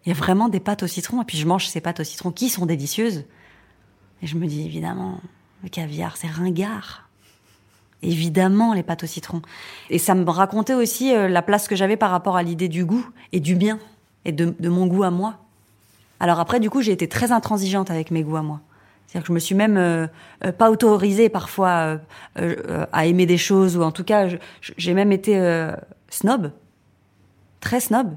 Il 0.07 0.11
y 0.11 0.13
a 0.13 0.15
vraiment 0.15 0.49
des 0.49 0.61
pâtes 0.61 0.83
au 0.83 0.87
citron, 0.87 1.23
et 1.23 1.25
puis 1.25 1.39
je 1.39 1.47
mange 1.47 1.67
ces 1.67 1.81
pâtes 1.81 2.01
au 2.01 2.05
citron 2.05 2.31
qui 2.31 2.49
sont 2.49 2.67
délicieuses. 2.67 3.25
Et 4.25 4.27
je 4.27 4.39
me 4.39 4.47
dis, 4.47 4.65
évidemment, 4.65 5.21
le 5.63 5.69
caviar, 5.69 6.17
c'est 6.17 6.29
ringard. 6.29 7.11
Évidemment, 8.01 8.73
les 8.73 8.83
pâtes 8.83 9.05
au 9.05 9.07
citron. 9.07 9.43
Et 9.91 9.99
ça 9.99 10.15
me 10.15 10.29
racontait 10.31 10.73
aussi 10.73 11.15
euh, 11.15 11.29
la 11.29 11.43
place 11.43 11.69
que 11.69 11.77
j'avais 11.77 11.99
par 11.99 12.11
rapport 12.11 12.39
à 12.39 12.43
l'idée 12.43 12.69
du 12.69 12.87
goût 12.87 13.07
et 13.33 13.41
du 13.41 13.55
bien, 13.55 13.79
et 14.25 14.33
de, 14.33 14.55
mon 14.67 14.87
goût 14.87 15.03
à 15.03 15.11
moi. 15.11 15.41
Alors 16.21 16.41
après, 16.41 16.59
du 16.59 16.71
coup, 16.71 16.81
j'ai 16.81 16.93
été 16.93 17.07
très 17.07 17.33
intransigeante 17.33 17.91
avec 17.91 18.11
mes 18.11 18.23
goûts 18.23 18.37
à 18.37 18.43
moi. 18.43 18.63
C'est-à-dire 19.07 19.25
que 19.25 19.29
je 19.29 19.35
me 19.35 19.39
suis 19.39 19.55
même 19.55 19.77
euh, 19.77 20.07
euh, 20.43 20.53
pas 20.53 20.71
autorisée 20.71 21.29
parfois 21.29 21.99
à 22.35 23.07
aimer 23.07 23.27
des 23.27 23.37
choses, 23.37 23.77
ou 23.77 23.83
en 23.83 23.93
tout 23.93 24.05
cas, 24.05 24.27
j'ai 24.63 24.95
même 24.95 25.13
été 25.13 25.37
snob, 26.09 26.51
très 27.61 27.81
snob. 27.81 28.17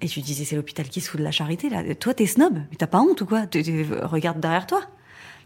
Et 0.00 0.06
tu 0.08 0.22
disais, 0.22 0.46
c'est 0.46 0.56
l'hôpital 0.56 0.88
qui 0.88 1.02
se 1.02 1.10
fout 1.10 1.20
de 1.20 1.24
la 1.24 1.32
charité, 1.32 1.68
là. 1.68 1.82
Toi, 1.96 2.14
t'es 2.14 2.24
snob, 2.24 2.54
mais 2.54 2.76
t'as 2.78 2.86
pas 2.86 3.00
honte 3.00 3.20
ou 3.20 3.26
quoi? 3.26 3.42
Regarde 4.04 4.40
derrière 4.40 4.66
toi. 4.66 4.80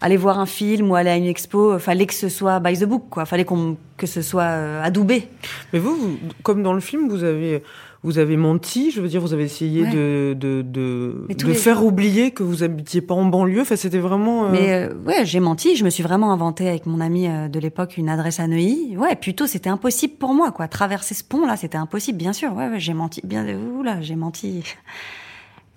Aller 0.02 0.16
voir 0.16 0.38
un 0.40 0.46
film 0.46 0.90
ou 0.90 0.94
aller 0.96 1.10
à 1.10 1.16
une 1.16 1.26
expo, 1.26 1.72
euh, 1.72 1.78
fallait 1.78 2.06
que 2.06 2.14
ce 2.14 2.28
soit 2.28 2.58
by 2.60 2.76
the 2.78 2.84
book, 2.84 3.04
quoi. 3.08 3.24
Fallait 3.24 3.44
qu'on, 3.44 3.76
que 3.96 4.06
ce 4.06 4.20
soit 4.20 4.42
euh, 4.42 4.82
adoubé. 4.82 5.28
Mais 5.72 5.78
vous, 5.78 5.94
vous- 5.96 6.18
comme 6.42 6.62
dans 6.64 6.72
le 6.72 6.80
film, 6.80 7.08
vous 7.08 7.22
avez, 7.22 7.62
vous 8.02 8.18
avez 8.18 8.36
menti. 8.36 8.90
Je 8.90 9.00
veux 9.00 9.06
dire, 9.06 9.20
vous 9.20 9.32
avez 9.32 9.44
essayé 9.44 9.82
Ouais. 9.84 9.90
de, 9.90 10.36
de, 10.36 10.62
de, 10.62 11.26
de 11.32 11.46
les 11.46 11.54
faire 11.54 11.84
oublier 11.84 12.32
que 12.32 12.42
vous 12.42 12.64
habitiez 12.64 13.00
pas 13.00 13.14
en 13.14 13.24
banlieue. 13.26 13.60
Enfin, 13.60 13.76
c'était 13.76 14.00
vraiment. 14.00 14.46
euh, 14.46 14.48
Mais 14.50 14.72
euh, 14.72 14.94
ouais, 15.06 15.24
j'ai 15.24 15.38
menti. 15.38 15.76
Je 15.76 15.84
me 15.84 15.90
suis 15.90 16.02
vraiment 16.02 16.32
inventé 16.32 16.68
avec 16.68 16.84
mon 16.86 17.00
ami 17.00 17.28
de 17.28 17.60
l'époque 17.60 17.96
une 17.96 18.08
adresse 18.08 18.40
à 18.40 18.48
Neuilly. 18.48 18.96
Ouais, 18.96 19.14
plutôt 19.14 19.46
c'était 19.46 19.70
impossible 19.70 20.14
pour 20.14 20.34
moi, 20.34 20.50
quoi. 20.50 20.66
Traverser 20.66 21.14
ce 21.14 21.22
pont 21.22 21.46
là, 21.46 21.56
c'était 21.56 21.78
impossible, 21.78 22.18
bien 22.18 22.32
sûr. 22.32 22.52
Ouais, 22.56 22.68
ouais 22.68 22.80
j'ai 22.80 22.94
menti. 22.94 23.20
Bien, 23.22 23.46
oula, 23.78 24.00
j'ai 24.00 24.16
menti. 24.16 24.64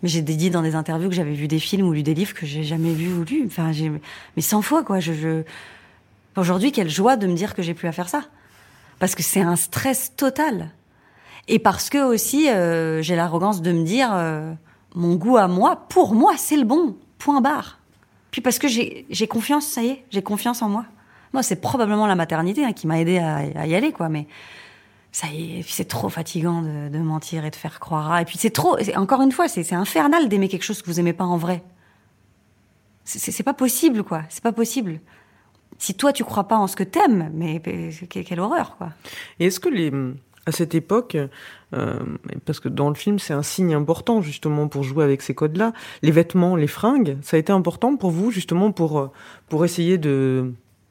Mais 0.06 0.10
j'ai 0.10 0.22
dit 0.22 0.52
dans 0.52 0.62
des 0.62 0.76
interviews 0.76 1.10
que 1.10 1.16
j'avais 1.16 1.34
vu 1.34 1.48
des 1.48 1.58
films 1.58 1.88
ou 1.88 1.92
lu 1.92 2.04
des 2.04 2.14
livres 2.14 2.36
que 2.36 2.46
j'ai 2.46 2.62
jamais 2.62 2.94
vus 2.94 3.12
ou 3.12 3.24
lus. 3.24 3.42
Enfin, 3.48 3.72
j'ai 3.72 3.90
mais 3.90 4.42
100 4.44 4.62
fois 4.62 4.84
quoi. 4.84 5.00
Aujourd'hui, 6.38 6.72
quelle 6.72 6.92
joie 6.92 7.16
de 7.16 7.26
me 7.26 7.34
dire 7.34 7.56
que 7.56 7.64
j'ai 7.64 7.74
plus 7.74 7.88
à 7.88 7.92
faire 7.92 8.08
ça, 8.08 8.22
parce 9.00 9.16
que 9.16 9.24
c'est 9.24 9.42
un 9.42 9.56
stress 9.56 10.16
total. 10.16 10.70
Et 11.48 11.58
parce 11.58 11.90
que 11.90 11.98
aussi, 11.98 12.52
euh, 12.52 13.02
j'ai 13.02 13.16
l'arrogance 13.16 13.64
de 13.64 13.72
me 13.72 13.84
dire, 13.84 14.10
euh, 14.14 14.54
mon 14.94 15.16
goût 15.16 15.38
à 15.38 15.48
moi, 15.48 15.88
pour 15.90 16.14
moi, 16.14 16.34
c'est 16.38 16.58
le 16.58 16.66
bon. 16.66 16.96
Point 17.18 17.42
barre. 17.42 17.80
Puis 18.30 18.42
parce 18.42 18.60
que 18.60 18.68
j'ai 18.68 19.08
j'ai 19.10 19.26
confiance, 19.26 19.66
ça 19.66 19.82
y 19.82 19.88
est, 19.88 20.06
j'ai 20.12 20.22
confiance 20.22 20.62
en 20.62 20.70
moi. 20.70 20.86
Moi, 21.34 21.42
c'est 21.42 21.60
probablement 21.60 22.06
la 22.06 22.14
maternité 22.14 22.64
hein, 22.64 22.74
qui 22.74 22.86
m'a 22.86 23.02
aidé 23.02 23.18
à, 23.18 23.38
à 23.38 23.66
y 23.66 23.74
aller, 23.74 23.92
quoi. 23.92 24.08
Mais 24.08 24.28
ça 25.16 25.28
y 25.28 25.60
est, 25.60 25.62
c'est 25.66 25.86
trop 25.86 26.10
fatigant 26.10 26.62
de, 26.62 26.98
mentir 26.98 27.46
et 27.46 27.50
de 27.50 27.56
faire 27.56 27.80
croire. 27.80 28.20
Et 28.20 28.26
puis 28.26 28.38
c'est 28.38 28.50
trop. 28.50 28.76
Encore 28.98 29.22
une 29.22 29.32
fois, 29.32 29.48
c'est 29.48 29.72
infernal 29.72 30.28
d'aimer 30.28 30.50
quelque 30.50 30.64
chose 30.64 30.82
que 30.82 30.88
vous 30.88 31.00
aimez 31.00 31.14
pas 31.14 31.24
en 31.24 31.38
vrai. 31.38 31.64
C'est- 33.06 33.44
pas 33.44 33.54
possible, 33.54 34.04
quoi. 34.04 34.24
C'est 34.28 34.44
pas 34.44 34.52
possible. 34.52 35.00
Si 35.78 35.94
toi 35.94 36.12
tu 36.12 36.26
crois 36.26 36.50
pas 36.50 36.58
en 36.58 36.68
ce 36.68 36.76
que 36.76 36.84
t'aimes, 36.84 37.32
mais, 37.34 37.62
quelle, 38.10 38.42
horreur, 38.42 38.76
quoi. 38.76 38.90
Et 39.40 39.46
est-ce 39.46 39.62
que 39.62 39.70
à 40.48 40.52
cette 40.52 40.76
époque, 40.76 41.16
euh, 41.74 42.00
parce 42.44 42.60
que 42.60 42.68
dans 42.68 42.90
le 42.90 42.96
film 42.96 43.18
c'est 43.18 43.34
un 43.34 43.42
signe 43.42 43.74
important 43.74 44.22
justement 44.22 44.68
pour 44.68 44.84
jouer 44.84 45.06
avec 45.06 45.22
ces 45.22 45.34
codes-là, 45.34 45.72
les 46.02 46.12
vêtements, 46.12 46.58
les 46.58 46.68
fringues, 46.68 47.18
ça 47.22 47.38
a 47.38 47.40
été 47.40 47.54
important 47.54 47.96
pour 47.96 48.12
vous 48.12 48.32
justement 48.32 48.74
pour 48.74 49.00
euh, 49.00 49.12
pour 49.48 49.64
essayer 49.64 49.98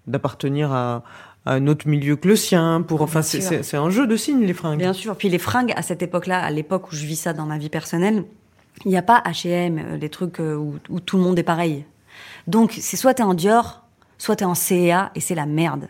d'appartenir 0.07 0.73
à 0.73 1.05
un 1.47 1.67
autre 1.67 1.87
milieu 1.89 2.17
que 2.17 2.29
le 2.29 2.37
sien. 2.37 2.83
Pour 2.87 3.03
enfin 3.03 3.23
c'est 3.23 3.77
un 3.77 3.91
jeu 3.91 4.07
de 4.07 4.17
signes 4.17 4.45
les 4.45 4.55
fringues. 4.55 4.79
Bien 4.79 4.93
sûr. 4.93 5.17
Puis 5.17 5.29
les 5.29 5.39
fringues, 5.39 5.73
à 5.77 5.83
cette 5.83 6.03
époque-là, 6.03 6.43
à 6.43 6.51
l'époque 6.51 6.91
où 6.91 6.95
je 6.95 7.05
vis 7.05 7.17
ça 7.17 7.33
dans 7.33 7.47
ma 7.47 7.59
vie 7.59 7.69
personnelle, 7.69 8.25
il 8.85 8.91
n'y 8.91 8.97
a 8.97 9.03
pas 9.03 9.23
H&M, 9.27 9.99
les 10.01 10.09
trucs 10.09 10.41
euh, 10.41 10.57
où, 10.57 10.75
où 10.89 11.01
tout 11.01 11.17
le 11.17 11.23
monde 11.23 11.39
est 11.39 11.45
pareil. 11.45 11.85
Donc, 12.47 12.77
c'est 12.81 12.97
soit 12.97 13.15
t'es 13.15 13.23
en 13.23 13.35
Dior, 13.35 13.84
soit 14.19 14.37
t'es 14.37 14.45
en 14.45 14.55
CEA, 14.55 15.11
et 15.15 15.21
c'est 15.21 15.35
la 15.35 15.47
merde. 15.47 15.89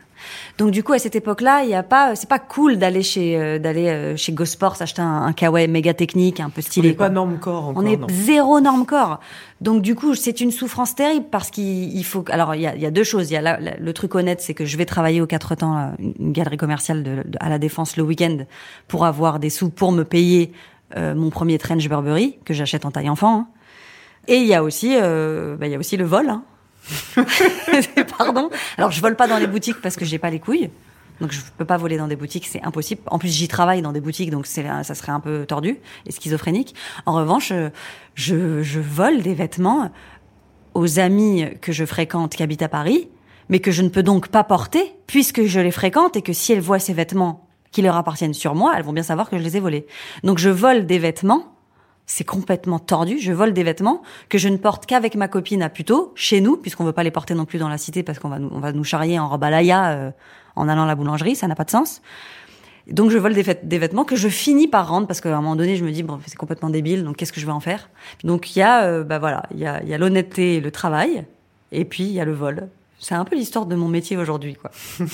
Donc, 0.56 0.70
du 0.70 0.82
coup, 0.82 0.94
à 0.94 0.98
cette 0.98 1.16
époque-là, 1.16 1.64
il 1.64 1.68
y 1.70 1.74
a 1.74 1.82
pas, 1.82 2.16
c'est 2.16 2.28
pas 2.28 2.38
cool 2.38 2.78
d'aller 2.78 3.02
chez, 3.02 3.36
euh, 3.38 3.58
d'aller 3.58 3.88
euh, 3.88 4.16
chez 4.16 4.32
Gosport 4.32 4.76
s'acheter 4.76 5.02
un, 5.02 5.22
un 5.22 5.32
kawaii 5.34 5.68
méga 5.68 5.92
technique, 5.92 6.40
un 6.40 6.48
peu 6.48 6.60
On 6.60 6.62
stylé. 6.62 6.88
n'est 6.90 6.94
pas 6.94 7.10
norme 7.10 7.38
corps 7.38 7.68
encore. 7.68 7.82
On 7.82 7.86
est 7.86 7.98
non. 7.98 8.06
zéro 8.10 8.60
norme 8.60 8.86
corps. 8.86 9.20
Donc 9.60 9.82
du 9.82 9.94
coup, 9.94 10.14
c'est 10.14 10.40
une 10.40 10.50
souffrance 10.50 10.94
terrible 10.94 11.26
parce 11.30 11.50
qu'il 11.50 11.94
il 11.94 12.04
faut. 12.04 12.24
Alors 12.30 12.54
il 12.54 12.62
y 12.62 12.66
a, 12.66 12.74
y 12.74 12.86
a 12.86 12.90
deux 12.90 13.04
choses. 13.04 13.30
Il 13.30 13.34
y 13.34 13.36
a 13.36 13.42
la- 13.42 13.60
la- 13.60 13.76
le 13.76 13.92
truc 13.92 14.14
honnête, 14.14 14.40
c'est 14.40 14.54
que 14.54 14.64
je 14.64 14.76
vais 14.78 14.86
travailler 14.86 15.20
aux 15.20 15.26
quatre 15.26 15.54
temps, 15.56 15.74
là, 15.74 15.92
une 15.98 16.32
galerie 16.32 16.56
commerciale 16.56 17.02
de, 17.02 17.16
de- 17.16 17.38
à 17.40 17.50
la 17.50 17.58
défense 17.58 17.96
le 17.98 18.02
week-end 18.04 18.38
pour 18.88 19.04
avoir 19.04 19.38
des 19.38 19.50
sous 19.50 19.68
pour 19.68 19.92
me 19.92 20.04
payer 20.04 20.52
euh, 20.96 21.14
mon 21.14 21.28
premier 21.28 21.58
trench 21.58 21.86
Burberry 21.88 22.38
que 22.46 22.54
j'achète 22.54 22.86
en 22.86 22.90
taille 22.90 23.10
enfant. 23.10 23.40
hein. 23.40 23.46
Et 24.26 24.36
il 24.36 24.46
y 24.46 24.54
a 24.54 24.62
aussi, 24.62 24.96
euh, 24.98 25.56
bah, 25.56 25.66
il 25.66 25.72
y 25.72 25.74
a 25.74 25.78
aussi 25.78 25.98
le 25.98 26.04
vol. 26.06 26.30
hein. 26.30 26.44
Pardon. 28.18 28.50
Alors 28.76 28.90
je 28.90 29.00
vole 29.00 29.16
pas 29.16 29.26
dans 29.26 29.38
les 29.38 29.46
boutiques 29.46 29.80
parce 29.80 29.96
que 29.96 30.04
j'ai 30.04 30.18
pas 30.18 30.30
les 30.30 30.40
couilles. 30.40 30.70
Donc 31.20 31.32
je 31.32 31.40
peux 31.56 31.64
pas 31.64 31.76
voler 31.76 31.96
dans 31.96 32.08
des 32.08 32.16
boutiques, 32.16 32.46
c'est 32.46 32.62
impossible. 32.64 33.02
En 33.06 33.18
plus 33.18 33.28
j'y 33.28 33.46
travaille 33.46 33.82
dans 33.82 33.92
des 33.92 34.00
boutiques, 34.00 34.30
donc 34.30 34.46
c'est 34.46 34.64
ça 34.82 34.94
serait 34.94 35.12
un 35.12 35.20
peu 35.20 35.46
tordu 35.46 35.78
et 36.06 36.12
schizophrénique. 36.12 36.74
En 37.06 37.14
revanche, 37.14 37.52
euh, 37.52 37.70
je, 38.14 38.62
je 38.62 38.80
vole 38.80 39.22
des 39.22 39.34
vêtements 39.34 39.90
aux 40.74 40.98
amis 40.98 41.46
que 41.60 41.72
je 41.72 41.84
fréquente 41.84 42.34
qui 42.34 42.42
habitent 42.42 42.62
à 42.62 42.68
Paris, 42.68 43.08
mais 43.48 43.60
que 43.60 43.70
je 43.70 43.82
ne 43.82 43.88
peux 43.88 44.02
donc 44.02 44.28
pas 44.28 44.42
porter 44.42 44.96
puisque 45.06 45.44
je 45.44 45.60
les 45.60 45.70
fréquente 45.70 46.16
et 46.16 46.22
que 46.22 46.32
si 46.32 46.52
elles 46.52 46.60
voient 46.60 46.80
ces 46.80 46.94
vêtements 46.94 47.48
qui 47.70 47.82
leur 47.82 47.96
appartiennent 47.96 48.34
sur 48.34 48.54
moi, 48.54 48.74
elles 48.76 48.84
vont 48.84 48.92
bien 48.92 49.02
savoir 49.02 49.30
que 49.30 49.38
je 49.38 49.42
les 49.42 49.56
ai 49.56 49.60
volés. 49.60 49.86
Donc 50.22 50.38
je 50.38 50.50
vole 50.50 50.86
des 50.86 50.98
vêtements 50.98 51.53
c'est 52.06 52.24
complètement 52.24 52.78
tordu. 52.78 53.18
Je 53.18 53.32
vole 53.32 53.52
des 53.52 53.62
vêtements 53.62 54.02
que 54.28 54.38
je 54.38 54.48
ne 54.48 54.56
porte 54.56 54.86
qu'avec 54.86 55.14
ma 55.14 55.28
copine 55.28 55.62
à 55.62 55.68
Puteaux, 55.68 56.12
chez 56.14 56.40
nous, 56.40 56.56
puisqu'on 56.56 56.84
veut 56.84 56.92
pas 56.92 57.02
les 57.02 57.10
porter 57.10 57.34
non 57.34 57.44
plus 57.46 57.58
dans 57.58 57.68
la 57.68 57.78
cité 57.78 58.02
parce 58.02 58.18
qu'on 58.18 58.28
va 58.28 58.38
nous, 58.38 58.50
on 58.52 58.60
va 58.60 58.72
nous 58.72 58.84
charrier 58.84 59.18
en 59.18 59.28
robe 59.28 59.44
à 59.44 59.50
laïa, 59.50 59.90
euh, 59.92 60.10
en 60.56 60.68
allant 60.68 60.84
à 60.84 60.86
la 60.86 60.94
boulangerie, 60.94 61.34
ça 61.34 61.48
n'a 61.48 61.54
pas 61.54 61.64
de 61.64 61.70
sens. 61.70 62.02
Donc 62.86 63.10
je 63.10 63.16
vole 63.16 63.32
des, 63.32 63.42
vêt- 63.42 63.60
des 63.66 63.78
vêtements 63.78 64.04
que 64.04 64.14
je 64.14 64.28
finis 64.28 64.68
par 64.68 64.86
rendre 64.88 65.06
parce 65.06 65.22
qu'à 65.22 65.30
un 65.30 65.40
moment 65.40 65.56
donné 65.56 65.76
je 65.76 65.84
me 65.86 65.90
dis 65.90 66.02
bon 66.02 66.20
c'est 66.26 66.36
complètement 66.36 66.68
débile 66.68 67.02
donc 67.02 67.16
qu'est-ce 67.16 67.32
que 67.32 67.40
je 67.40 67.46
vais 67.46 67.52
en 67.52 67.60
faire? 67.60 67.88
Donc 68.24 68.54
il 68.54 68.58
y 68.58 68.62
a 68.62 68.84
euh, 68.84 69.04
bah 69.04 69.18
voilà 69.18 69.44
il 69.52 69.58
y 69.60 69.66
a, 69.66 69.82
y 69.82 69.94
a 69.94 69.96
l'honnêteté 69.96 70.56
et 70.56 70.60
le 70.60 70.70
travail 70.70 71.24
et 71.72 71.86
puis 71.86 72.02
il 72.04 72.12
y 72.12 72.20
a 72.20 72.26
le 72.26 72.34
vol 72.34 72.68
c'est 73.04 73.14
un 73.14 73.24
peu 73.26 73.36
l'histoire 73.36 73.66
de 73.66 73.76
mon 73.76 73.88
métier 73.88 74.16
aujourd'hui 74.16 74.54
quoi 74.54 74.70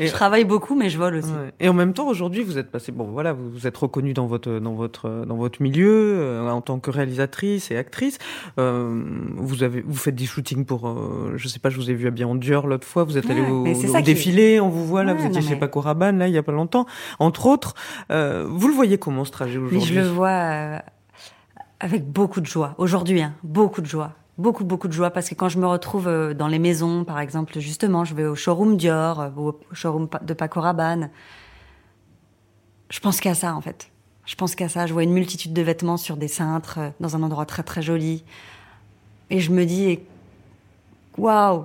je 0.00 0.10
travaille 0.10 0.44
beaucoup 0.44 0.74
mais 0.74 0.90
je 0.90 0.98
vole 0.98 1.14
aussi 1.16 1.26
Ouais. 1.36 1.52
Et 1.60 1.68
en 1.68 1.72
même 1.74 1.92
temps, 1.92 2.06
aujourd'hui, 2.08 2.42
vous 2.42 2.56
êtes 2.58 2.70
passé, 2.70 2.92
bon, 2.92 3.04
voilà, 3.04 3.32
vous 3.32 3.50
vous 3.50 3.66
êtes 3.66 3.76
reconnue 3.76 4.12
dans 4.14 4.26
votre, 4.26 4.58
dans 4.58 4.74
votre, 4.74 5.24
dans 5.26 5.36
votre 5.36 5.60
milieu, 5.60 6.14
euh, 6.18 6.50
en 6.50 6.60
tant 6.60 6.78
que 6.78 6.90
réalisatrice 6.90 7.70
et 7.70 7.76
actrice. 7.76 8.18
Euh, 8.58 9.02
vous 9.36 9.62
avez, 9.62 9.82
vous 9.82 9.96
faites 9.96 10.14
des 10.14 10.24
shootings 10.24 10.64
pour, 10.64 10.88
euh, 10.88 11.34
je 11.36 11.48
sais 11.48 11.58
pas, 11.58 11.68
je 11.68 11.76
vous 11.76 11.90
ai 11.90 11.94
vu 11.94 12.06
habillé 12.06 12.24
en 12.24 12.34
Dior 12.34 12.66
l'autre 12.66 12.86
fois, 12.86 13.04
vous 13.04 13.18
êtes 13.18 13.28
allé 13.28 13.40
Ouais, 13.40 13.74
au, 13.74 14.00
défilé, 14.02 14.60
on 14.60 14.68
vous 14.68 14.86
voit 14.86 15.04
là, 15.04 15.14
Ouais, 15.14 15.28
vous 15.28 15.36
étiez 15.38 15.50
mais- 15.50 15.56
Paco 15.56 15.80
Rabanne, 15.80 16.18
là, 16.18 16.28
il 16.28 16.34
y 16.34 16.38
a 16.38 16.42
pas 16.42 16.52
longtemps, 16.52 16.86
entre 17.18 17.46
autres. 17.46 17.74
Euh, 18.10 18.46
vous 18.48 18.68
le 18.68 18.74
voyez 18.74 18.98
comment, 18.98 19.24
ce 19.24 19.32
trajet 19.32 19.58
aujourd'hui? 19.58 19.80
Je 19.80 20.00
le 20.00 20.06
vois 20.06 20.80
avec 21.80 22.10
beaucoup 22.10 22.40
de 22.40 22.46
joie. 22.46 22.74
Aujourd'hui, 22.78 23.20
hein, 23.22 23.34
beaucoup 23.42 23.80
de 23.80 23.86
joie. 23.86 24.12
Beaucoup, 24.38 24.64
beaucoup 24.64 24.88
de 24.88 24.92
joie. 24.92 25.10
Parce 25.10 25.28
que 25.28 25.34
quand 25.34 25.48
je 25.48 25.58
me 25.58 25.66
retrouve 25.66 26.08
euh, 26.08 26.34
dans 26.34 26.48
les 26.48 26.58
maisons, 26.58 27.04
par 27.04 27.20
exemple, 27.20 27.58
justement, 27.58 28.04
je 28.04 28.14
vais 28.14 28.24
au 28.26 28.34
showroom 28.34 28.76
Dior, 28.76 29.20
euh, 29.20 29.28
ou 29.36 29.48
au 29.48 29.58
showroom 29.72 30.08
de 30.22 30.34
Paco 30.34 30.60
Rabanne. 30.60 31.10
Je 32.90 33.00
pense 33.00 33.20
qu'à 33.20 33.34
ça, 33.34 33.54
en 33.54 33.60
fait. 33.60 33.90
Je 34.26 34.34
pense 34.34 34.54
qu'à 34.54 34.68
ça. 34.68 34.86
Je 34.86 34.92
vois 34.92 35.04
une 35.04 35.12
multitude 35.12 35.52
de 35.54 35.62
vêtements 35.62 35.96
sur 35.96 36.16
des 36.16 36.28
cintres, 36.28 36.78
euh, 36.78 36.90
dans 37.00 37.16
un 37.16 37.22
endroit 37.22 37.46
très, 37.46 37.62
très 37.62 37.80
joli. 37.82 38.24
Et 39.30 39.40
je 39.40 39.50
me 39.52 39.64
dis, 39.64 40.00
waouh, 41.16 41.64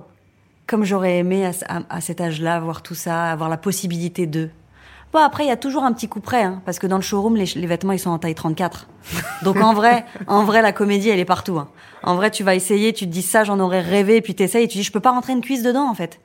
comme 0.66 0.84
j'aurais 0.84 1.18
aimé 1.18 1.44
à- 1.44 1.82
à 1.90 2.00
cet 2.00 2.20
âge-là 2.20 2.58
voir 2.60 2.82
tout 2.82 2.94
ça, 2.94 3.30
avoir 3.30 3.48
la 3.50 3.58
possibilité 3.58 4.26
de. 4.26 4.48
Bon, 5.12 5.18
après, 5.18 5.44
il 5.44 5.48
y 5.48 5.52
a 5.52 5.56
toujours 5.56 5.84
un 5.84 5.92
petit 5.92 6.08
coup 6.08 6.20
près, 6.20 6.42
hein, 6.42 6.62
parce 6.64 6.78
que 6.78 6.86
dans 6.86 6.96
le 6.96 7.02
showroom, 7.02 7.36
les, 7.36 7.44
les 7.44 7.66
vêtements, 7.66 7.92
ils 7.92 7.98
sont 7.98 8.10
en 8.10 8.18
taille 8.18 8.34
34. 8.34 8.88
Donc, 9.42 9.58
en 9.58 9.74
vrai, 9.74 10.06
en 10.26 10.44
vrai, 10.44 10.62
la 10.62 10.72
comédie, 10.72 11.10
elle 11.10 11.20
est 11.20 11.26
partout. 11.26 11.58
hein. 11.58 11.68
En 12.02 12.16
vrai, 12.16 12.30
tu 12.30 12.42
vas 12.44 12.54
essayer, 12.54 12.94
tu 12.94 13.04
te 13.04 13.10
dis 13.10 13.22
ça, 13.22 13.44
j'en 13.44 13.60
aurais 13.60 13.82
rêvé, 13.82 14.22
puis 14.22 14.34
t'essayes, 14.34 14.64
et 14.64 14.68
tu 14.68 14.78
dis, 14.78 14.84
je 14.84 14.90
peux 14.90 15.00
pas 15.00 15.10
rentrer 15.10 15.34
une 15.34 15.42
cuisse 15.42 15.62
dedans, 15.62 15.86
en 15.88 15.94
fait. 15.94 16.18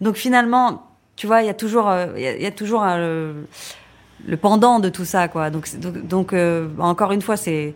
Donc, 0.00 0.16
finalement, 0.16 0.82
tu 1.14 1.28
vois, 1.28 1.42
il 1.42 1.46
y 1.46 1.50
a 1.50 1.54
toujours, 1.54 1.88
euh, 1.88 2.06
il 2.16 2.42
y, 2.42 2.46
a, 2.46 2.50
toujours 2.50 2.82
un, 2.82 2.98
le, 2.98 4.36
pendant 4.40 4.80
de 4.80 4.88
tout 4.88 5.04
ça, 5.04 5.28
quoi. 5.28 5.50
Donc, 5.50 5.68
donc, 5.78 6.32
euh, 6.32 6.68
encore 6.80 7.12
une 7.12 7.22
fois, 7.22 7.36
c'est 7.36 7.72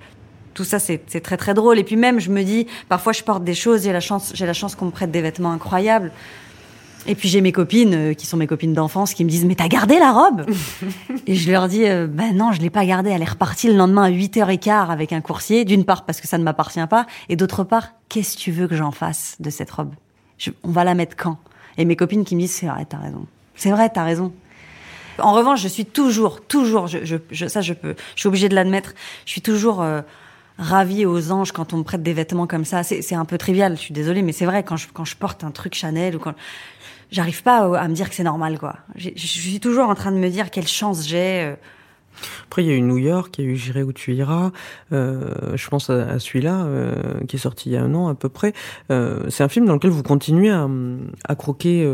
tout 0.54 0.64
ça, 0.64 0.80
c'est 0.80 0.98
très 1.22 1.36
très 1.36 1.54
drôle. 1.54 1.78
Et 1.78 1.84
puis 1.84 1.94
même, 1.94 2.18
je 2.18 2.30
me 2.30 2.42
dis, 2.42 2.66
parfois, 2.88 3.12
je 3.12 3.22
porte 3.22 3.44
des 3.44 3.54
choses, 3.54 3.84
j'ai 3.84 3.92
la 3.92 4.00
chance, 4.00 4.32
j'ai 4.34 4.44
la 4.44 4.54
chance 4.54 4.74
qu'on 4.74 4.86
me 4.86 4.90
prête 4.90 5.12
des 5.12 5.22
vêtements 5.22 5.52
incroyables. 5.52 6.10
Et 7.08 7.14
puis 7.14 7.28
j'ai 7.28 7.40
mes 7.40 7.52
copines 7.52 7.94
euh, 7.94 8.14
qui 8.14 8.26
sont 8.26 8.36
mes 8.36 8.46
copines 8.46 8.74
d'enfance 8.74 9.14
qui 9.14 9.24
me 9.24 9.30
disent 9.30 9.44
mais 9.46 9.54
t'as 9.54 9.66
gardé 9.68 9.98
la 9.98 10.12
robe 10.12 10.44
Et 11.26 11.34
je 11.34 11.50
leur 11.50 11.66
dis 11.68 11.82
ben 12.08 12.36
non 12.36 12.52
je 12.52 12.60
l'ai 12.60 12.70
pas 12.70 12.84
gardée. 12.84 13.10
Elle 13.10 13.22
est 13.22 13.30
repartie 13.30 13.66
le 13.68 13.74
lendemain 13.74 14.04
à 14.04 14.10
8h15 14.10 14.88
avec 14.90 15.12
un 15.12 15.20
coursier. 15.20 15.64
D'une 15.64 15.84
part 15.84 16.04
parce 16.04 16.20
que 16.20 16.28
ça 16.28 16.38
ne 16.38 16.44
m'appartient 16.44 16.86
pas. 16.88 17.06
Et 17.28 17.36
d'autre 17.36 17.64
part 17.64 17.88
qu'est-ce 18.08 18.36
que 18.36 18.42
tu 18.42 18.52
veux 18.52 18.68
que 18.68 18.76
j'en 18.76 18.90
fasse 18.92 19.36
de 19.40 19.50
cette 19.50 19.70
robe? 19.70 19.94
Je- 20.38 20.50
On 20.62 20.70
va 20.70 20.84
la 20.84 20.94
mettre 20.94 21.16
quand? 21.16 21.38
Et 21.78 21.84
mes 21.84 21.96
copines 21.96 22.24
qui 22.24 22.36
me 22.36 22.40
disent 22.42 22.52
c'est 22.52 22.66
vrai 22.66 22.84
t'as 22.88 22.98
raison. 22.98 23.26
C'est 23.56 23.70
vrai 23.70 23.88
t'as 23.92 24.04
raison. 24.04 24.32
En 25.20 25.32
revanche, 25.32 25.60
je 25.60 25.66
suis 25.68 25.84
toujours, 25.84 26.42
toujours, 26.42 26.86
je, 26.86 26.98
je, 27.04 27.16
je- 27.32 27.46
ça 27.48 27.60
je 27.60 27.72
peux, 27.72 27.96
je 28.14 28.20
suis 28.20 28.28
obligée 28.28 28.48
de 28.48 28.54
l'admettre, 28.54 28.94
je 29.26 29.32
suis 29.32 29.40
toujours 29.40 29.82
euh, 29.82 30.00
ravie 30.58 31.06
aux 31.06 31.32
anges 31.32 31.50
quand 31.50 31.72
on 31.72 31.78
me 31.78 31.82
prête 31.82 32.04
des 32.04 32.12
vêtements 32.12 32.46
comme 32.46 32.64
ça. 32.64 32.84
C'est 32.84 33.02
c'est 33.02 33.16
un 33.16 33.24
peu 33.24 33.36
trivial, 33.36 33.74
je 33.76 33.80
suis 33.80 33.92
désolée, 33.94 34.22
mais 34.22 34.30
c'est 34.30 34.44
vrai 34.46 34.62
quand 34.62 34.76
je 34.76 34.86
quand 34.92 35.04
je 35.04 35.16
porte 35.16 35.42
un 35.42 35.50
truc 35.50 35.74
Chanel 35.74 36.14
ou 36.14 36.20
quand 36.20 36.34
j'arrive 37.10 37.42
pas 37.42 37.58
à, 37.58 37.80
à 37.82 37.88
me 37.88 37.94
dire 37.94 38.08
que 38.08 38.14
c'est 38.14 38.24
normal 38.24 38.58
quoi. 38.58 38.76
Je 38.96 39.10
suis 39.16 39.60
toujours 39.60 39.88
en 39.88 39.94
train 39.94 40.12
de 40.12 40.18
me 40.18 40.28
dire 40.28 40.50
quelle 40.50 40.68
chance 40.68 41.06
j'ai. 41.06 41.42
euh. 41.44 41.54
Après, 42.46 42.64
il 42.64 42.66
y 42.68 42.72
a 42.72 42.74
eu 42.74 42.80
New 42.80 42.98
York, 42.98 43.38
il 43.38 43.44
y 43.44 43.48
a 43.48 43.50
eu 43.52 43.54
J'irai 43.56 43.84
où 43.84 43.92
tu 43.92 44.12
iras. 44.12 44.50
Euh, 44.92 45.54
je 45.54 45.68
pense 45.68 45.88
à, 45.88 46.14
à 46.14 46.18
celui-là, 46.18 46.64
euh, 46.64 46.94
qui 47.28 47.36
est 47.36 47.38
sorti 47.38 47.68
il 47.70 47.74
y 47.74 47.76
a 47.76 47.82
un 47.82 47.94
an 47.94 48.08
à 48.08 48.16
peu 48.16 48.28
près. 48.28 48.54
Euh, 48.90 49.20
c'est 49.28 49.44
un 49.44 49.48
film 49.48 49.66
dans 49.66 49.74
lequel 49.74 49.90
vous 49.92 50.02
continuez 50.02 50.50
à, 50.50 50.66
à 51.28 51.36
croquer 51.36 51.88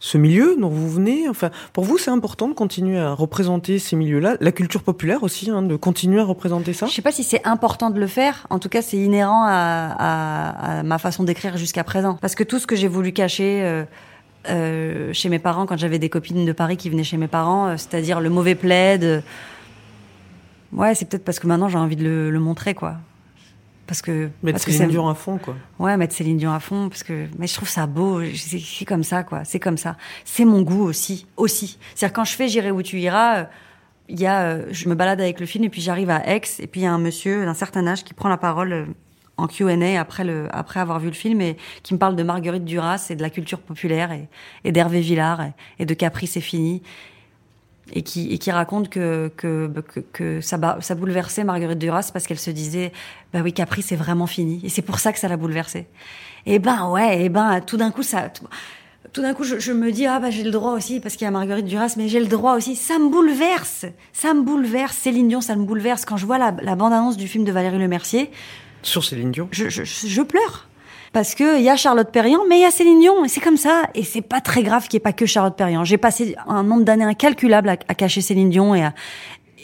ce 0.00 0.18
milieu 0.18 0.56
dont 0.60 0.68
vous 0.68 0.90
venez. 0.90 1.28
Enfin, 1.28 1.50
pour 1.72 1.84
vous, 1.84 1.96
c'est 1.96 2.10
important 2.10 2.48
de 2.48 2.54
continuer 2.54 2.98
à 2.98 3.12
représenter 3.12 3.78
ces 3.78 3.94
milieux-là. 3.94 4.36
La 4.40 4.50
culture 4.50 4.82
populaire 4.82 5.22
aussi, 5.22 5.48
hein, 5.48 5.62
de 5.62 5.76
continuer 5.76 6.20
à 6.20 6.24
représenter 6.24 6.72
ça. 6.72 6.86
Je 6.86 6.92
sais 6.92 7.02
pas 7.02 7.12
si 7.12 7.22
c'est 7.22 7.46
important 7.46 7.90
de 7.90 8.00
le 8.00 8.08
faire. 8.08 8.48
En 8.50 8.58
tout 8.58 8.68
cas, 8.68 8.82
c'est 8.82 8.98
inhérent 8.98 9.44
à 9.46 10.82
ma 10.82 10.98
façon 10.98 11.22
d'écrire 11.22 11.56
jusqu'à 11.56 11.84
présent. 11.84 12.18
Parce 12.20 12.34
que 12.34 12.42
tout 12.42 12.58
ce 12.58 12.66
que 12.66 12.74
j'ai 12.74 12.88
voulu 12.88 13.12
cacher. 13.12 13.84
Euh, 14.48 15.12
chez 15.12 15.28
mes 15.28 15.38
parents, 15.38 15.66
quand 15.66 15.76
j'avais 15.76 15.98
des 15.98 16.08
copines 16.08 16.44
de 16.46 16.52
Paris 16.52 16.76
qui 16.76 16.90
venaient 16.90 17.04
chez 17.04 17.16
mes 17.16 17.28
parents, 17.28 17.68
euh, 17.68 17.76
c'est-à-dire 17.76 18.20
le 18.20 18.30
mauvais 18.30 18.54
plaid. 18.54 19.04
euh, 19.04 19.20
Ouais, 20.72 20.94
c'est 20.94 21.06
peut-être 21.06 21.24
parce 21.24 21.38
que 21.38 21.46
maintenant 21.46 21.68
j'ai 21.68 21.78
envie 21.78 21.96
de 21.96 22.04
le, 22.04 22.30
le 22.30 22.38
montrer, 22.40 22.74
quoi. 22.74 22.96
Parce 23.86 24.02
que. 24.02 24.28
Mettre 24.42 24.58
parce 24.58 24.64
Céline 24.64 24.90
Dion 24.90 25.08
à 25.08 25.14
fond, 25.14 25.38
quoi. 25.38 25.54
Ouais, 25.78 25.96
mettre 25.96 26.14
Céline 26.14 26.36
Dion 26.36 26.52
à 26.52 26.60
fond, 26.60 26.90
parce 26.90 27.02
que. 27.02 27.26
Mais 27.38 27.46
je 27.46 27.54
trouve 27.54 27.68
ça 27.70 27.86
beau. 27.86 28.20
C'est 28.34 28.84
comme 28.84 29.02
ça, 29.02 29.22
quoi. 29.22 29.44
C'est 29.44 29.58
comme 29.60 29.78
ça. 29.78 29.96
C'est 30.26 30.44
mon 30.44 30.60
goût 30.60 30.82
aussi. 30.84 31.26
Aussi. 31.38 31.78
C'est-à-dire, 31.94 32.12
quand 32.12 32.24
je 32.24 32.34
fais 32.34 32.48
J'irai 32.48 32.70
où 32.70 32.82
tu 32.82 32.98
iras, 33.00 33.46
il 34.10 34.20
y 34.20 34.26
a. 34.26 34.70
je 34.70 34.88
me 34.90 34.94
balade 34.94 35.22
avec 35.22 35.40
le 35.40 35.46
film 35.46 35.64
et 35.64 35.70
puis 35.70 35.80
j'arrive 35.80 36.10
à 36.10 36.26
Aix 36.28 36.42
et 36.58 36.66
puis 36.66 36.82
il 36.82 36.84
y 36.84 36.86
a 36.86 36.92
un 36.92 36.98
monsieur 36.98 37.46
d'un 37.46 37.54
certain 37.54 37.86
âge 37.86 38.04
qui 38.04 38.12
prend 38.12 38.28
la 38.28 38.36
parole. 38.36 38.88
En 39.38 39.46
Q&A 39.46 39.98
après 39.98 40.24
le 40.24 40.48
après 40.50 40.80
avoir 40.80 40.98
vu 41.00 41.08
le 41.08 41.14
film 41.14 41.40
et 41.40 41.56
qui 41.82 41.94
me 41.94 41.98
parle 41.98 42.16
de 42.16 42.22
Marguerite 42.22 42.64
Duras 42.64 43.06
et 43.10 43.16
de 43.16 43.22
la 43.22 43.30
culture 43.30 43.60
populaire 43.60 44.12
et, 44.12 44.28
et 44.64 44.72
d'Hervé 44.72 45.00
Villard 45.00 45.40
et, 45.40 45.52
et 45.78 45.86
de 45.86 45.94
Capri 45.94 46.26
c'est 46.26 46.40
fini 46.40 46.82
et 47.92 48.02
qui, 48.02 48.32
et 48.32 48.38
qui 48.38 48.50
raconte 48.50 48.88
que, 48.88 49.30
que, 49.36 49.70
que, 49.80 50.00
que 50.00 50.40
ça, 50.40 50.78
ça 50.80 50.94
bouleversait 50.94 51.44
Marguerite 51.44 51.78
Duras 51.78 52.10
parce 52.12 52.26
qu'elle 52.26 52.38
se 52.38 52.50
disait, 52.50 52.92
bah 53.32 53.40
oui, 53.42 53.52
Capri, 53.52 53.82
c'est 53.82 53.96
vraiment 53.96 54.26
fini. 54.26 54.60
Et 54.64 54.68
c'est 54.68 54.82
pour 54.82 54.98
ça 54.98 55.12
que 55.12 55.18
ça 55.18 55.28
l'a 55.28 55.36
bouleversée. 55.36 55.86
Et 56.46 56.58
ben, 56.58 56.90
ouais, 56.90 57.24
et 57.24 57.28
ben, 57.28 57.60
tout 57.60 57.76
d'un 57.76 57.90
coup, 57.90 58.02
ça, 58.02 58.30
tout, 59.12 59.22
d'un 59.22 59.34
coup, 59.34 59.44
je, 59.44 59.72
me 59.72 59.90
dis, 59.90 60.06
ah 60.06 60.20
bah 60.20 60.30
j'ai 60.30 60.44
le 60.44 60.50
droit 60.50 60.72
aussi 60.72 61.00
parce 61.00 61.16
qu'il 61.16 61.24
y 61.24 61.28
a 61.28 61.30
Marguerite 61.30 61.66
Duras, 61.66 61.94
mais 61.96 62.08
j'ai 62.08 62.20
le 62.20 62.26
droit 62.26 62.56
aussi. 62.56 62.76
Ça 62.76 62.98
me 62.98 63.08
bouleverse. 63.08 63.86
Ça 64.12 64.34
me 64.34 64.42
bouleverse. 64.42 64.96
Céline 64.96 65.28
Dion, 65.28 65.40
ça 65.40 65.56
me 65.56 65.64
bouleverse. 65.64 66.04
Quand 66.04 66.16
je 66.16 66.26
vois 66.26 66.38
la, 66.38 66.52
bande-annonce 66.52 67.16
du 67.16 67.28
film 67.28 67.44
de 67.44 67.52
Valérie 67.52 67.78
Lemercier, 67.78 68.30
Sur 68.82 69.04
Céline 69.04 69.32
Dion. 69.32 69.48
je, 69.50 69.68
je, 69.68 69.84
je 69.84 70.22
pleure. 70.22 70.68
Parce 71.12 71.34
que 71.34 71.58
il 71.58 71.64
y 71.64 71.70
a 71.70 71.76
Charlotte 71.76 72.10
Perriand, 72.12 72.42
mais 72.48 72.58
il 72.58 72.62
y 72.62 72.66
a 72.66 72.70
Céline 72.70 73.00
Dion, 73.00 73.24
et 73.24 73.28
c'est 73.28 73.40
comme 73.40 73.56
ça. 73.56 73.84
Et 73.94 74.04
c'est 74.04 74.22
pas 74.22 74.40
très 74.40 74.62
grave 74.62 74.88
qu'il 74.88 74.98
n'y 74.98 75.02
ait 75.02 75.04
pas 75.04 75.12
que 75.12 75.26
Charlotte 75.26 75.56
Perriand. 75.56 75.84
J'ai 75.84 75.96
passé 75.96 76.36
un 76.46 76.62
nombre 76.62 76.84
d'années 76.84 77.04
incalculable 77.04 77.70
à, 77.70 77.72
à 77.88 77.94
cacher 77.94 78.20
Céline 78.20 78.50
Dion 78.50 78.74
et 78.74 78.84
à, 78.84 78.92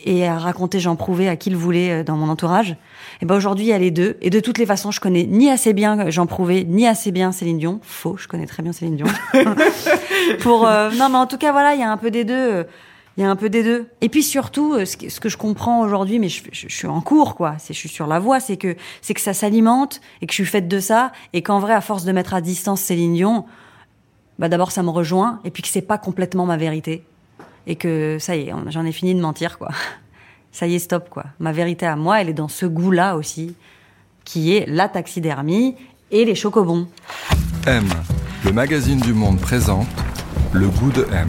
et 0.05 0.27
à 0.27 0.38
raconter 0.38 0.81
Jean 0.81 0.96
Prouvé 0.96 1.29
à 1.29 1.37
qui 1.37 1.50
le 1.50 1.57
voulait 1.57 2.00
euh, 2.00 2.05
dans 2.05 2.16
mon 2.16 2.29
entourage. 2.29 2.77
Et 3.20 3.27
ben 3.27 3.37
aujourd'hui, 3.37 3.66
il 3.66 3.68
y 3.68 3.72
a 3.72 3.79
les 3.79 3.90
deux. 3.90 4.16
Et 4.20 4.31
de 4.31 4.40
toutes 4.40 4.59
les 4.59 4.66
façons, 4.66 4.90
je 4.90 5.00
connais 5.00 5.24
ni 5.24 5.50
assez 5.50 5.72
bien 5.72 6.11
Jean 6.11 6.27
Prouvé, 6.27 6.64
ni 6.64 6.87
assez 6.87 7.11
bien 7.11 7.33
Céline 7.33 7.59
Dion. 7.59 7.81
Faux, 7.83 8.16
je 8.16 8.27
connais 8.27 8.46
très 8.46 8.62
bien 8.62 8.72
Céline 8.72 8.96
Dion. 8.96 9.07
Pour 10.40 10.66
euh, 10.66 10.90
non, 10.92 11.09
mais 11.11 11.18
en 11.18 11.27
tout 11.27 11.38
cas, 11.38 11.53
voilà, 11.53 11.74
il 11.74 11.81
y 11.81 11.85
a 11.85 11.90
un 11.90 11.96
peu 11.96 12.11
des 12.11 12.24
deux. 12.24 12.66
Il 13.16 13.22
y 13.22 13.24
a 13.24 13.31
un 13.31 13.37
peu 13.37 13.48
des 13.48 13.62
deux. 13.62 13.87
Et 14.00 14.09
puis 14.09 14.22
surtout, 14.22 14.74
euh, 14.74 14.85
ce 14.85 14.96
que, 14.96 15.29
je 15.29 15.37
comprends 15.37 15.81
aujourd'hui, 15.83 16.18
mais 16.18 16.29
je, 16.29 16.68
suis 16.68 16.88
en 16.88 17.00
cours, 17.00 17.37
quoi. 17.37 17.55
C'est, 17.59 17.72
je 17.72 17.79
suis 17.79 17.88
sur 17.88 18.07
la 18.07 18.18
voie, 18.18 18.40
c'est 18.40 18.57
que, 18.57 18.77
c'est 19.03 19.14
que 19.14 19.20
ça 19.20 19.35
s'alimente 19.35 20.00
et 20.20 20.27
que 20.27 20.33
je 20.33 20.37
suis 20.37 20.50
faite 20.50 20.66
de 20.66 20.81
ça 20.81 21.12
et 21.33 21.42
qu'en 21.42 21.61
vrai, 21.61 21.74
à 21.74 21.81
force 21.81 22.05
de 22.05 22.12
mettre 22.12 22.35
à 22.35 22.40
distance 22.40 22.81
Céline 22.81 23.14
Dion, 23.14 23.44
bah 24.40 24.48
d'abord 24.48 24.72
ça 24.72 24.83
me 24.83 24.90
rejoint 24.90 25.40
et 25.44 25.53
puis 25.53 25.62
que 25.62 25.68
c'est 25.68 25.81
pas 25.81 25.96
complètement 25.96 26.44
ma 26.44 26.57
vérité 26.57 27.05
et 27.68 27.77
que 27.77 28.18
ça 28.18 28.35
y 28.35 28.48
est, 28.48 28.53
j'en 28.68 28.85
ai 28.85 28.92
fini 28.92 29.14
de 29.14 29.20
mentir, 29.20 29.59
quoi. 29.59 29.68
Ça 30.53 30.68
y 30.68 30.77
est, 30.77 30.79
stop, 30.79 31.09
quoi. 31.11 31.24
Ma 31.40 31.50
vérité 31.50 31.85
à 31.85 31.96
moi, 31.96 32.20
elle 32.20 32.29
est 32.29 32.35
dans 32.35 32.46
ce 32.46 32.64
goût-là 32.64 33.16
aussi, 33.16 33.57
qui 34.24 34.55
est 34.55 34.66
la 34.68 34.88
taxidermie 34.88 35.74
et 36.12 36.24
les 36.24 36.37
chocobons. 36.37 36.87
M, 37.66 37.85
le 38.44 38.53
magazine 38.53 39.00
du 39.00 39.14
monde 39.14 39.40
présente 39.40 39.88
le 40.53 40.68
goût 40.68 40.92
de 40.92 41.09
M. 41.12 41.29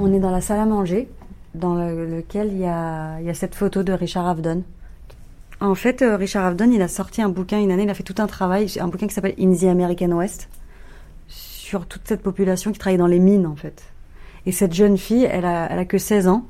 On 0.00 0.12
est 0.14 0.18
dans 0.20 0.30
la 0.30 0.40
salle 0.40 0.60
à 0.60 0.66
manger, 0.66 1.08
dans 1.54 1.74
le- 1.74 2.06
lequel 2.06 2.52
il 2.52 2.58
y 2.58 2.64
a, 2.66 3.18
cette 3.34 3.54
photo 3.54 3.82
de 3.82 3.92
Richard 3.92 4.26
Avedon. 4.26 4.62
En 5.60 5.74
fait, 5.74 6.00
euh, 6.00 6.16
Richard 6.16 6.46
Avedon, 6.46 6.70
il 6.72 6.80
a 6.80 6.88
sorti 6.88 7.20
un 7.20 7.28
bouquin 7.28 7.60
une 7.60 7.70
année, 7.70 7.82
il 7.82 7.90
a 7.90 7.94
fait 7.94 8.02
tout 8.02 8.14
un 8.18 8.26
travail, 8.26 8.66
un 8.80 8.88
bouquin 8.88 9.06
qui 9.06 9.14
s'appelle 9.14 9.34
In 9.38 9.52
the 9.54 9.64
American 9.64 10.12
West, 10.12 10.48
sur 11.28 11.86
toute 11.86 12.02
cette 12.08 12.22
population 12.22 12.72
qui 12.72 12.78
travaille 12.78 12.98
dans 12.98 13.06
les 13.06 13.18
mines, 13.18 13.46
en 13.46 13.56
fait. 13.56 13.82
Et 14.46 14.52
cette 14.52 14.72
jeune 14.72 14.96
fille, 14.96 15.24
elle 15.30 15.44
a, 15.44 15.84
que 15.84 15.98
16 15.98 16.28
ans. 16.28 16.46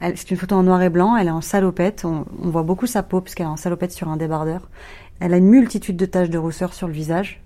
C'est 0.00 0.30
une 0.30 0.36
photo 0.36 0.54
en 0.54 0.62
noir 0.62 0.82
et 0.82 0.88
blanc, 0.90 1.16
elle 1.16 1.28
est 1.28 1.30
en 1.30 1.40
salopette, 1.42 2.04
on, 2.04 2.24
on 2.42 2.50
voit 2.50 2.62
beaucoup 2.62 2.86
sa 2.86 3.02
peau, 3.02 3.20
parce 3.20 3.34
qu'elle 3.34 3.46
est 3.46 3.50
en 3.50 3.56
salopette 3.56 3.92
sur 3.92 4.08
un 4.08 4.16
débardeur. 4.16 4.68
Elle 5.20 5.34
a 5.34 5.36
une 5.38 5.46
multitude 5.48 5.96
de 5.96 6.06
taches 6.06 6.30
de 6.30 6.38
rousseur 6.38 6.72
sur 6.74 6.86
le 6.86 6.92
visage. 6.94 7.42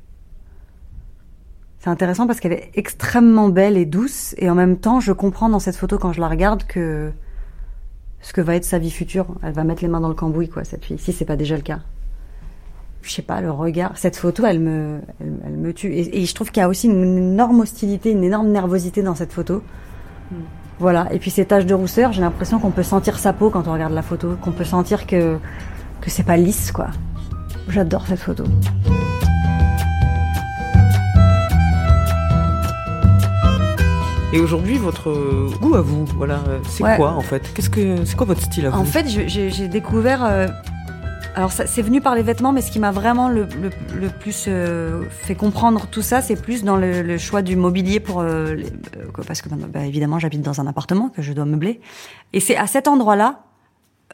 C'est 1.80 1.88
intéressant 1.88 2.26
parce 2.26 2.40
qu'elle 2.40 2.52
est 2.52 2.70
extrêmement 2.74 3.48
belle 3.48 3.78
et 3.78 3.86
douce, 3.86 4.34
et 4.36 4.50
en 4.50 4.54
même 4.54 4.76
temps, 4.76 5.00
je 5.00 5.12
comprends 5.12 5.48
dans 5.48 5.58
cette 5.58 5.76
photo 5.76 5.98
quand 5.98 6.12
je 6.12 6.20
la 6.20 6.28
regarde 6.28 6.64
que 6.64 7.10
ce 8.20 8.34
que 8.34 8.42
va 8.42 8.54
être 8.54 8.64
sa 8.64 8.78
vie 8.78 8.90
future. 8.90 9.26
Elle 9.42 9.54
va 9.54 9.64
mettre 9.64 9.82
les 9.82 9.88
mains 9.88 10.00
dans 10.00 10.08
le 10.08 10.14
cambouis, 10.14 10.50
quoi, 10.50 10.62
cette 10.64 10.84
fille, 10.84 10.98
si 10.98 11.12
c'est 11.14 11.24
pas 11.24 11.36
déjà 11.36 11.56
le 11.56 11.62
cas. 11.62 11.80
Je 13.00 13.10
sais 13.10 13.22
pas, 13.22 13.40
le 13.40 13.50
regard, 13.50 13.96
cette 13.96 14.16
photo, 14.16 14.44
elle 14.44 14.60
me, 14.60 15.00
elle, 15.20 15.32
elle 15.46 15.56
me 15.56 15.72
tue. 15.72 15.90
Et, 15.90 16.20
et 16.20 16.26
je 16.26 16.34
trouve 16.34 16.50
qu'il 16.50 16.60
y 16.60 16.64
a 16.64 16.68
aussi 16.68 16.86
une 16.86 17.16
énorme 17.16 17.60
hostilité, 17.60 18.10
une 18.10 18.24
énorme 18.24 18.48
nervosité 18.48 19.02
dans 19.02 19.14
cette 19.14 19.32
photo. 19.32 19.62
Voilà. 20.80 21.08
Et 21.12 21.18
puis 21.18 21.30
ces 21.30 21.46
taches 21.46 21.66
de 21.66 21.74
rousseur, 21.74 22.12
j'ai 22.12 22.20
l'impression 22.20 22.58
qu'on 22.58 22.70
peut 22.70 22.82
sentir 22.82 23.18
sa 23.18 23.32
peau 23.32 23.48
quand 23.48 23.68
on 23.68 23.72
regarde 23.72 23.94
la 23.94 24.02
photo, 24.02 24.36
qu'on 24.42 24.52
peut 24.52 24.64
sentir 24.64 25.06
que 25.06 25.38
que 26.00 26.10
c'est 26.10 26.24
pas 26.24 26.36
lisse, 26.36 26.72
quoi. 26.72 26.88
J'adore 27.68 28.06
cette 28.06 28.20
photo. 28.20 28.44
Et 34.32 34.38
aujourd'hui, 34.38 34.78
votre 34.78 35.12
goût 35.60 35.74
à 35.74 35.80
vous, 35.80 36.04
voilà, 36.16 36.40
c'est 36.68 36.84
Ouais. 36.84 36.96
quoi 36.96 37.12
en 37.12 37.20
fait? 37.20 37.52
Qu'est-ce 37.52 37.70
que 37.70 38.04
c'est 38.04 38.16
quoi 38.16 38.26
votre 38.26 38.42
style 38.42 38.66
à 38.66 38.70
vous? 38.70 38.78
En 38.78 38.84
fait, 38.84 39.06
j'ai 39.08 39.68
découvert. 39.68 40.24
euh, 40.24 40.46
alors, 41.34 41.50
c'est 41.52 41.82
venu 41.82 42.00
par 42.00 42.14
les 42.14 42.22
vêtements, 42.22 42.52
mais 42.52 42.60
ce 42.60 42.70
qui 42.70 42.78
m'a 42.80 42.90
vraiment 42.92 43.28
le, 43.28 43.46
le- 43.60 43.70
le 44.00 44.08
plus 44.08 44.46
euh, 44.48 45.02
fait 45.10 45.34
comprendre 45.36 45.86
tout 45.90 46.02
ça, 46.02 46.22
c'est 46.22 46.40
plus 46.40 46.62
dans 46.64 46.76
le, 46.76 47.02
le 47.02 47.18
choix 47.18 47.42
du 47.42 47.56
mobilier 47.56 47.98
pour. 48.00 48.20
euh, 48.20 48.54
les- 48.54 48.66
euh, 48.66 49.22
parce 49.26 49.42
que, 49.42 49.48
bah, 49.48 49.84
évidemment, 49.84 50.18
j'habite 50.20 50.42
dans 50.42 50.60
un 50.60 50.66
appartement 50.68 51.08
que 51.08 51.22
je 51.22 51.32
dois 51.32 51.44
meubler. 51.44 51.80
Et 52.32 52.38
c'est 52.40 52.56
à 52.56 52.66
cet 52.68 52.86
endroit-là 52.88 53.40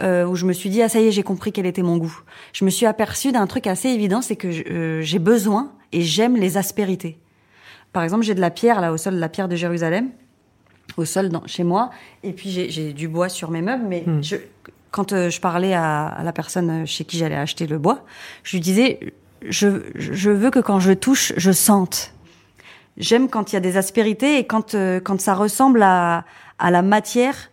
euh, 0.02 0.26
où 0.26 0.34
je 0.34 0.44
me 0.46 0.52
suis 0.54 0.68
dit, 0.70 0.82
ah, 0.82 0.88
ça 0.90 0.98
y 1.00 1.06
est, 1.08 1.10
j'ai 1.10 1.22
compris 1.22 1.52
quel 1.52 1.64
était 1.66 1.82
mon 1.82 1.96
goût. 1.98 2.20
Je 2.54 2.64
me 2.66 2.70
suis 2.70 2.84
aperçue 2.86 3.32
d'un 3.32 3.46
truc 3.46 3.66
assez 3.66 3.88
évident, 3.88 4.20
c'est 4.22 4.36
que 4.36 4.48
euh, 4.70 5.00
j'ai 5.02 5.18
besoin 5.18 5.72
et 5.92 6.00
j'aime 6.02 6.36
les 6.36 6.56
aspérités. 6.58 7.18
Par 7.96 8.02
exemple, 8.02 8.24
j'ai 8.24 8.34
de 8.34 8.42
la 8.42 8.50
pierre, 8.50 8.82
là, 8.82 8.92
au 8.92 8.98
sol 8.98 9.14
de 9.14 9.18
la 9.18 9.30
pierre 9.30 9.48
de 9.48 9.56
Jérusalem 9.56 10.10
au 10.98 11.06
sol 11.06 11.30
dans, 11.30 11.46
chez 11.46 11.64
moi. 11.64 11.88
Et 12.22 12.34
puis 12.34 12.50
j'ai 12.50 12.92
du 12.92 13.08
bois 13.08 13.30
sur 13.30 13.50
mes 13.50 13.62
meubles. 13.62 13.84
Mais 13.88 14.04
Hmm. 14.06 14.22
je, 14.22 14.36
quand 14.90 15.14
euh, 15.14 15.30
je 15.30 15.40
parlais 15.40 15.72
à, 15.72 16.04
à 16.08 16.22
la 16.22 16.34
personne 16.34 16.86
chez 16.86 17.04
qui 17.06 17.16
j'allais 17.16 17.36
acheter 17.36 17.66
le 17.66 17.78
bois, 17.78 18.04
je 18.42 18.52
lui 18.56 18.60
disais 18.60 19.00
je, 19.48 19.68
je 19.94 20.30
veux 20.30 20.50
que 20.50 20.58
quand 20.58 20.78
je 20.78 20.92
touche, 20.92 21.32
je 21.38 21.52
sente. 21.52 22.12
J'aime 22.98 23.30
quand 23.30 23.52
il 23.52 23.54
y 23.54 23.56
a 23.56 23.60
des 23.60 23.78
aspérités 23.78 24.38
et 24.40 24.46
quand 24.46 24.74
euh, 24.74 25.00
quand 25.00 25.18
ça 25.18 25.32
ressemble 25.34 25.82
à 25.82 26.26
à 26.58 26.70
la 26.70 26.82
matière 26.82 27.50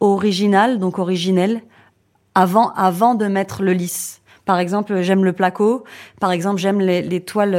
originale, 0.00 0.78
donc 0.78 0.98
originelle, 0.98 1.60
avant 2.34 2.70
avant 2.70 3.14
de 3.14 3.26
mettre 3.26 3.62
le 3.62 3.74
lisse. 3.74 4.22
Par 4.46 4.58
exemple, 4.58 5.02
j'aime 5.02 5.26
le 5.26 5.34
placo. 5.34 5.84
Par 6.20 6.32
exemple, 6.32 6.58
j'aime 6.58 6.80
les, 6.80 7.02
les 7.02 7.20
toiles. 7.20 7.54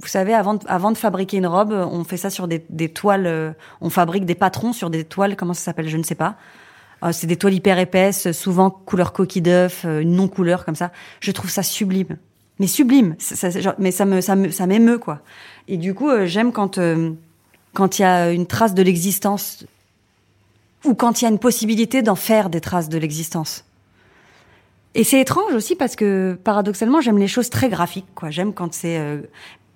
Vous 0.00 0.08
savez, 0.08 0.34
avant 0.34 0.54
de, 0.54 0.98
fabriquer 0.98 1.36
une 1.36 1.46
robe, 1.46 1.72
on 1.72 2.04
fait 2.04 2.16
ça 2.16 2.30
sur 2.30 2.48
des, 2.48 2.88
toiles. 2.88 3.26
euh, 3.26 3.52
on 3.80 3.90
fabrique 3.90 4.24
des 4.24 4.34
patrons 4.34 4.72
sur 4.72 4.90
des 4.90 5.04
toiles. 5.04 5.36
Comment 5.36 5.54
ça 5.54 5.62
s'appelle 5.62 5.88
Je 5.88 5.96
ne 5.96 6.02
sais 6.02 6.14
pas. 6.14 6.36
Euh, 7.02 7.12
c'est 7.12 7.26
des 7.26 7.36
toiles 7.36 7.54
hyper 7.54 7.78
épaisses, 7.78 8.32
souvent 8.32 8.70
couleur 8.70 9.12
coquille 9.12 9.42
d'œuf, 9.42 9.84
euh, 9.84 10.04
non 10.04 10.28
couleur 10.28 10.64
comme 10.64 10.74
ça. 10.74 10.92
Je 11.20 11.30
trouve 11.32 11.50
ça 11.50 11.62
sublime, 11.62 12.18
mais 12.58 12.66
sublime. 12.66 13.16
Mais 13.78 13.90
ça 13.90 14.04
me 14.04 14.20
ça 14.20 14.36
me 14.36 14.50
ça 14.50 14.66
m'émeut 14.66 14.98
quoi. 14.98 15.20
Et 15.68 15.76
du 15.76 15.94
coup, 15.94 16.10
euh, 16.10 16.26
j'aime 16.26 16.52
quand 16.52 16.78
il 16.78 18.02
y 18.02 18.04
a 18.04 18.30
une 18.30 18.46
trace 18.46 18.74
de 18.74 18.82
l'existence 18.82 19.64
ou 20.84 20.94
quand 20.94 21.20
il 21.20 21.24
y 21.24 21.28
a 21.28 21.30
une 21.30 21.38
possibilité 21.38 22.02
d'en 22.02 22.14
faire 22.14 22.50
des 22.50 22.60
traces 22.60 22.88
de 22.88 22.98
l'existence. 22.98 23.64
Et 24.94 25.04
c'est 25.04 25.20
étrange 25.20 25.54
aussi 25.54 25.76
parce 25.76 25.94
que 25.94 26.36
paradoxalement, 26.42 27.00
j'aime 27.00 27.18
les 27.18 27.28
choses 27.28 27.48
très 27.48 27.68
graphiques. 27.68 28.08
Quoi, 28.14 28.30
j'aime 28.30 28.52
quand 28.52 28.74
c'est. 28.74 29.20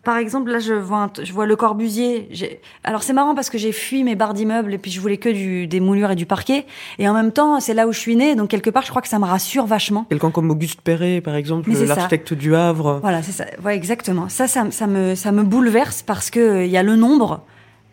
Par 0.05 0.19
exemple, 0.19 0.51
là, 0.51 0.59
je 0.59 0.75
vois, 0.75 0.99
un 0.99 1.11
je 1.23 1.33
vois 1.33 1.47
le 1.47 1.57
Corbusier. 1.57 2.29
J'ai- 2.31 2.61
Alors 2.85 3.03
c'est 3.03 3.13
marrant 3.15 3.35
parce 3.35 3.49
que 3.51 3.57
j'ai 3.59 3.73
fui 3.73 4.05
mes 4.05 4.15
barres 4.15 4.35
d'immeubles 4.35 4.75
et 4.75 4.79
puis 4.79 4.91
je 4.91 5.01
voulais 5.01 5.17
que 5.17 5.29
du, 5.31 5.67
des 5.67 5.81
moulures 5.81 6.11
et 6.11 6.15
du 6.17 6.27
parquet. 6.27 6.67
Et 6.99 7.09
en 7.09 7.15
même 7.15 7.33
temps, 7.33 7.59
c'est 7.61 7.75
là 7.75 7.87
où 7.89 7.93
je 7.93 7.99
suis 7.99 8.15
née, 8.15 8.35
donc 8.35 8.51
quelque 8.51 8.71
part, 8.71 8.83
je 8.85 8.91
crois 8.91 9.01
que 9.03 9.09
ça 9.09 9.19
me 9.19 9.25
rassure 9.25 9.67
vachement. 9.67 10.05
Quelqu'un 10.11 10.31
comme 10.31 10.51
Auguste 10.51 10.81
Perret, 10.83 11.21
par 11.23 11.35
exemple, 11.37 11.71
l'architecte 11.87 12.35
du 12.35 12.55
Havre. 12.55 12.99
Voilà, 13.01 13.23
c'est 13.23 13.33
ça. 13.33 13.47
Ouais, 13.65 13.75
exactement. 13.77 14.29
Ça, 14.29 14.47
ça, 14.47 14.71
ça 14.71 14.87
me, 14.87 15.15
ça 15.15 15.33
me 15.33 15.43
bouleverse 15.43 16.03
parce 16.03 16.31
que 16.31 16.41
euh, 16.41 16.65
il 16.67 16.71
y 16.71 16.77
a 16.77 16.83
le 16.83 16.97
nombre 16.97 17.43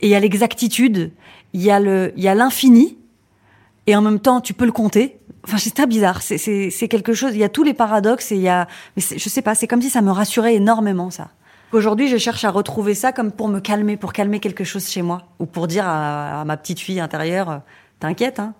et 0.01 0.07
il 0.07 0.09
y 0.09 0.15
a 0.15 0.19
l'exactitude, 0.19 1.11
il 1.53 1.61
y 1.61 1.71
a 1.71 1.79
le, 1.79 2.11
il 2.17 2.23
y 2.23 2.27
a 2.27 2.35
l'infini 2.35 2.97
et 3.87 3.95
en 3.95 4.01
même 4.01 4.19
temps, 4.19 4.41
tu 4.41 4.53
peux 4.53 4.65
le 4.65 4.71
compter. 4.71 5.17
Enfin, 5.47 5.57
c'est 5.57 5.73
très 5.73 5.87
bizarre. 5.87 6.21
C'est, 6.21 6.37
c'est, 6.37 6.69
c'est 6.69 6.87
quelque 6.87 7.13
chose. 7.13 7.31
Il 7.33 7.39
y 7.39 7.43
a 7.43 7.49
tous 7.49 7.63
les 7.63 7.73
paradoxes 7.73 8.31
et 8.31 8.35
il 8.35 8.41
y 8.41 8.47
a, 8.49 8.67
mais 8.95 9.01
je 9.01 9.29
sais 9.29 9.41
pas. 9.41 9.55
C'est 9.55 9.65
comme 9.67 9.81
si 9.81 9.89
ça 9.89 10.01
me 10.01 10.11
rassurait 10.11 10.53
énormément 10.55 11.09
ça. 11.09 11.29
Aujourd'hui, 11.73 12.07
je 12.09 12.17
cherche 12.17 12.43
à 12.43 12.51
retrouver 12.51 12.93
ça 12.95 13.11
comme 13.13 13.31
pour 13.31 13.47
me 13.47 13.59
calmer, 13.59 13.95
pour 13.97 14.11
calmer 14.13 14.39
quelque 14.39 14.63
chose 14.63 14.87
chez 14.89 15.01
moi 15.01 15.21
ou 15.39 15.45
pour 15.45 15.67
dire 15.67 15.85
à, 15.87 16.41
à 16.41 16.45
ma 16.45 16.57
petite 16.57 16.79
fille 16.79 16.99
intérieure, 16.99 17.61
t'inquiète, 17.99 18.39
hein. 18.39 18.53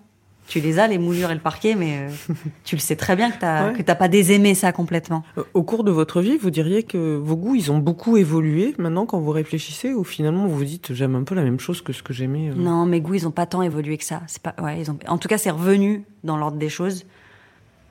Tu 0.48 0.58
les 0.60 0.80
as, 0.80 0.88
les 0.88 0.98
moulures 0.98 1.30
et 1.30 1.34
le 1.34 1.40
parquet, 1.40 1.76
mais 1.76 1.98
euh, 2.00 2.34
tu 2.64 2.74
le 2.74 2.80
sais 2.80 2.96
très 2.96 3.14
bien 3.14 3.30
que 3.30 3.38
t'as, 3.38 3.68
Ouais. 3.68 3.72
que 3.74 3.82
t'as 3.82 3.94
pas 3.94 4.08
désaimé 4.08 4.54
ça 4.54 4.72
complètement. 4.72 5.22
Euh, 5.38 5.44
Au 5.54 5.62
cours 5.62 5.84
de 5.84 5.92
votre 5.92 6.20
vie, 6.20 6.36
vous 6.36 6.50
diriez 6.50 6.82
que 6.82 7.16
vos 7.16 7.36
goûts, 7.36 7.54
ils 7.54 7.70
ont 7.70 7.78
beaucoup 7.78 8.16
évolué 8.16 8.74
maintenant 8.76 9.06
quand 9.06 9.20
vous 9.20 9.30
réfléchissez 9.30 9.94
ou 9.94 10.02
finalement 10.04 10.46
vous 10.46 10.56
vous 10.56 10.64
dites 10.64 10.92
j'aime 10.94 11.14
un 11.14 11.22
peu 11.22 11.34
la 11.36 11.42
même 11.44 11.60
chose 11.60 11.80
que 11.80 11.92
ce 11.92 12.02
que 12.02 12.12
j'aimais 12.12 12.50
euh 12.50 12.54
Non, 12.54 12.84
mes 12.86 13.00
goûts, 13.00 13.14
ils 13.14 13.26
ont 13.28 13.30
pas 13.30 13.46
tant 13.46 13.62
évolué 13.62 13.96
que 13.98 14.04
ça. 14.04 14.22
C'est 14.26 14.42
pas, 14.42 14.54
ouais, 14.60 14.80
ils 14.80 14.90
ont. 14.90 14.98
En 15.06 15.16
tout 15.16 15.28
cas, 15.28 15.38
c'est 15.38 15.50
revenu 15.50 16.04
dans 16.24 16.36
l'ordre 16.36 16.58
des 16.58 16.68
choses. 16.68 17.06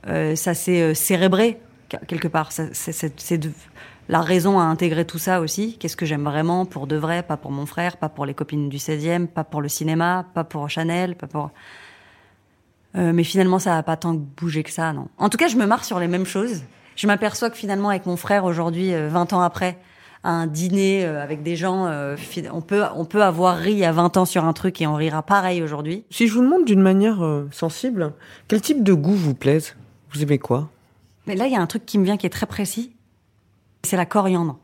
Euh, 0.08 0.36
ça 0.36 0.54
s'est 0.54 0.82
euh, 0.82 0.94
cérébré 0.94 1.58
que- 1.90 2.06
quelque 2.06 2.28
part. 2.28 2.52
Ça- 2.52 2.68
C'est 2.74 2.92
c'est- 2.92 3.20
c'est 3.20 3.38
de- 3.38 3.52
la 4.10 4.22
raison 4.22 4.60
à 4.60 4.64
intégrer 4.64 5.06
tout 5.06 5.20
ça 5.20 5.42
aussi. 5.42 5.78
Qu'est-ce 5.78 5.98
que 5.98 6.06
j'aime 6.06 6.24
vraiment 6.24 6.66
pour 6.66 6.88
de 6.88 6.96
vrai, 6.96 7.24
pas 7.24 7.38
pour 7.38 7.52
mon 7.52 7.66
frère, 7.66 7.98
pas 7.98 8.10
pour 8.10 8.26
les 8.26 8.34
copines 8.34 8.70
du 8.70 8.78
16e, 8.78 9.28
pas 9.28 9.44
pour 9.44 9.62
le 9.62 9.70
cinéma, 9.70 10.26
pas 10.34 10.44
pour 10.44 10.70
Chanel, 10.70 11.16
pas 11.16 11.28
pour. 11.28 11.52
Euh, 12.96 13.14
mais 13.14 13.24
finalement, 13.24 13.60
ça 13.60 13.78
a 13.78 13.84
pas 13.84 13.96
tant 13.96 14.14
bougé 14.14 14.64
que 14.64 14.72
ça, 14.72 14.92
non. 14.94 15.08
En 15.18 15.30
tout 15.30 15.38
cas, 15.38 15.48
je 15.48 15.56
me 15.56 15.66
marre 15.66 15.86
sur 15.86 16.00
les 16.00 16.08
mêmes 16.08 16.26
choses. 16.26 16.64
Je 16.96 17.08
m'aperçois 17.08 17.50
que 17.50 17.58
finalement, 17.58 17.90
avec 17.90 18.06
mon 18.06 18.18
frère 18.18 18.44
aujourd'hui, 18.44 18.94
euh, 18.94 19.08
20 19.08 19.34
ans 19.34 19.42
après, 19.42 19.78
à 20.24 20.32
un 20.32 20.48
dîner 20.48 21.06
euh, 21.06 21.22
avec 21.22 21.44
des 21.44 21.56
gens, 21.56 21.88
euh, 21.88 22.16
on 22.52 22.62
peut 22.62 22.84
on 22.96 23.06
peut 23.06 23.24
avoir 23.24 23.58
ri 23.58 23.84
à 23.84 23.92
20 23.92 24.18
ans 24.18 24.26
sur 24.26 24.46
un 24.46 24.54
truc 24.54 24.82
et 24.82 24.88
on 24.88 24.96
rira 24.96 25.24
pareil 25.24 25.64
aujourd'hui. 25.64 26.06
Si 26.10 26.28
je 26.28 26.34
vous 26.34 26.42
demande 26.42 26.66
d'une 26.66 26.82
manière 26.82 27.24
euh, 27.24 27.48
sensible, 27.52 28.14
quel 28.48 28.62
type 28.62 28.84
de 28.84 28.94
goût 28.94 29.16
vous 29.16 29.34
plaise? 29.34 29.76
Vous 30.12 30.22
aimez 30.22 30.38
quoi? 30.38 30.70
Mais 31.28 31.36
là, 31.36 31.48
il 31.48 31.54
y 31.54 31.56
a 31.56 31.62
un 31.62 31.68
truc 31.68 31.86
qui 31.86 31.98
me 31.98 32.04
vient 32.04 32.18
qui 32.18 32.26
est 32.26 32.32
très 32.32 32.46
précis. 32.46 32.94
C'est 33.84 33.98
la 33.98 34.06
coriandre. 34.06 34.58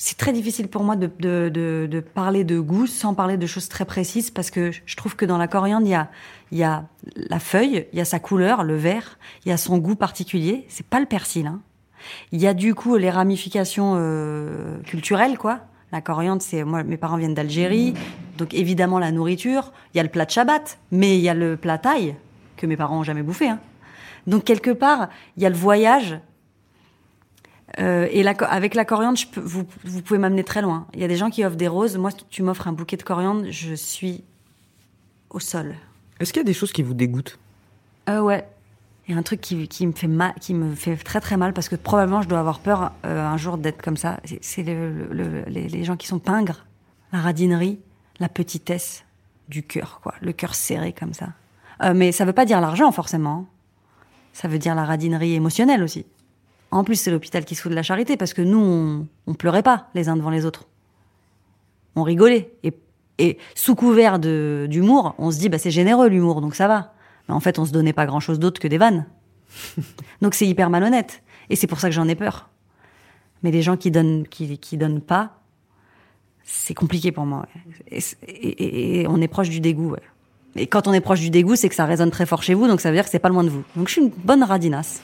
C'est 0.00 0.16
très 0.16 0.32
difficile 0.32 0.68
pour 0.68 0.84
moi 0.84 0.94
de, 0.94 1.10
de, 1.18 1.50
de, 1.52 1.88
de 1.90 2.00
parler 2.00 2.44
de 2.44 2.60
goût 2.60 2.86
sans 2.86 3.14
parler 3.14 3.36
de 3.36 3.46
choses 3.46 3.68
très 3.68 3.84
précises 3.84 4.30
parce 4.30 4.50
que 4.50 4.70
je 4.70 4.96
trouve 4.96 5.16
que 5.16 5.24
dans 5.24 5.38
la 5.38 5.48
coriandre, 5.48 5.86
il 5.86 5.90
y 5.90 5.94
a, 5.94 6.08
y 6.52 6.62
a 6.62 6.84
la 7.16 7.40
feuille, 7.40 7.86
il 7.92 7.98
y 7.98 8.00
a 8.00 8.04
sa 8.04 8.20
couleur, 8.20 8.62
le 8.62 8.76
vert, 8.76 9.18
il 9.44 9.48
y 9.48 9.52
a 9.52 9.56
son 9.56 9.78
goût 9.78 9.96
particulier. 9.96 10.66
C'est 10.68 10.86
pas 10.86 11.00
le 11.00 11.06
persil. 11.06 11.48
Hein. 11.48 11.60
Il 12.30 12.40
y 12.40 12.46
a 12.46 12.54
du 12.54 12.74
coup 12.74 12.96
les 12.96 13.10
ramifications 13.10 13.94
euh, 13.96 14.78
culturelles, 14.82 15.36
quoi. 15.36 15.60
La 15.90 16.00
coriandre, 16.00 16.42
c'est 16.42 16.64
moi, 16.64 16.82
mes 16.84 16.98
parents 16.98 17.16
viennent 17.16 17.34
d'Algérie, 17.34 17.94
donc 18.36 18.52
évidemment 18.52 18.98
la 18.98 19.10
nourriture. 19.10 19.72
Il 19.94 19.96
y 19.96 20.00
a 20.00 20.02
le 20.02 20.10
plat 20.10 20.26
de 20.26 20.30
Shabbat, 20.30 20.78
mais 20.92 21.16
il 21.16 21.22
y 21.22 21.30
a 21.30 21.34
le 21.34 21.56
plat 21.56 21.78
thaï 21.78 22.14
que 22.56 22.66
mes 22.66 22.76
parents 22.76 22.98
ont 22.98 23.04
jamais 23.04 23.22
bouffé. 23.22 23.48
Hein. 23.48 23.58
Donc 24.26 24.44
quelque 24.44 24.70
part, 24.70 25.08
il 25.36 25.42
y 25.42 25.46
a 25.46 25.48
le 25.48 25.56
voyage. 25.56 26.20
Euh, 27.78 28.08
et 28.10 28.22
la, 28.22 28.32
avec 28.32 28.74
la 28.74 28.84
coriandre, 28.84 29.16
je 29.18 29.26
peux, 29.26 29.40
vous, 29.40 29.64
vous 29.84 30.02
pouvez 30.02 30.18
m'amener 30.18 30.42
très 30.44 30.62
loin. 30.62 30.86
Il 30.94 31.00
y 31.00 31.04
a 31.04 31.08
des 31.08 31.16
gens 31.16 31.30
qui 31.30 31.44
offrent 31.44 31.56
des 31.56 31.68
roses. 31.68 31.96
Moi, 31.96 32.10
tu 32.30 32.42
m'offres 32.42 32.66
un 32.66 32.72
bouquet 32.72 32.96
de 32.96 33.02
coriandre, 33.04 33.46
je 33.50 33.74
suis 33.74 34.24
au 35.30 35.38
sol. 35.40 35.74
Est-ce 36.18 36.32
qu'il 36.32 36.40
y 36.40 36.44
a 36.44 36.46
des 36.46 36.54
choses 36.54 36.72
qui 36.72 36.82
vous 36.82 36.94
dégoûtent? 36.94 37.38
Euh, 38.08 38.20
ouais. 38.20 38.48
Il 39.06 39.12
y 39.12 39.14
a 39.14 39.18
un 39.18 39.22
truc 39.22 39.40
qui, 39.40 39.68
qui 39.68 39.86
me 39.86 39.92
fait 39.92 40.08
mal, 40.08 40.34
qui 40.40 40.52
me 40.54 40.74
fait 40.74 40.96
très 40.96 41.20
très 41.20 41.36
mal 41.36 41.52
parce 41.54 41.68
que 41.68 41.76
probablement 41.76 42.20
je 42.20 42.28
dois 42.28 42.40
avoir 42.40 42.58
peur 42.58 42.92
euh, 43.06 43.26
un 43.26 43.36
jour 43.38 43.56
d'être 43.56 43.80
comme 43.80 43.96
ça. 43.96 44.18
C'est- 44.24 44.42
C'est 44.42 44.62
le, 44.62 44.90
le- 44.90 45.28
le- 45.28 45.44
les, 45.46 45.68
les 45.68 45.84
gens 45.84 45.96
qui 45.96 46.06
sont 46.08 46.18
pingres, 46.18 46.66
la 47.12 47.20
radinerie, 47.20 47.78
la 48.20 48.28
petitesse 48.28 49.04
du 49.48 49.62
cœur, 49.62 50.00
quoi. 50.02 50.14
Le 50.20 50.32
cœur 50.32 50.54
serré 50.54 50.92
comme 50.92 51.14
ça. 51.14 51.28
Euh, 51.82 51.94
mais 51.94 52.12
ça 52.12 52.24
veut 52.26 52.32
pas 52.34 52.44
dire 52.44 52.60
l'argent 52.60 52.90
forcément. 52.92 53.46
Ça 54.34 54.46
veut 54.48 54.58
dire 54.58 54.74
la 54.74 54.84
radinerie 54.84 55.34
émotionnelle 55.34 55.82
aussi. 55.82 56.04
En 56.70 56.84
plus, 56.84 56.96
c'est 56.96 57.10
l'hôpital 57.10 57.44
qui 57.44 57.54
se 57.54 57.62
fout 57.62 57.70
de 57.70 57.76
la 57.76 57.82
charité 57.82 58.16
parce 58.16 58.34
que 58.34 58.42
nous, 58.42 58.58
on, 58.60 59.06
on 59.26 59.34
pleurait 59.34 59.62
pas 59.62 59.88
les 59.94 60.08
uns 60.08 60.16
devant 60.16 60.30
les 60.30 60.44
autres. 60.44 60.66
On 61.96 62.02
rigolait. 62.02 62.52
Et, 62.62 62.72
et 63.18 63.38
sous 63.54 63.74
couvert 63.74 64.18
d'humour, 64.18 65.14
on 65.18 65.30
se 65.30 65.38
dit, 65.38 65.48
bah, 65.48 65.58
c'est 65.58 65.70
généreux 65.70 66.08
l'humour, 66.08 66.40
donc 66.40 66.54
ça 66.54 66.68
va. 66.68 66.92
Mais 67.28 67.34
en 67.34 67.40
fait, 67.40 67.58
on 67.58 67.64
se 67.64 67.72
donnait 67.72 67.92
pas 67.94 68.06
grand 68.06 68.20
chose 68.20 68.38
d'autre 68.38 68.60
que 68.60 68.68
des 68.68 68.78
vannes. 68.78 69.06
donc 70.22 70.34
c'est 70.34 70.46
hyper 70.46 70.68
malhonnête. 70.70 71.22
Et 71.50 71.56
c'est 71.56 71.66
pour 71.66 71.80
ça 71.80 71.88
que 71.88 71.94
j'en 71.94 72.06
ai 72.08 72.14
peur. 72.14 72.50
Mais 73.42 73.50
les 73.50 73.62
gens 73.62 73.76
qui 73.76 73.90
donnent, 73.90 74.26
qui, 74.28 74.58
qui 74.58 74.76
donnent 74.76 75.00
pas, 75.00 75.40
c'est 76.44 76.74
compliqué 76.74 77.12
pour 77.12 77.24
moi. 77.24 77.40
ouais. 77.54 77.62
Et, 77.90 78.00
c'est- 78.00 78.18
et- 78.26 78.48
et- 78.64 79.00
et 79.02 79.06
on 79.08 79.20
est 79.20 79.28
proche 79.28 79.48
du 79.48 79.60
dégoût. 79.60 79.90
ouais. 79.92 80.02
Et 80.56 80.66
quand 80.66 80.86
on 80.88 80.92
est 80.92 81.00
proche 81.00 81.20
du 81.20 81.30
dégoût, 81.30 81.56
c'est 81.56 81.68
que 81.68 81.74
ça 81.74 81.84
résonne 81.86 82.10
très 82.10 82.26
fort 82.26 82.42
chez 82.42 82.54
vous, 82.54 82.66
donc 82.68 82.80
ça 82.80 82.90
veut 82.90 82.96
dire 82.96 83.04
que 83.04 83.10
c'est 83.10 83.18
pas 83.18 83.28
loin 83.28 83.44
de 83.44 83.48
vous. 83.50 83.62
Donc 83.76 83.88
je 83.88 83.92
suis 83.92 84.02
une 84.02 84.08
bonne 84.10 84.42
radinasse. 84.42 85.02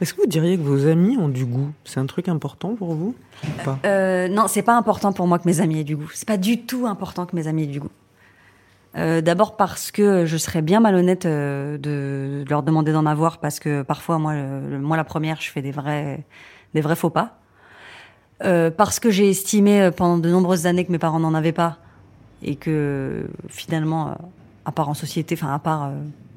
Est-ce 0.00 0.12
que 0.14 0.20
vous 0.20 0.26
diriez 0.26 0.56
que 0.56 0.62
vos 0.62 0.86
amis 0.86 1.16
ont 1.16 1.28
du 1.28 1.44
goût? 1.46 1.70
C'est 1.84 2.00
un 2.00 2.06
truc 2.06 2.28
important 2.28 2.74
pour 2.74 2.94
vous 2.94 3.14
ou 3.44 3.62
pas? 3.64 3.78
Euh, 3.86 4.28
non, 4.28 4.46
c'est 4.48 4.62
pas 4.62 4.76
important 4.76 5.12
pour 5.12 5.26
moi 5.26 5.38
que 5.38 5.46
mes 5.46 5.60
amis 5.60 5.80
aient 5.80 5.84
du 5.84 5.96
goût. 5.96 6.10
C'est 6.14 6.26
pas 6.26 6.36
du 6.36 6.62
tout 6.62 6.86
important 6.86 7.26
que 7.26 7.36
mes 7.36 7.46
amis 7.46 7.64
aient 7.64 7.68
du 7.68 7.80
goût. 7.80 7.90
Euh, 8.96 9.20
D'abord 9.20 9.56
parce 9.56 9.90
que 9.90 10.24
je 10.26 10.36
serais 10.36 10.62
bien 10.62 10.80
malhonnête 10.80 11.26
euh, 11.26 11.78
de, 11.78 12.44
de 12.44 12.50
leur 12.50 12.62
demander 12.62 12.92
d'en 12.92 13.06
avoir 13.06 13.38
parce 13.38 13.58
que 13.60 13.82
parfois 13.82 14.18
moi, 14.18 14.34
le- 14.34 14.78
moi 14.78 14.96
la 14.96 15.04
première, 15.04 15.40
je 15.40 15.50
fais 15.50 15.62
des 15.62 15.72
vrais, 15.72 16.24
des 16.74 16.80
vrais 16.80 16.96
faux 16.96 17.10
pas. 17.10 17.38
Euh, 18.44 18.70
parce 18.70 18.98
que 19.00 19.10
j'ai 19.10 19.30
estimé 19.30 19.80
euh, 19.80 19.90
pendant 19.92 20.18
de 20.18 20.28
nombreuses 20.28 20.66
années 20.66 20.84
que 20.84 20.92
mes 20.92 20.98
parents 20.98 21.20
n'en 21.20 21.34
avaient 21.34 21.52
pas 21.52 21.78
et 22.42 22.56
que 22.56 23.26
finalement, 23.48 24.16
à 24.64 24.72
part 24.72 24.88
en 24.88 24.94
société, 24.94 25.34
enfin 25.40 25.54
à 25.54 25.58
part 25.60 25.90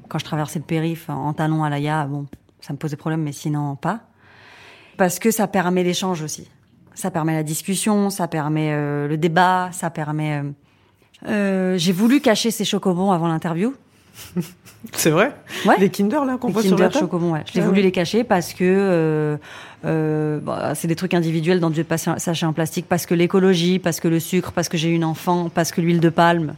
quand 0.08 0.18
je 0.18 0.24
traversais 0.24 0.58
le 0.60 0.64
périph 0.64 1.10
en 1.10 1.32
talons 1.34 1.64
à 1.64 1.70
l'AIA, 1.70 2.06
bon, 2.06 2.26
ça 2.68 2.74
me 2.74 2.78
posait 2.78 2.96
problème, 2.96 3.22
mais 3.22 3.32
sinon 3.32 3.76
pas. 3.76 4.00
Parce 4.98 5.18
que 5.18 5.30
ça 5.30 5.46
permet 5.48 5.82
l'échange 5.82 6.20
aussi. 6.22 6.48
Ça 6.94 7.10
permet 7.10 7.32
la 7.32 7.42
discussion, 7.42 8.10
ça 8.10 8.28
permet 8.28 8.72
euh, 8.72 9.08
le 9.08 9.16
débat, 9.16 9.70
ça 9.72 9.88
permet. 9.88 10.42
euh, 10.42 10.50
euh, 11.28 11.78
j'ai 11.78 11.92
voulu 11.92 12.20
cacher 12.20 12.50
ces 12.50 12.66
chocobons 12.66 13.10
avant 13.10 13.26
l'interview. 13.26 13.74
C'est 14.92 15.10
vrai? 15.10 15.34
Ouais. 15.64 15.76
Les 15.78 15.88
Kinder 15.88 16.24
là 16.26 16.36
qu'on 16.36 16.50
voit 16.50 16.62
sur 16.62 16.76
la 16.76 16.90
table? 16.90 17.06
Chocobon, 17.06 17.32
ouais. 17.32 17.42
Je 17.46 17.54
l'ai 17.54 17.60
Ah 17.62 17.64
voulu 17.64 17.78
ouais. 17.78 17.84
les 17.84 17.92
cacher 17.92 18.22
parce 18.22 18.52
que 18.52 19.38
bah, 19.82 20.74
c'est 20.74 20.88
des 20.88 20.94
trucs 20.96 21.14
individuels 21.14 21.60
dans 21.60 21.70
du 21.70 21.84
sachet 22.18 22.46
en 22.46 22.52
plastique, 22.52 22.86
parce 22.86 23.06
que 23.06 23.14
l'écologie, 23.14 23.78
parce 23.78 23.98
que 23.98 24.08
le 24.08 24.20
sucre, 24.20 24.52
parce 24.52 24.68
que 24.68 24.76
j'ai 24.76 24.90
une 24.90 25.04
enfant, 25.04 25.48
parce 25.48 25.72
que 25.72 25.80
l'huile 25.80 26.00
de 26.00 26.10
palme. 26.10 26.54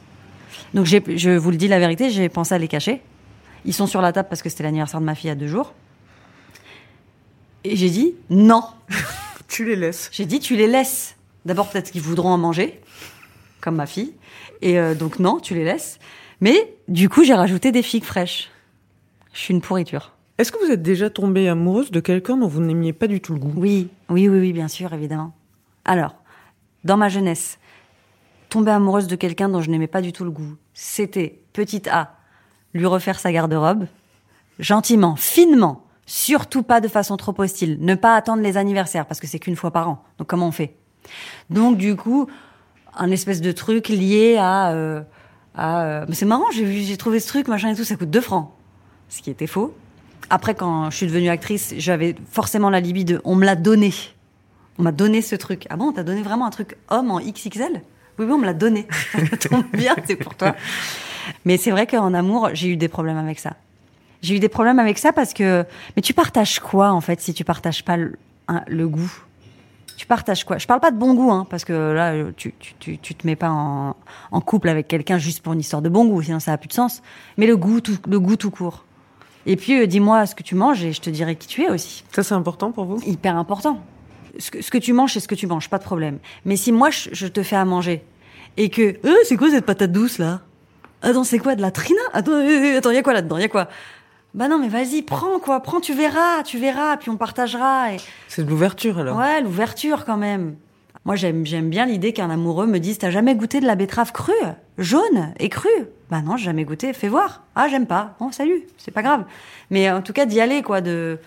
Donc 0.75 0.87
j'ai, 0.87 1.03
je 1.17 1.31
vous 1.31 1.51
le 1.51 1.57
dis 1.57 1.69
la 1.69 1.79
vérité, 1.79 2.11
j'ai 2.11 2.29
pensé 2.29 2.55
à 2.55 2.59
les 2.59 2.69
cacher. 2.69 3.01
Ils 3.65 3.75
sont 3.75 3.87
sur 3.87 4.01
la 4.03 4.13
table 4.13 4.29
parce 4.29 4.43
que 4.43 4.49
c'était 4.49 4.65
l'anniversaire 4.65 5.01
de 5.01 5.07
ma 5.07 5.15
fille 5.15 5.29
il 5.29 5.33
y 5.33 5.33
a 5.33 5.37
deux 5.37 5.47
jours. 5.49 5.73
Et 7.65 7.77
j'ai 7.77 7.91
dit 7.91 8.15
non. 8.29 8.63
Tu 9.49 9.65
les 9.65 9.75
laisses. 9.75 10.11
J'ai 10.13 10.27
dit 10.27 10.39
tu 10.39 10.55
les 10.55 10.69
laisses. 10.69 11.17
D'abord 11.45 11.69
peut-être 11.69 11.91
qu'ils 11.91 12.03
voudront 12.03 12.29
en 12.29 12.39
manger, 12.39 12.81
comme 13.61 13.75
ma 13.75 13.87
fille. 13.87 14.15
Et 14.63 14.79
euh, 14.79 14.95
donc 14.95 15.19
non, 15.19 15.41
tu 15.41 15.55
les 15.55 15.65
laisses. 15.65 15.99
Mais 16.41 16.77
du 16.87 17.09
coup 17.09 17.25
j'ai 17.25 17.35
rajouté 17.35 17.73
des 17.73 17.83
figues 17.83 18.05
fraîches. 18.05 18.49
Je 19.33 19.41
suis 19.41 19.53
une 19.53 19.61
pourriture. 19.61 20.13
Est-ce 20.39 20.53
que 20.53 20.65
vous 20.65 20.71
êtes 20.71 20.83
déjà 20.83 21.11
tombée 21.11 21.49
amoureuse 21.49 21.91
de 21.91 22.01
quelqu'un 22.01 22.37
dont 22.37 22.47
vous 22.47 22.61
n'aimiez 22.61 22.93
pas 22.93 23.09
du 23.09 23.21
tout 23.21 23.35
le 23.35 23.41
goût? 23.41 23.53
Oui, 23.57 23.89
oui, 24.09 24.29
oui, 24.29 24.39
oui, 24.39 24.53
bien 24.53 24.69
sûr, 24.69 24.93
évidemment. 24.93 25.35
Alors, 25.85 26.15
dans 26.85 26.97
ma 26.97 27.09
jeunesse, 27.09 27.59
tomber 28.49 28.71
amoureuse 28.71 29.07
de 29.07 29.17
quelqu'un 29.17 29.49
dont 29.49 29.61
je 29.61 29.71
n'aimais 29.71 29.87
pas 29.87 30.01
du 30.01 30.13
tout 30.13 30.25
le 30.25 30.31
goût, 30.31 30.57
c'était, 30.73 31.41
petite 31.53 31.89
A, 31.89 32.17
lui 32.73 32.87
refaire 32.87 33.19
sa 33.19 33.33
garde-robe, 33.33 33.87
gentiment, 34.59 35.17
finement, 35.17 35.85
surtout 36.11 36.65
pas 36.65 36.81
de 36.81 36.89
façon 36.89 37.17
trop 37.17 37.33
hostile, 37.39 37.79
ne 37.81 37.95
pas 37.95 38.17
attendre 38.17 38.43
les 38.43 38.57
anniversaires, 38.57 39.07
parce 39.07 39.21
que 39.21 39.29
c'est 39.29 39.39
qu'une 39.39 39.55
fois 39.55 39.71
par 39.71 39.89
an. 39.89 40.03
Donc 40.19 40.27
comment 40.27 40.49
on 40.49 40.53
fait? 40.53 40.75
Donc 41.51 41.77
du 41.79 41.95
coup, 41.95 42.27
un 42.97 43.13
espèce 43.13 43.41
de 43.41 43.53
truc 43.53 43.89
lié 43.89 44.37
à... 44.37 44.73
Euh, 44.73 45.03
euh, 45.59 46.05
c'est 46.11 46.27
marrant, 46.27 46.51
j'ai 46.51 46.97
trouvé 46.97 47.21
ce 47.21 47.29
truc, 47.29 47.47
machin 47.47 47.71
et 47.71 47.77
tout, 47.77 47.85
ça 47.85 47.95
coûte 47.95 48.11
2 48.11 48.21
francs. 48.21 48.51
Ce 49.09 49.23
qui 49.23 49.31
était 49.31 49.47
faux. 49.47 49.73
Après, 50.31 50.57
quand 50.57 50.91
je 50.91 50.97
suis 50.97 51.07
devenue 51.07 51.29
actrice, 51.29 51.75
j'avais 51.79 52.17
forcément 52.29 52.71
la 52.71 52.81
libye 52.81 53.05
de... 53.05 53.21
On 53.25 53.37
me 53.37 53.45
l'a 53.45 53.55
donné. 53.55 53.95
On 54.79 54.83
m'a 54.83 54.93
donné 54.93 55.23
ce 55.23 55.37
truc. 55.37 55.67
Ah 55.71 55.77
bon, 55.77 55.87
on 55.87 55.93
t'a 55.93 56.03
donné 56.03 56.23
vraiment 56.23 56.47
un 56.47 56.51
truc 56.51 56.77
homme 56.89 57.13
en 57.13 57.21
XXL 57.21 57.83
Oui, 58.19 58.25
oui, 58.25 58.33
on 58.33 58.39
me 58.39 58.47
l'a 58.47 58.55
donné. 58.55 58.89
ça 59.31 59.49
tombe 59.49 59.65
bien, 59.73 59.95
c'est 60.07 60.17
pour 60.17 60.35
toi. 60.35 60.57
Mais 61.45 61.57
c'est 61.57 61.71
vrai 61.71 61.87
qu'en 61.87 62.15
amour, 62.15 62.51
j'ai 62.53 62.69
eu 62.69 62.77
des 62.77 62.89
problèmes 62.89 63.19
avec 63.19 63.39
ça. 63.39 63.55
J'ai 64.23 64.37
eu 64.37 64.39
des 64.39 64.49
problèmes 64.49 64.79
avec 64.79 64.99
ça 64.99 65.13
parce 65.13 65.33
que. 65.33 65.65
Mais 65.97 66.03
tu 66.03 66.15
partages 66.15 66.61
quoi, 66.61 66.91
en 66.91 67.01
fait, 67.01 67.21
si 67.21 67.33
tu 67.35 67.45
partages 67.45 67.85
pas 67.85 67.97
le, 67.97 68.15
le 68.67 68.89
goût? 68.89 69.13
Tu 69.97 70.07
partages 70.07 70.45
quoi? 70.45 70.57
Je 70.57 70.67
parle 70.67 70.81
pas 70.81 70.91
de 70.91 70.97
bon 70.97 71.13
goût, 71.13 71.31
hein, 71.31 71.47
parce 71.51 71.65
que 71.65 71.93
là, 71.93 72.15
tu, 72.35 72.55
tu, 72.59 72.75
tu, 72.79 72.99
tu 72.99 73.15
te 73.15 73.27
mets 73.27 73.37
pas 73.37 73.51
en, 73.51 73.97
en 74.31 74.41
couple 74.41 74.71
avec 74.71 74.89
quelqu'un 74.89 75.19
juste 75.19 75.43
pour 75.43 75.53
une 75.53 75.61
histoire 75.61 75.83
de 75.83 75.91
bon 75.91 76.07
goût, 76.07 76.23
sinon 76.23 76.41
ça 76.41 76.53
a 76.55 76.57
plus 76.57 76.69
de 76.69 76.73
sens. 76.73 77.03
Mais 77.37 77.47
le 77.47 77.57
goût, 77.57 77.81
tout, 77.83 77.99
le 78.09 78.19
goût 78.19 78.37
tout 78.37 78.51
court. 78.51 78.85
Et 79.45 79.57
puis, 79.57 79.79
euh, 79.79 79.87
dis-moi 79.87 80.25
ce 80.27 80.35
que 80.35 80.43
tu 80.43 80.55
manges 80.55 80.83
et 80.85 80.93
je 80.93 81.01
te 81.03 81.11
dirai 81.11 81.37
qui 81.37 81.47
tu 81.49 81.63
es 81.65 81.71
aussi. 81.71 82.05
Ça, 82.13 82.23
c'est 82.23 82.35
important 82.35 82.73
pour 82.73 82.85
vous? 82.85 83.01
Hyper 83.07 83.37
important. 83.37 83.83
Ce 84.39 84.51
que, 84.51 84.63
ce 84.63 84.71
que 84.71 84.79
tu 84.79 84.93
manges, 84.95 85.13
c'est 85.13 85.21
ce 85.21 85.29
que 85.29 85.35
tu 85.35 85.47
manges, 85.47 85.69
pas 85.69 85.79
de 85.79 85.85
problème. 85.85 86.19
Mais 86.45 86.57
si 86.57 86.73
moi, 86.73 86.91
je, 86.91 87.11
je 87.13 87.27
te 87.27 87.43
fais 87.43 87.57
à 87.57 87.65
manger 87.65 88.03
et 88.57 88.71
que. 88.71 88.97
Euh, 89.05 89.15
c'est 89.25 89.37
quoi 89.37 89.51
cette 89.51 89.67
patate 89.67 89.93
douce, 89.93 90.19
là? 90.19 90.41
Attends, 91.03 91.25
c'est 91.25 91.39
quoi 91.39 91.57
De 91.57 91.63
la 91.63 91.71
trina? 91.71 92.01
Attends, 92.13 92.33
euh, 92.33 92.75
euh, 92.75 92.79
attends, 92.79 92.91
y 92.91 92.97
a 92.97 93.03
quoi 93.03 93.13
là-dedans? 93.13 93.39
Y 93.39 93.45
a 93.45 93.49
quoi? 93.49 93.69
Bah 94.35 94.47
non, 94.49 94.59
mais 94.59 94.69
vas-y, 94.69 95.03
prends 95.03 95.39
quoi, 95.41 95.61
prends, 95.61 95.81
tu 95.81 95.93
verras, 95.93 96.43
tu 96.45 96.59
verras, 96.59 96.97
puis 96.97 97.11
on 97.11 97.17
partagera. 97.17 97.93
Et... 97.95 97.97
C'est 98.29 98.45
de 98.45 98.51
l'ouverture 98.51 98.99
alors. 98.99 99.17
Ouais, 99.19 99.41
l'ouverture 99.43 100.05
quand 100.05 100.17
même. 100.17 100.55
Moi, 101.05 101.17
j'aime, 101.17 101.45
j'aime 101.47 101.71
bien 101.71 101.87
l'idée 101.87 102.13
qu'un 102.13 102.31
amoureux 102.31 102.67
me 102.67 102.79
dise 102.79 102.99
T'as 102.99 103.11
jamais 103.11 103.35
goûté 103.35 103.61
de 103.61 103.67
la 103.67 103.75
betterave 103.75 104.13
crue? 104.13 104.33
Jaune 104.79 105.33
et 105.41 105.49
crue? 105.49 105.69
Bah 106.11 106.21
non, 106.23 106.37
j'ai 106.37 106.45
jamais 106.45 106.65
goûté, 106.65 106.93
fais 106.93 107.09
voir. 107.09 107.43
Ah, 107.57 107.69
j'aime 107.69 107.87
pas. 107.87 108.15
Bon, 108.21 108.31
salut, 108.33 108.63
c'est 108.77 108.91
pas 108.91 109.03
grave. 109.03 109.25
Mais 109.71 109.91
en 109.91 110.03
tout 110.03 110.13
cas, 110.13 110.27
d'y 110.27 110.41
aller, 110.41 110.63
quoi. 110.63 110.81
de 110.81 111.19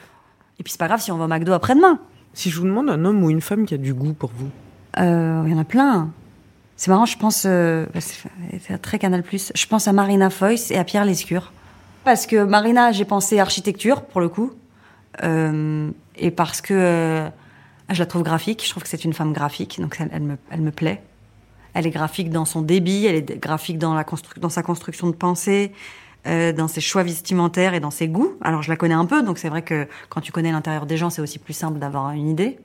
Et 0.60 0.64
puis, 0.64 0.72
c'est 0.72 0.80
pas 0.80 0.88
grave 0.88 1.02
si 1.02 1.12
on 1.12 1.18
va 1.18 1.26
au 1.26 1.28
McDo 1.28 1.54
après-demain. 1.54 2.00
Si 2.34 2.50
je 2.50 2.60
vous 2.60 2.66
demande 2.66 2.90
un 2.90 3.04
homme 3.04 3.24
ou 3.24 3.30
une 3.30 3.42
femme 3.42 3.66
qui 3.66 3.74
a 3.74 3.78
du 3.78 3.94
goût 3.94 4.14
pour 4.14 4.32
vous, 4.38 4.50
Euh, 5.00 5.44
Il 5.46 5.52
y 5.52 5.56
en 5.56 5.60
a 5.60 5.64
plein. 5.66 6.10
C'est 6.78 6.90
marrant, 6.92 7.06
je 7.06 7.18
pense. 7.18 7.44
euh, 7.48 7.86
c'est 8.00 8.78
très 8.82 9.00
Canal 9.00 9.24
Plus. 9.24 9.52
Je 9.56 9.66
pense 9.68 9.88
à 9.88 9.94
Marina 9.94 10.30
Foïs 10.30 10.70
et 10.72 10.78
à 10.78 10.84
Pierre 10.84 11.06
Lescure. 11.06 11.52
Parce 12.04 12.28
que 12.28 12.44
Marina, 12.44 12.92
j'ai 12.92 13.06
pensé 13.06 13.40
architecture, 13.40 14.04
pour 14.04 14.22
le 14.22 14.30
coup. 14.30 14.52
Euh, 15.24 15.90
et 16.16 16.32
parce 16.32 16.62
que 16.62 16.74
euh, 16.74 17.30
je 17.90 18.00
la 18.00 18.06
trouve 18.06 18.24
graphique. 18.24 18.64
Je 18.66 18.70
trouve 18.70 18.84
que 18.84 18.90
c'est 18.90 19.06
une 19.06 19.14
femme 19.14 19.34
graphique. 19.34 19.80
Donc, 19.80 19.98
elle, 20.00 20.22
me, 20.22 20.38
elle 20.50 20.62
me 20.62 20.72
plaît. 20.72 21.02
Elle 21.74 21.88
est 21.88 21.92
graphique 21.92 22.30
dans 22.30 22.46
son 22.46 22.62
débit, 22.62 23.08
elle 23.08 23.16
est 23.16 23.40
graphique 23.40 23.80
dans, 23.80 23.96
la 23.96 24.04
constru- 24.04 24.38
dans 24.38 24.50
sa 24.50 24.62
construction 24.62 25.08
de 25.08 25.16
pensée, 25.16 25.72
euh, 26.28 26.54
dans 26.54 26.68
ses 26.68 26.82
choix 26.82 27.02
vestimentaires 27.02 27.74
et 27.74 27.80
dans 27.80 27.90
ses 27.90 28.08
goûts. 28.08 28.34
Alors, 28.42 28.62
je 28.62 28.70
la 28.70 28.76
connais 28.76 28.94
un 28.94 29.06
peu, 29.06 29.24
donc 29.24 29.40
c'est 29.40 29.50
vrai 29.50 29.64
que 29.64 29.88
quand 30.10 30.22
tu 30.22 30.32
connais 30.32 30.52
l'intérieur 30.52 30.86
des 30.86 30.98
gens, 30.98 31.10
c'est 31.10 31.22
aussi 31.22 31.40
plus 31.40 31.54
simple 31.54 31.80
d'avoir 31.80 32.12
une 32.12 32.30
idée. 32.30 32.60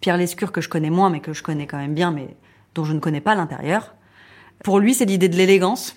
Pierre 0.00 0.16
Lescure, 0.16 0.50
que 0.50 0.62
je 0.62 0.70
connais 0.70 0.88
moins, 0.88 1.10
mais 1.10 1.20
que 1.20 1.34
je 1.34 1.42
connais 1.42 1.66
quand 1.66 1.76
même 1.76 1.92
bien, 1.92 2.10
mais 2.10 2.28
dont 2.74 2.84
je 2.84 2.94
ne 2.94 3.00
connais 3.00 3.20
pas 3.20 3.34
l'intérieur. 3.34 3.94
Pour 4.62 4.78
lui, 4.78 4.94
c'est 4.94 5.04
l'idée 5.04 5.28
de 5.28 5.36
l'élégance. 5.36 5.94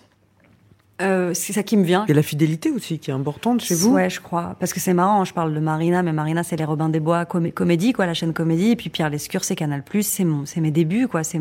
Euh, 1.00 1.32
c'est 1.36 1.54
ça 1.54 1.62
qui 1.62 1.78
me 1.78 1.84
vient. 1.84 2.06
a 2.10 2.14
la 2.14 2.24
fidélité 2.24 2.72
aussi 2.72 2.98
qui 2.98 3.12
est 3.12 3.14
importante 3.14 3.62
chez 3.62 3.76
vous. 3.76 3.94
Ouais, 3.94 4.10
je 4.10 4.20
crois. 4.20 4.56
Parce 4.60 4.74
que 4.74 4.80
c'est 4.80 4.96
marrant, 4.96 5.26
je 5.26 5.34
parle 5.34 5.54
de 5.54 5.60
Marina, 5.60 6.02
mais 6.02 6.12
Marina, 6.12 6.44
c'est 6.44 6.56
les 6.56 6.66
Robins 6.66 6.90
des 6.90 7.00
Bois 7.00 7.26
comé- 7.26 7.52
comédie, 7.52 7.94
quoi, 7.94 8.08
la 8.08 8.16
chaîne 8.16 8.34
comédie. 8.34 8.72
Et 8.72 8.76
puis 8.76 8.90
Pierre 8.90 9.10
Lescure, 9.12 9.44
c'est 9.44 9.56
Canal+, 9.56 9.84
c'est 10.02 10.24
mon, 10.24 10.46
c'est 10.48 10.60
mes 10.60 10.72
débuts, 10.72 11.08
quoi. 11.08 11.24
C'est, 11.24 11.40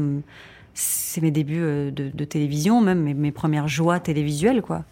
c'est 0.75 1.23
mes 1.23 1.31
débuts 1.31 1.63
euh, 1.63 1.91
de, 1.91 2.11
de 2.13 2.25
télévision, 2.25 2.83
même 2.83 3.01
mes, 3.01 3.15
mes 3.15 3.33
premières 3.33 3.67
joies 3.67 3.99
télévisuelles, 3.99 4.61
quoi. 4.61 4.85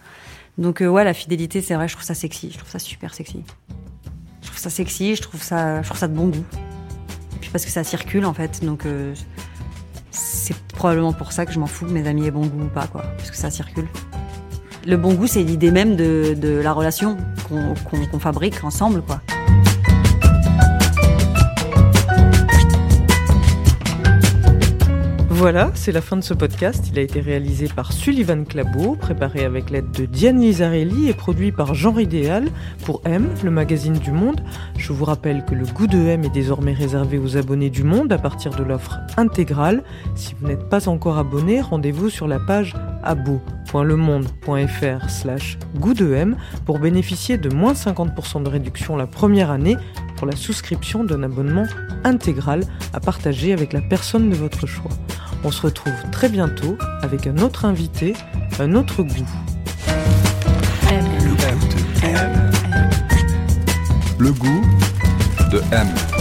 Donc, 0.57 0.81
euh, 0.81 0.87
ouais, 0.89 1.05
la 1.05 1.13
fidélité, 1.13 1.61
c'est 1.61 1.75
vrai, 1.75 1.87
je 1.89 1.95
trouve 1.95 2.07
ça 2.07 2.15
sexy. 2.15 2.51
Je 2.51 2.57
trouve 2.59 2.71
ça 2.71 2.79
super 2.79 3.13
sexy. 3.13 3.43
Je 4.41 4.47
trouve 4.47 4.59
ça 4.59 4.71
sexy, 4.71 5.15
je 5.17 5.21
trouve 5.23 5.43
ça, 5.43 5.83
je 5.83 5.87
trouve 5.89 5.99
ça 5.99 6.09
de 6.09 6.15
bon 6.15 6.29
goût. 6.29 6.45
Et 7.35 7.39
puis 7.41 7.51
parce 7.51 7.67
que 7.67 7.71
ça 7.71 7.85
circule, 7.85 8.25
en 8.25 8.33
fait. 8.33 8.65
Donc, 8.65 8.87
euh, 8.87 9.13
c'est 10.11 10.57
probablement 10.69 11.13
pour 11.13 11.33
ça 11.33 11.45
que 11.45 11.53
je 11.53 11.59
m'en 11.59 11.67
fous 11.67 11.85
que 11.85 11.91
mes 11.91 12.07
amis 12.09 12.27
aient 12.27 12.31
bon 12.31 12.47
goût 12.47 12.63
ou 12.65 12.69
pas, 12.69 12.87
quoi. 12.87 13.03
Parce 13.19 13.31
que 13.31 13.37
ça 13.37 13.51
circule. 13.51 13.89
Le 14.87 14.97
bon 14.97 15.15
goût, 15.15 15.27
c'est 15.27 15.43
l'idée 15.43 15.71
même 15.71 15.97
de, 15.97 16.35
de 16.35 16.61
la 16.61 16.73
relation 16.73 17.17
qu'on 17.49 18.19
fabrique 18.19 18.63
ensemble, 18.65 19.03
quoi. 19.03 19.21
Voilà, 25.45 25.69
c'est 25.75 25.93
la 25.93 26.01
fin 26.01 26.17
de 26.17 26.23
ce 26.23 26.33
podcast. 26.33 26.89
Il 26.91 26.99
a 26.99 27.03
été 27.03 27.21
réalisé 27.21 27.69
par 27.69 27.93
Sullivan 27.93 28.47
Clabot, 28.47 28.97
préparé 28.97 29.45
avec 29.45 29.69
l'aide 29.69 29.91
de 29.91 30.07
Diane 30.07 30.41
Lizarelli 30.41 31.11
et 31.11 31.13
produit 31.13 31.53
par 31.53 31.75
Genre 31.75 32.01
Idéal 32.01 32.49
pour 32.87 33.03
M, 33.05 33.29
le 33.43 33.51
magazine 33.51 33.93
du 33.93 34.11
Monde. 34.11 34.43
Je 34.79 34.95
vous 34.95 35.05
rappelle 35.05 35.45
que 35.45 35.55
le 35.55 35.67
goût 35.67 35.87
de 35.87 35.99
M 35.99 36.25
est 36.25 36.33
désormais 36.33 36.73
réservé 36.73 37.19
aux 37.19 37.37
abonnés 37.37 37.69
du 37.69 37.85
Monde 37.85 38.11
à 38.11 38.17
partir 38.17 38.53
de 38.53 38.63
l'offre 38.63 39.01
intégrale. 39.19 39.83
Si 40.15 40.35
vous 40.41 40.49
n'êtes 40.49 40.71
pas 40.71 40.89
encore 40.89 41.19
abonné, 41.19 41.61
rendez-vous 41.61 42.09
sur 42.09 42.27
la 42.27 42.41
page 42.41 42.73
abo.lemonde.fr 43.03 45.11
slash 45.11 45.59
goût 45.77 45.93
de 45.93 46.15
M 46.15 46.39
pour 46.65 46.79
bénéficier 46.79 47.37
de 47.37 47.55
moins 47.55 47.75
50% 47.75 48.45
de 48.45 48.49
réduction 48.49 48.97
la 48.97 49.07
première 49.07 49.51
année 49.51 49.77
pour 50.17 50.27
la 50.27 50.37
souscription 50.37 51.05
d'un 51.05 51.23
abonnement 51.23 51.67
intégral 52.03 52.63
à 52.95 53.01
partager 53.01 53.53
avec 53.53 53.75
la 53.75 53.83
personne 53.83 54.31
de 54.31 54.37
votre 54.37 54.67
choix. 54.67 54.91
On 55.47 55.51
se 55.51 55.61
retrouve 55.61 55.93
très 56.11 56.31
bientôt 56.31 56.79
avec 57.03 57.27
un 57.27 57.37
autre 57.39 57.67
invité, 57.67 58.15
un 58.59 58.75
autre 58.75 59.03
goût. 59.03 59.29
Le 64.19 64.33
goût 64.33 64.63
de 65.53 65.61
M. 65.71 66.14